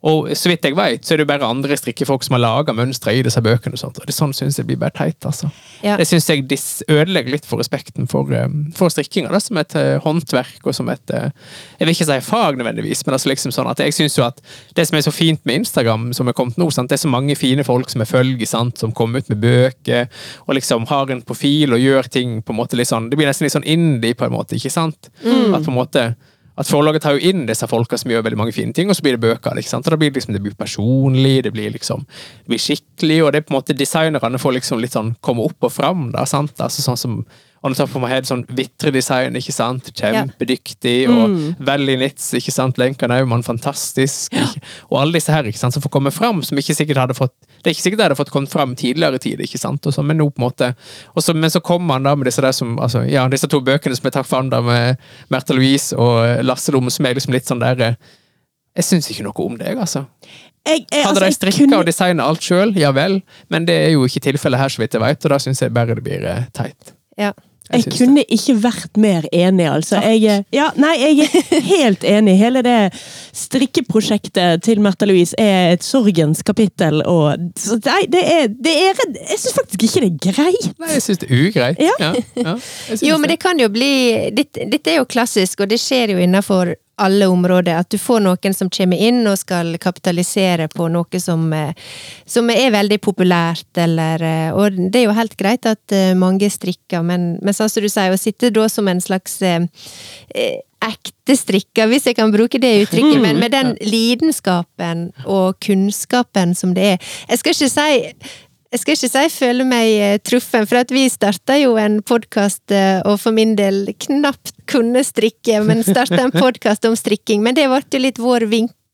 Og 0.00 0.30
så 0.32 0.48
vidt 0.48 0.64
jeg 0.64 0.76
vet, 0.78 1.04
så 1.04 1.12
er 1.12 1.20
det 1.20 1.26
jo 1.26 1.28
bare 1.28 1.48
andre 1.50 1.76
strikkefolk 1.76 2.24
som 2.24 2.38
har 2.38 2.40
laga 2.40 2.72
mønstre 2.72 3.12
i 3.12 3.24
disse 3.24 3.40
bøkene. 3.44 3.76
og 3.76 3.82
sånt, 3.82 3.98
og 4.00 4.08
det 4.08 4.14
sånn 4.16 4.32
synes 4.36 4.56
jeg 4.56 4.66
blir 4.70 4.78
bare 4.80 4.94
teit. 4.96 5.20
altså. 5.28 5.50
Ja. 5.84 5.98
Det 6.00 6.06
syns 6.08 6.28
jeg 6.30 6.46
ødelegger 6.88 7.34
litt 7.34 7.48
for 7.48 7.60
respekten 7.60 8.08
for, 8.08 8.32
eh, 8.32 8.48
for 8.76 8.88
strikkinga 8.88 9.30
da, 9.30 9.40
som 9.40 9.60
et 9.60 9.74
eh, 9.76 9.98
håndverk 10.00 10.64
og 10.64 10.74
som 10.74 10.88
et 10.88 11.10
eh, 11.10 11.28
Jeg 11.78 11.86
vil 11.86 11.94
ikke 11.94 12.08
si 12.08 12.20
fag 12.30 12.56
nødvendigvis, 12.56 13.04
men 13.06 13.14
altså 13.14 13.28
liksom 13.28 13.52
sånn 13.52 13.68
at 13.68 13.78
jeg 13.78 13.92
synes 13.92 14.16
jo 14.16 14.24
at 14.24 14.40
det 14.74 14.86
som 14.88 14.96
er 14.96 15.04
så 15.04 15.12
fint 15.12 15.44
med 15.44 15.60
Instagram, 15.60 16.12
som 16.16 16.28
er 16.28 16.36
kommet 16.36 16.56
nå, 16.56 16.70
sant, 16.70 16.88
det 16.88 16.96
er 16.96 17.04
så 17.04 17.12
mange 17.12 17.36
fine 17.36 17.64
folk 17.64 17.90
som 17.90 18.00
jeg 18.00 18.08
følger, 18.08 18.46
sant, 18.48 18.80
som 18.80 18.92
kommer 18.92 19.20
ut 19.20 19.28
med 19.28 19.40
bøker 19.40 20.08
og 20.46 20.56
liksom 20.56 20.88
har 20.88 21.12
en 21.12 21.22
profil 21.22 21.76
og 21.76 21.80
gjør 21.80 22.08
ting 22.08 22.40
på 22.42 22.54
en 22.54 22.60
måte 22.60 22.76
litt 22.76 22.88
sånn 22.88 23.10
Det 23.10 23.18
blir 23.18 23.28
nesten 23.28 23.44
litt 23.44 23.54
sånn 23.54 23.68
indie, 23.68 24.16
på 24.16 24.24
en 24.24 24.32
måte, 24.32 24.56
ikke 24.56 24.72
sant? 24.72 25.10
At 25.20 25.64
på 25.64 25.70
en 25.70 25.76
måte 25.76 26.04
at 26.58 26.68
Forlaget 26.68 27.04
tar 27.04 27.16
jo 27.16 27.30
inn 27.30 27.46
disse 27.48 27.66
folka 27.70 27.98
som 28.00 28.10
gjør 28.12 28.24
veldig 28.26 28.38
mange 28.40 28.54
fine 28.56 28.74
ting, 28.76 28.90
og 28.90 28.98
så 28.98 29.04
blir 29.06 29.16
det 29.16 29.22
bøker. 29.22 29.58
ikke 29.58 29.70
sant? 29.70 29.86
Og 29.86 29.94
da 29.94 29.98
blir 30.00 30.10
det, 30.10 30.20
liksom, 30.20 30.34
det 30.34 30.42
blir 30.44 30.56
personlig, 30.58 31.44
det 31.46 31.52
blir 31.54 31.70
liksom 31.72 32.02
det 32.06 32.52
blir 32.52 32.62
skikkelig, 32.62 33.20
og 33.24 33.32
det 33.32 33.40
er 33.40 33.46
på 33.46 33.54
en 33.54 33.60
måte 33.60 33.76
designerne 33.76 34.40
får 34.40 34.56
liksom 34.58 34.82
litt 34.82 34.96
sånn 34.96 35.14
komme 35.24 35.46
opp 35.46 35.68
og 35.68 35.72
fram. 35.72 36.10
da, 36.14 36.26
sant? 36.28 36.56
Altså 36.60 36.84
sånn 36.84 37.00
som 37.00 37.20
On 37.62 37.74
top 37.76 37.92
of 37.92 38.00
my 38.00 38.08
head, 38.08 38.24
sånn 38.24 38.46
Vitre-design, 38.56 39.34
ikke 39.36 39.52
sant? 39.52 39.90
Kjempedyktig. 39.98 40.94
Og 41.12 41.34
Veldig 41.68 41.96
Nitz, 42.00 42.30
ikke 42.38 42.54
sant? 42.54 42.78
Lenka 42.80 43.08
Naumann, 43.10 43.42
fantastisk. 43.44 44.32
Ja. 44.32 44.46
Og 44.88 44.96
alle 45.02 45.18
disse 45.18 45.34
her 45.34 45.44
ikke 45.44 45.60
sant? 45.60 45.76
som 45.76 45.84
får 45.84 45.92
komme 45.92 46.12
fram, 46.14 46.40
som 46.46 46.56
ikke 46.56 46.76
sikkert 46.78 47.02
hadde 47.02 47.16
fått 47.18 47.34
Det 47.60 47.68
er 47.68 47.74
ikke 47.74 47.84
sikkert 47.84 48.00
det 48.00 48.06
hadde 48.08 48.16
fått 48.16 48.32
kommet 48.32 48.52
fram 48.52 48.72
tidligere 48.78 49.20
i 49.20 49.22
tid, 49.26 49.42
ikke 49.44 49.60
sant? 49.60 49.84
Og 49.86 49.92
så, 49.92 50.00
men 50.06 50.16
nå 50.16 50.30
på 50.30 50.40
en 50.40 50.46
måte 50.46 50.70
og 51.12 51.20
så, 51.22 51.34
Men 51.36 51.52
så 51.52 51.60
kommer 51.60 51.98
han 51.98 52.08
da 52.08 52.14
med 52.16 52.30
disse 52.30 52.40
der 52.40 52.56
som 52.56 52.78
altså, 52.80 53.02
ja, 53.04 53.26
disse 53.28 53.50
to 53.50 53.60
bøkene 53.66 53.98
som 53.98 54.08
jeg 54.08 54.16
tar 54.16 54.24
fram, 54.24 54.48
da 54.52 54.62
med 54.64 54.96
Märtha 55.28 55.56
Louise 55.56 55.96
og 56.00 56.40
Lasse 56.46 56.72
Lomme, 56.72 56.90
som 56.90 57.04
er 57.06 57.18
liksom 57.18 57.36
litt 57.36 57.50
sånn 57.50 57.60
der 57.60 57.82
Jeg 57.90 58.86
syns 58.86 59.10
ikke 59.12 59.26
noe 59.28 59.44
om 59.44 59.60
deg, 59.60 59.76
altså. 59.76 60.06
Jeg, 60.64 60.86
jeg, 60.90 61.04
Hadde 61.04 61.20
altså, 61.20 61.26
de 61.26 61.36
strikka 61.36 61.58
kunne- 61.64 61.82
og 61.82 61.86
designa 61.88 62.24
alt 62.30 62.44
sjøl, 62.44 62.72
ja 62.78 62.90
vel, 62.96 63.20
men 63.52 63.68
det 63.68 63.76
er 63.84 63.94
jo 63.98 64.08
ikke 64.08 64.24
tilfellet 64.30 64.60
her, 64.60 64.72
så 64.72 64.80
vidt 64.82 64.96
jeg 64.96 65.02
vet, 65.04 65.24
og 65.24 65.32
da 65.34 65.38
syns 65.42 65.62
jeg 65.64 65.72
bare 65.76 65.96
det 65.96 66.04
blir 66.06 66.24
eh, 66.28 66.42
teit. 66.56 66.92
Ja. 67.20 67.32
Jeg 67.70 67.84
jeg 67.86 67.96
kunne 67.98 68.24
ikke 68.26 68.54
vært 68.62 68.98
mer 69.00 69.26
enig, 69.32 69.66
altså. 69.70 70.00
Jeg, 70.02 70.44
ja, 70.54 70.70
nei, 70.80 70.94
jeg 70.98 71.28
er 71.28 71.60
helt 71.74 72.04
enig. 72.06 72.34
Hele 72.40 72.62
det 72.66 72.78
strikkeprosjektet 73.36 74.64
til 74.66 74.82
Märtha 74.82 75.06
Louise 75.06 75.38
er 75.38 75.76
et 75.76 75.86
sorgens 75.86 76.42
kapittel. 76.46 77.02
Og, 77.06 77.50
så 77.60 77.78
nei, 77.86 78.02
det 78.10 78.22
er, 78.26 78.50
det 78.50 78.74
er 78.74 79.00
Jeg 79.30 79.38
syns 79.38 79.56
faktisk 79.56 79.86
ikke 79.86 80.04
det 80.04 80.10
er 80.10 80.36
greit. 80.40 80.68
Nei, 80.82 80.92
jeg 80.96 81.06
syns 81.06 81.22
det 81.22 81.30
er 81.30 81.44
ugreit. 81.46 81.80
Ja. 81.80 81.96
Ja, 82.00 82.12
ja, 82.36 82.56
Jo, 83.06 83.18
men 83.22 83.30
det 83.32 83.40
kan 83.42 83.60
jo 83.60 83.70
bli 83.72 83.90
Dette, 84.34 84.80
er 84.90 85.00
jo 85.00 85.08
klassisk, 85.08 85.62
og 85.62 85.70
det 85.70 85.80
skjer 85.80 86.14
jo 86.14 86.22
innenfor 86.22 86.74
alle 87.00 87.28
områder. 87.30 87.80
At 87.80 87.90
du 87.92 87.98
får 88.00 88.22
noen 88.24 88.56
som 88.56 88.70
kommer 88.72 89.00
inn 89.00 89.22
og 89.28 89.38
skal 89.40 89.74
kapitalisere 89.82 90.68
på 90.72 90.88
noe 90.92 91.20
som, 91.22 91.48
eh, 91.52 91.74
som 92.28 92.50
er 92.52 92.72
veldig 92.74 93.00
populært, 93.02 93.70
eller 93.76 94.22
eh, 94.22 94.50
Og 94.50 94.76
det 94.90 95.02
er 95.02 95.06
jo 95.08 95.16
helt 95.16 95.36
greit 95.36 95.66
at 95.66 95.92
eh, 95.92 96.14
mange 96.14 96.50
strikker, 96.50 97.02
men, 97.06 97.38
men 97.42 97.56
sånn 97.56 97.70
som 97.70 97.84
du 97.84 97.88
sier, 97.88 98.12
å 98.12 98.20
sitte 98.20 98.52
da 98.54 98.68
som 98.68 98.88
en 98.88 99.00
slags 99.00 99.40
eh, 99.42 99.66
eh, 100.34 100.60
ekte 100.80 101.36
strikker, 101.36 101.90
hvis 101.90 102.08
jeg 102.08 102.16
kan 102.16 102.32
bruke 102.32 102.58
det 102.60 102.72
uttrykket, 102.86 103.20
men 103.20 103.40
med 103.40 103.52
den 103.52 103.74
lidenskapen 103.84 105.10
og 105.26 105.58
kunnskapen 105.64 106.54
som 106.56 106.72
det 106.76 106.94
er. 106.94 107.10
Jeg 107.28 107.42
skal 107.42 107.56
ikke 107.56 107.74
si 107.74 108.38
jeg 108.70 108.82
skal 108.82 108.94
ikke 108.94 109.10
si 109.10 109.22
jeg 109.24 109.32
føler 109.34 109.66
meg 109.66 109.92
eh, 109.98 110.18
truffen, 110.22 110.66
for 110.70 110.80
at 110.82 110.92
vi 110.94 111.06
starta 111.10 111.56
jo 111.58 111.74
en 111.80 112.00
podkast, 112.06 112.70
og 113.04 113.16
for 113.18 113.34
min 113.34 113.56
del 113.58 113.88
knapt 114.06 114.54
kunne 114.70 115.02
strikke, 115.06 115.62
men 115.66 115.82
starta 115.86 116.22
en 116.22 116.34
podkast 116.44 116.86
om 116.86 116.94
strikking. 116.98 117.42
Men 117.42 117.58
det 117.58 117.66
ble 117.70 117.82
jo 117.82 118.02
litt 118.02 118.22
vår 118.22 118.46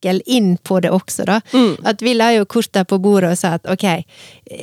vinkel 0.07 0.23
inn 0.27 0.57
på 0.57 0.81
det 0.81 0.91
også, 0.91 1.25
da. 1.25 1.41
At 1.85 2.03
vi 2.03 2.15
la 2.15 2.33
jo 2.35 2.47
korta 2.47 2.85
på 2.85 2.99
bordet 2.99 3.33
og 3.33 3.39
sa 3.39 3.57
at 3.57 3.67
ok, 3.67 4.05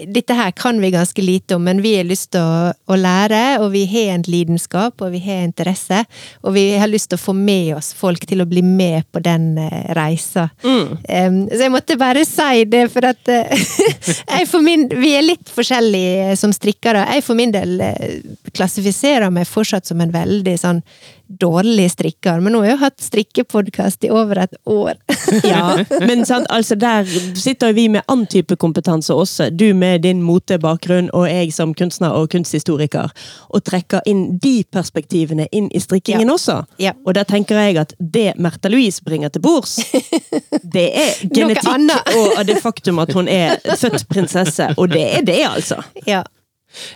dette 0.08 0.34
her 0.34 0.52
kan 0.52 0.80
vi 0.82 0.92
ganske 0.92 1.22
lite 1.22 1.56
om, 1.56 1.64
men 1.64 1.82
vi 1.82 1.98
har 1.98 2.06
lyst 2.06 2.32
til 2.32 2.42
å, 2.42 2.74
å 2.74 2.96
lære, 2.96 3.60
og 3.60 3.72
vi 3.74 3.86
har 3.86 4.16
en 4.16 4.24
lidenskap, 4.28 5.02
og 5.02 5.12
vi 5.12 5.20
har 5.20 5.44
interesse, 5.44 6.06
og 6.44 6.54
vi 6.56 6.76
har 6.78 6.88
lyst 6.88 7.10
til 7.10 7.20
å 7.20 7.24
få 7.24 7.34
med 7.34 7.76
oss 7.78 7.94
folk 7.94 8.26
til 8.26 8.42
å 8.42 8.48
bli 8.48 8.64
med 8.64 9.04
på 9.12 9.20
den 9.24 9.58
eh, 9.58 9.94
reisa. 9.96 10.50
Um, 10.64 11.48
så 11.50 11.66
jeg 11.66 11.74
måtte 11.74 12.00
bare 12.00 12.24
si 12.28 12.64
det, 12.70 12.86
for 12.94 13.08
at 13.08 13.28
eh, 13.32 14.46
for 14.52 14.64
min, 14.64 14.88
Vi 14.94 15.14
er 15.18 15.26
litt 15.26 15.50
forskjellige 15.52 16.38
som 16.40 16.54
strikkere. 16.54 17.06
Jeg 17.16 17.26
for 17.26 17.40
min 17.40 17.52
del 17.54 17.80
eh, 17.84 18.22
klassifiserer 18.54 19.32
meg 19.34 19.50
fortsatt 19.50 19.88
som 19.90 20.02
en 20.04 20.14
veldig 20.14 20.56
sånn 20.60 20.82
dårlig 21.28 21.92
strikker, 21.92 22.40
men 22.44 22.54
nå 22.54 22.60
har 22.64 22.74
jeg 22.74 22.80
hatt 22.84 23.02
strikkepodkast 23.02 24.04
i 24.06 24.12
over 24.14 24.44
et 24.46 24.56
år. 24.70 24.94
Ja, 25.44 25.80
men 26.06 26.26
sant, 26.28 26.46
altså 26.54 26.76
der 26.78 27.08
sitter 27.40 27.74
vi 27.74 27.88
med 27.90 28.04
annen 28.12 28.28
type 28.30 28.56
kompetanse 28.60 29.14
også. 29.16 29.48
Du 29.50 29.74
med 29.74 30.04
din 30.06 30.22
motebakgrunn, 30.24 31.10
og 31.14 31.26
jeg 31.30 31.54
som 31.56 31.74
kunstner 31.74 32.14
og 32.14 32.30
kunsthistoriker. 32.34 33.10
Og 33.50 33.64
trekker 33.66 34.04
inn 34.10 34.38
de 34.44 34.64
perspektivene 34.72 35.48
inn 35.52 35.72
i 35.74 35.82
strikkingen 35.82 36.28
Ja. 36.28 36.34
også. 36.34 36.58
Ja. 36.80 36.94
Og 37.06 37.16
da 37.18 37.24
tenker 37.28 37.58
jeg 37.60 37.78
at 37.82 37.96
det 38.00 38.34
Märtha 38.38 38.70
Louise 38.70 39.02
bringer 39.04 39.30
til 39.34 39.42
bords, 39.42 39.80
det 40.76 40.86
er 40.94 41.12
genetikk 41.34 41.68
og 42.38 42.46
det 42.48 42.60
faktum 42.62 43.00
at 43.00 43.14
hun 43.14 43.28
er 43.28 43.58
født 43.80 44.08
prinsesse. 44.10 44.70
Og 44.78 44.90
det 44.94 45.04
er 45.18 45.26
det, 45.26 45.42
altså. 45.50 45.82
Ja. 46.08 46.24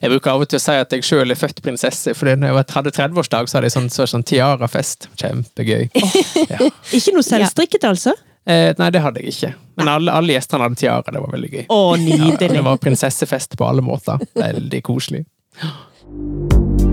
Jeg 0.02 0.14
bruker 0.14 0.34
av 0.34 0.44
og 0.46 0.50
til 0.52 0.60
å 0.60 0.64
si 0.64 0.78
at 0.82 0.94
jeg 0.96 1.06
sjøl 1.06 1.34
er 1.34 1.40
født 1.40 1.62
prinsesse, 1.66 2.14
for 2.18 2.30
når 2.32 2.52
jeg 2.54 2.68
hadde 2.76 2.94
30-årsdag, 2.98 3.50
så 3.50 3.60
hadde 3.60 3.70
jeg 3.70 3.76
sånn, 3.78 3.90
så, 3.94 4.08
sånn 4.10 4.26
tiarafest. 4.28 5.10
Kjempegøy. 5.22 5.90
Ja. 6.48 6.70
Ikke 6.96 7.12
noe 7.16 7.26
selvstrikket, 7.26 7.84
altså? 7.90 8.14
Eh, 8.48 8.72
nei, 8.80 8.88
det 8.94 9.02
hadde 9.04 9.20
jeg 9.20 9.34
ikke. 9.34 9.50
Men 9.80 9.92
alle, 9.92 10.14
alle 10.16 10.38
gjestene 10.38 10.64
hadde 10.64 10.80
tiara. 10.80 11.12
Det 11.12 11.24
var 11.24 11.34
veldig 11.34 11.52
gøy. 11.54 11.66
Oh, 11.74 11.94
Ja, 12.00 12.32
det 12.40 12.64
var 12.64 12.80
prinsessefest 12.82 13.58
på 13.60 13.68
alle 13.68 13.84
måter. 13.84 14.24
Veldig 14.38 14.84
koselig. 14.88 15.26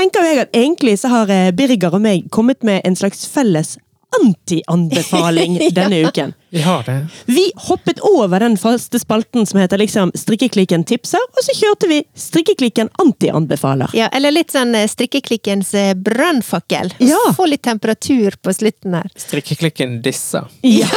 tenker 0.00 0.24
jeg 0.24 0.42
at 0.44 0.56
egentlig 0.56 0.96
så 1.00 1.10
har 1.12 1.30
eh, 1.32 1.52
Birger 1.56 1.96
og 1.96 2.04
meg 2.04 2.28
kommet 2.32 2.64
med 2.66 2.80
en 2.88 2.96
slags 2.96 3.26
felles 3.28 3.76
anti-anbefaling 4.20 5.58
denne 5.78 6.04
uken. 6.08 6.34
Vi 6.50 6.60
har 6.64 6.82
det. 6.82 6.96
Vi 7.30 7.44
hoppet 7.68 8.00
over 8.02 8.40
den 8.42 8.56
faste 8.58 8.98
spalten 8.98 9.46
som 9.46 9.60
heter 9.60 9.78
liksom 9.78 10.10
Strikkeklikken 10.18 10.82
tipser, 10.84 11.22
og 11.30 11.44
så 11.46 11.54
kjørte 11.54 11.86
vi 11.90 12.00
Strikkeklikken 12.18 12.90
anti-anbefaler. 12.98 13.90
ja, 13.94 14.08
eller 14.12 14.34
litt 14.34 14.50
sånn 14.54 14.74
eh, 14.74 14.88
strikkeklikkens 14.90 15.70
eh, 15.78 15.92
brannfakkel. 15.94 16.90
Ja. 16.98 17.20
Få 17.36 17.46
litt 17.46 17.62
temperatur 17.62 18.34
på 18.42 18.54
slutten 18.56 18.98
her. 18.98 19.06
Strikkeklikken 19.16 20.00
dissa. 20.02 20.46
Ja. 20.66 20.90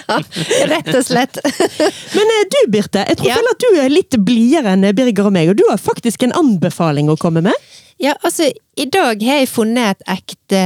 Rett 0.70 0.92
og 0.94 1.04
slett. 1.06 1.40
Men 2.16 2.34
eh, 2.36 2.44
du, 2.52 2.60
Birte, 2.70 3.04
jeg 3.08 3.16
tror 3.20 3.30
Ja. 3.32 3.40
vel 3.40 3.52
at 3.54 3.64
du 3.64 3.80
er 3.86 3.92
litt 3.92 4.16
blidere 4.24 4.76
enn 4.76 4.84
Birger 4.96 5.30
og 5.30 5.32
meg, 5.36 5.48
og 5.52 5.56
du 5.60 5.64
har 5.70 5.80
faktisk 5.80 6.24
en 6.28 6.36
anbefaling 6.36 7.08
å 7.12 7.16
komme 7.20 7.40
med? 7.48 7.56
Ja, 8.00 8.14
altså, 8.24 8.46
i 8.80 8.86
dag 8.88 9.20
har 9.28 9.42
jeg 9.42 9.48
funnet 9.52 9.98
et 10.00 10.06
ekte 10.14 10.60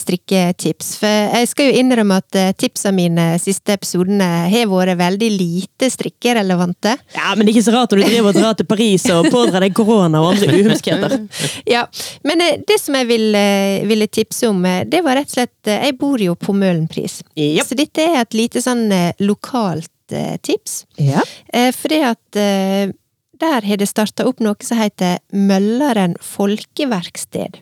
strikketips. 0.00 0.94
For 1.02 1.08
jeg 1.36 1.48
skal 1.50 1.68
jo 1.68 1.80
innrømme 1.82 2.16
at 2.22 2.38
tipsene 2.56 2.96
mine 2.96 3.26
siste 3.42 3.76
episodene 3.78 4.26
har 4.52 4.68
vært 4.70 4.98
veldig 5.00 5.30
lite 5.38 5.88
strikkerelevante. 5.94 6.96
Ja, 7.16 7.32
men 7.36 7.46
det 7.46 7.52
er 7.52 7.56
ikke 7.56 7.66
så 7.70 7.74
rart 7.76 7.94
når 7.94 8.02
du 8.02 8.06
driver 8.10 8.30
og 8.32 8.38
drar 8.42 8.58
til 8.58 8.68
Paris 8.68 9.06
og 9.14 9.30
pådrar 9.32 9.64
deg 9.64 9.76
korona 9.78 10.20
og 10.24 10.34
andre 10.34 10.60
uhumskheter. 10.60 11.16
Ja, 11.68 11.84
men 12.26 12.40
eh, 12.44 12.58
det 12.66 12.78
som 12.80 12.96
jeg 12.96 13.06
ville, 13.08 13.40
ville 13.88 14.06
tipse 14.12 14.48
om, 14.48 14.60
eh, 14.66 14.82
det 14.88 15.02
var 15.06 15.18
rett 15.18 15.28
og 15.30 15.36
slett 15.38 15.68
eh, 15.70 15.82
Jeg 15.88 15.96
bor 16.00 16.20
jo 16.22 16.34
på 16.38 16.54
Møhlenpris. 16.56 17.20
yep. 17.38 17.66
Så 17.68 17.76
dette 17.78 18.04
er 18.04 18.20
et 18.22 18.36
lite 18.36 18.62
sånn 18.64 18.86
eh, 18.94 19.12
lokalt 19.22 20.14
eh, 20.14 20.36
tips. 20.42 20.82
Ja. 21.00 21.22
Eh, 21.52 21.70
fordi 21.76 22.00
at 22.08 22.38
eh, 22.40 22.90
der 23.38 23.66
har 23.68 23.78
det 23.78 23.86
starta 23.90 24.26
opp 24.26 24.40
noe 24.42 24.58
som 24.66 24.80
heter 24.80 25.20
Møllaren 25.36 26.16
folkeverksted. 26.24 27.60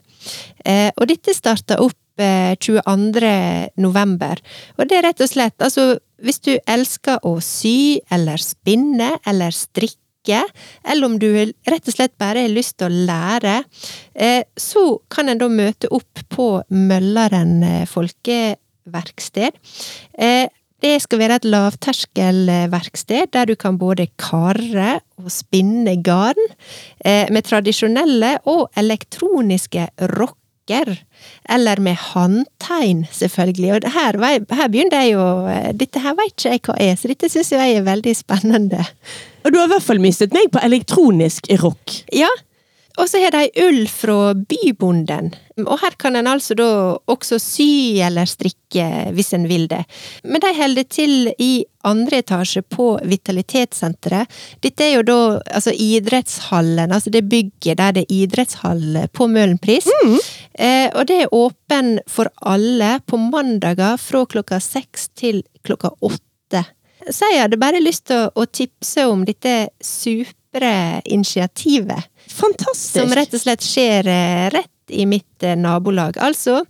Eh, 0.65 0.89
og 0.95 1.07
dette 1.11 1.35
starta 1.37 1.77
opp 1.83 2.21
eh, 2.21 2.55
22. 2.63 3.31
november. 3.83 4.41
Og 4.77 4.87
det 4.89 4.97
er 4.99 5.05
rett 5.09 5.21
og 5.21 5.29
slett, 5.31 5.57
altså 5.61 5.97
hvis 6.23 6.41
du 6.45 6.53
elsker 6.65 7.23
å 7.27 7.37
sy 7.43 7.99
eller 8.13 8.41
spinne 8.41 9.13
eller 9.27 9.55
strikke, 9.55 10.43
eller 10.83 11.07
om 11.07 11.15
du 11.21 11.29
rett 11.37 11.87
og 11.87 11.93
slett 11.93 12.17
bare 12.19 12.43
har 12.45 12.53
lyst 12.53 12.77
til 12.79 12.89
å 12.89 13.05
lære, 13.07 13.61
eh, 14.15 14.43
så 14.57 14.99
kan 15.13 15.29
en 15.29 15.39
da 15.41 15.47
møte 15.47 15.89
opp 15.93 16.23
på 16.33 16.49
Møllaren 16.73 17.61
eh, 17.63 17.85
folkeverksted. 17.87 19.59
Eh, 20.17 20.47
det 20.83 20.97
skal 21.01 21.21
være 21.23 21.39
et 21.39 21.47
lavterskelverksted 21.49 23.31
der 23.33 23.47
du 23.49 23.55
kan 23.57 23.79
både 23.81 24.11
karre 24.21 24.99
og 25.17 25.31
spinne 25.33 25.95
garn 26.05 26.37
med 27.33 27.47
tradisjonelle 27.47 28.35
og 28.45 28.67
elektroniske 28.77 29.87
rokker 30.13 30.36
strikker. 30.67 30.97
Eller 31.49 31.79
med 31.79 31.95
håndtegn, 31.95 33.05
selvfølgelig. 33.11 33.73
Og 33.73 33.91
her, 33.91 34.17
her 34.55 34.67
begynner 34.67 35.01
jeg 35.01 35.13
jo 35.13 35.23
Dette 35.73 35.99
her 35.99 36.15
vet 36.15 36.33
ikke 36.33 36.49
jeg 36.49 36.61
hva 36.65 36.75
er, 36.79 36.95
så 36.95 37.07
dette 37.07 37.29
syns 37.29 37.51
jeg 37.51 37.77
er 37.77 37.85
veldig 37.85 38.15
spennende. 38.15 38.83
Og 39.43 39.53
du 39.53 39.57
har 39.59 39.67
i 39.67 39.71
hvert 39.71 39.85
fall 39.85 40.01
mistet 40.01 40.33
meg 40.33 40.51
på 40.51 40.59
elektronisk 40.63 41.47
rock. 41.63 42.03
Ja, 42.13 42.29
og 42.97 43.09
så 43.09 43.19
har 43.21 43.33
de 43.35 43.49
ull 43.61 43.83
fra 43.91 44.33
bybonden. 44.33 45.29
Og 45.63 45.79
her 45.81 45.95
kan 46.01 46.17
en 46.17 46.29
altså 46.29 46.55
da 46.57 46.67
også 47.09 47.39
sy 47.41 47.97
eller 48.05 48.29
strikke 48.29 48.85
hvis 49.13 49.33
en 49.37 49.47
vil 49.49 49.67
det. 49.69 49.83
Men 50.25 50.41
de 50.41 50.53
holder 50.57 50.87
til 50.89 51.31
i 51.37 51.65
andre 51.87 52.21
etasje 52.23 52.63
på 52.65 52.89
Vitalitetssenteret. 53.07 54.29
Dette 54.65 54.85
er 54.85 54.95
jo 54.97 55.05
da 55.07 55.19
altså 55.45 55.73
idrettshallen, 55.73 56.91
altså 56.91 57.13
det 57.13 57.25
bygget 57.29 57.79
der 57.79 57.95
det 57.97 58.05
er 58.07 58.15
idrettshall 58.23 59.03
på 59.13 59.29
Møhlenpris. 59.31 59.89
Eh, 60.57 60.89
og 60.93 61.05
det 61.09 61.21
er 61.21 61.33
åpen 61.35 61.99
for 62.09 62.31
alle 62.41 62.97
på 63.05 63.19
mandager 63.21 63.97
fra 64.01 64.25
klokka 64.25 64.57
seks 64.63 65.11
til 65.13 65.43
klokka 65.65 65.93
åtte. 66.01 66.63
Så 67.07 67.29
jeg 67.31 67.45
hadde 67.45 67.61
bare 67.61 67.79
lyst 67.83 68.07
til 68.09 68.25
å, 68.25 68.31
å 68.41 68.47
tipse 68.49 69.05
om 69.07 69.21
dette 69.27 69.69
supre 70.47 71.01
initiativet. 71.05 72.03
Fantastisk. 72.27 72.99
Som 72.99 73.13
rett 73.15 73.33
og 73.33 73.41
slett 73.41 73.63
skjer 73.63 74.07
eh, 74.07 74.49
rett 74.51 74.89
i 74.89 75.05
mitt 75.05 75.43
eh, 75.43 75.55
nabolag. 75.55 76.17
Altså 76.17 76.65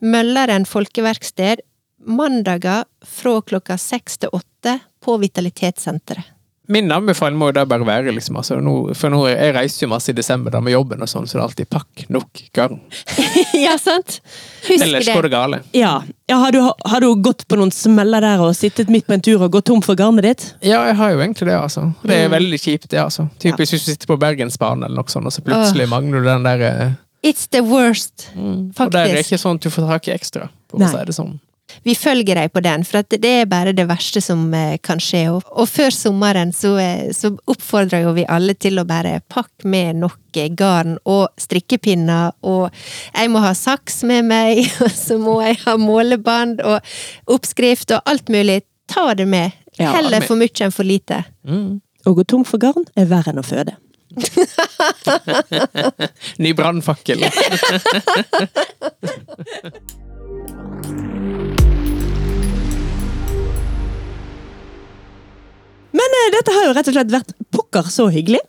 Mølleren 0.00 0.64
folkeverksted 0.66 1.60
mandager 2.06 2.84
fra 3.06 3.40
klokka 3.42 3.78
seks 3.78 4.18
til 4.18 4.32
åtte 4.32 4.80
på 5.02 5.16
Vitalitetssenteret. 5.18 6.31
Min 6.72 6.88
anbefaling 6.94 7.36
må 7.36 7.50
jo 7.50 7.54
da 7.58 7.64
bare 7.68 7.84
være 7.84 8.12
liksom, 8.16 8.36
altså, 8.40 8.56
nå, 8.64 8.72
For 8.96 9.12
nå, 9.12 9.20
jeg 9.28 9.52
reiser 9.56 9.84
jo 9.84 9.90
masse 9.92 10.08
i 10.12 10.16
desember 10.16 10.54
da 10.54 10.60
med 10.64 10.72
jobben, 10.72 11.02
og 11.04 11.10
sånn, 11.10 11.26
så 11.28 11.36
det 11.36 11.42
er 11.42 11.44
alltid 11.48 11.68
pakk 11.74 12.04
nok 12.14 12.42
garn. 12.56 12.78
ja, 13.66 13.74
sant? 13.82 14.20
Husk 14.68 14.84
Ellers 14.86 15.10
går 15.12 15.26
det. 15.28 15.32
gale. 15.34 15.60
Ja. 15.76 15.92
ja 16.30 16.38
har, 16.40 16.54
du, 16.54 16.60
har 16.62 17.04
du 17.04 17.08
gått 17.26 17.44
på 17.50 17.58
noen 17.60 17.72
smeller 17.74 18.24
der 18.24 18.40
og 18.46 18.54
sittet 18.56 18.88
midt 18.92 19.06
på 19.10 19.16
en 19.18 19.24
tur 19.24 19.42
og 19.44 19.52
gått 19.58 19.66
tom 19.68 19.82
for 19.84 19.98
garnet 19.98 20.24
ditt? 20.30 20.46
Ja, 20.64 20.80
jeg 20.88 20.96
har 21.02 21.12
jo 21.14 21.20
egentlig 21.20 21.50
det, 21.50 21.58
altså. 21.60 21.88
Det 22.02 22.12
Mm. 22.16 22.24
er 22.24 22.34
veldig 22.38 22.58
kjipt, 22.64 22.88
det, 22.92 23.00
altså. 23.02 23.28
Typisk 23.42 23.74
hvis 23.76 23.84
du 23.86 23.92
sitter 23.92 24.08
på 24.14 24.18
Bergensbanen 24.22 24.84
eller 24.88 25.02
noe 25.02 25.12
sånt, 25.12 25.26
og 25.28 25.32
så 25.34 25.44
plutselig 25.44 25.88
mangler 25.92 26.22
du 26.24 26.28
den 26.32 26.48
der 26.48 26.66
eh, 26.70 26.92
It's 27.22 27.44
the 27.54 27.60
worst, 27.62 28.28
faktisk. 28.34 28.80
Og 28.88 28.92
der 28.96 29.04
er 29.12 29.14
det 29.20 29.26
ikke 29.28 29.38
sånn 29.38 29.60
at 29.60 29.62
du 29.62 29.70
får 29.70 29.84
tak 29.92 30.08
i 30.08 30.14
ekstra, 30.16 30.48
for 30.70 30.82
å 30.82 30.88
si 30.90 31.04
det 31.06 31.14
sånn. 31.14 31.36
Vi 31.86 31.94
følger 31.98 32.38
deg 32.38 32.52
på 32.52 32.62
den, 32.64 32.84
for 32.86 33.02
at 33.02 33.14
det 33.22 33.32
er 33.42 33.50
bare 33.50 33.74
det 33.76 33.86
verste 33.90 34.22
som 34.24 34.52
eh, 34.54 34.78
kan 34.84 35.00
skje. 35.02 35.24
Og, 35.32 35.64
før 35.70 35.90
sommeren 35.94 36.52
så, 36.56 36.74
eh, 36.80 37.12
så 37.16 37.32
oppfordrer 37.50 38.06
jo 38.06 38.14
vi 38.16 38.26
alle 38.28 38.54
til 38.54 38.80
å 38.80 38.86
bare 38.88 39.20
pakke 39.32 39.68
med 39.68 39.96
nok 40.02 40.40
eh, 40.40 40.50
garn 40.58 40.98
og 41.08 41.28
strikkepinner, 41.40 42.32
og 42.42 42.70
jeg 43.14 43.32
må 43.32 43.42
ha 43.44 43.54
saks 43.58 44.02
med 44.08 44.28
meg, 44.30 44.64
og 44.84 44.92
så 44.96 45.18
må 45.20 45.40
jeg 45.44 45.60
ha 45.66 45.76
målebånd 45.80 46.62
og 46.66 46.78
oppskrift 47.32 47.94
og 47.96 48.00
alt 48.08 48.32
mulig. 48.32 48.62
Ta 48.90 49.12
det 49.16 49.28
med. 49.30 49.54
Heller 49.78 50.20
for 50.26 50.36
mye 50.36 50.66
enn 50.66 50.74
for 50.74 50.84
lite. 50.84 51.22
Å 52.02 52.12
gå 52.12 52.24
tom 52.28 52.42
for 52.44 52.60
garn 52.60 52.84
er 52.98 53.06
verre 53.08 53.32
enn 53.32 53.40
å 53.40 53.46
føde. 53.46 53.78
Ny 56.42 56.52
brannfakkel. 56.52 57.24
Men 65.92 66.16
uh, 66.18 66.26
dette 66.36 66.54
har 66.56 66.66
jo 66.68 66.74
rett 66.78 66.88
og 66.90 66.96
slett 66.96 67.12
vært 67.12 67.32
pokker 67.52 67.88
så 67.92 68.08
hyggelig. 68.12 68.40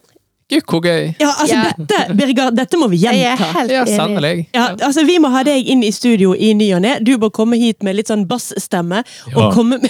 Gud, 0.51 0.63
hvor 0.69 0.83
gøy. 0.85 1.13
Ja, 1.21 1.29
altså 1.39 1.55
Ja. 1.55 1.61
dette, 1.77 2.15
Birger, 2.19 2.51
dette 2.53 2.77
må 2.77 2.89
vi 2.91 2.99
gjenta. 3.01 3.47
helt 3.55 3.71
Ja, 3.71 3.85
sannelig. 3.87 4.47
Ja, 4.53 4.67
altså 4.75 5.05
Vi 5.07 5.15
må 5.23 5.31
ha 5.33 5.41
deg 5.47 5.65
inn 5.71 5.81
i 5.83 5.91
studio 5.95 6.33
i 6.35 6.53
ny 6.53 6.67
og 6.75 6.81
ne. 6.83 6.97
Du 6.99 7.15
må 7.17 7.31
komme 7.33 7.57
hit 7.57 7.81
med 7.83 7.95
litt 7.95 8.11
sånn 8.11 8.25
bassstemme. 8.29 9.03
Ja. 9.31 9.37
Og 9.39 9.53
komme 9.55 9.79
med, 9.81 9.89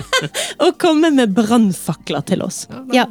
og 0.64 0.78
komme 0.78 1.10
med 1.12 1.34
brannfakler 1.36 2.24
til 2.24 2.42
oss. 2.46 2.66
Ja. 2.94 3.06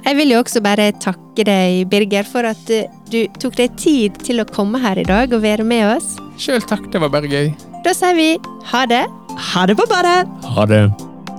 Jeg 0.00 0.16
vil 0.16 0.32
jo 0.32 0.40
også 0.40 0.62
bare 0.64 0.88
takke 0.96 1.44
deg, 1.44 1.82
Birger, 1.92 2.24
for 2.24 2.48
at 2.48 2.70
eh, 2.72 2.88
du 3.12 3.26
tok 3.38 3.58
deg 3.60 3.76
tid 3.76 4.16
til 4.24 4.40
å 4.40 4.46
komme 4.48 4.80
her 4.80 4.96
i 4.98 5.04
dag 5.04 5.32
og 5.36 5.42
være 5.44 5.66
med 5.68 5.84
oss. 5.98 6.16
Sjøl 6.40 6.64
takk, 6.64 6.88
det 6.90 7.02
var 7.04 7.12
bare 7.12 7.28
gøy. 7.28 7.52
Da 7.84 7.92
sier 7.96 8.16
vi 8.16 8.30
ha 8.72 8.86
det. 8.88 9.04
Ha 9.52 9.66
det 9.68 9.76
på 9.76 9.86
badet! 9.92 10.24
Ha 10.56 10.66
det. 10.66 11.09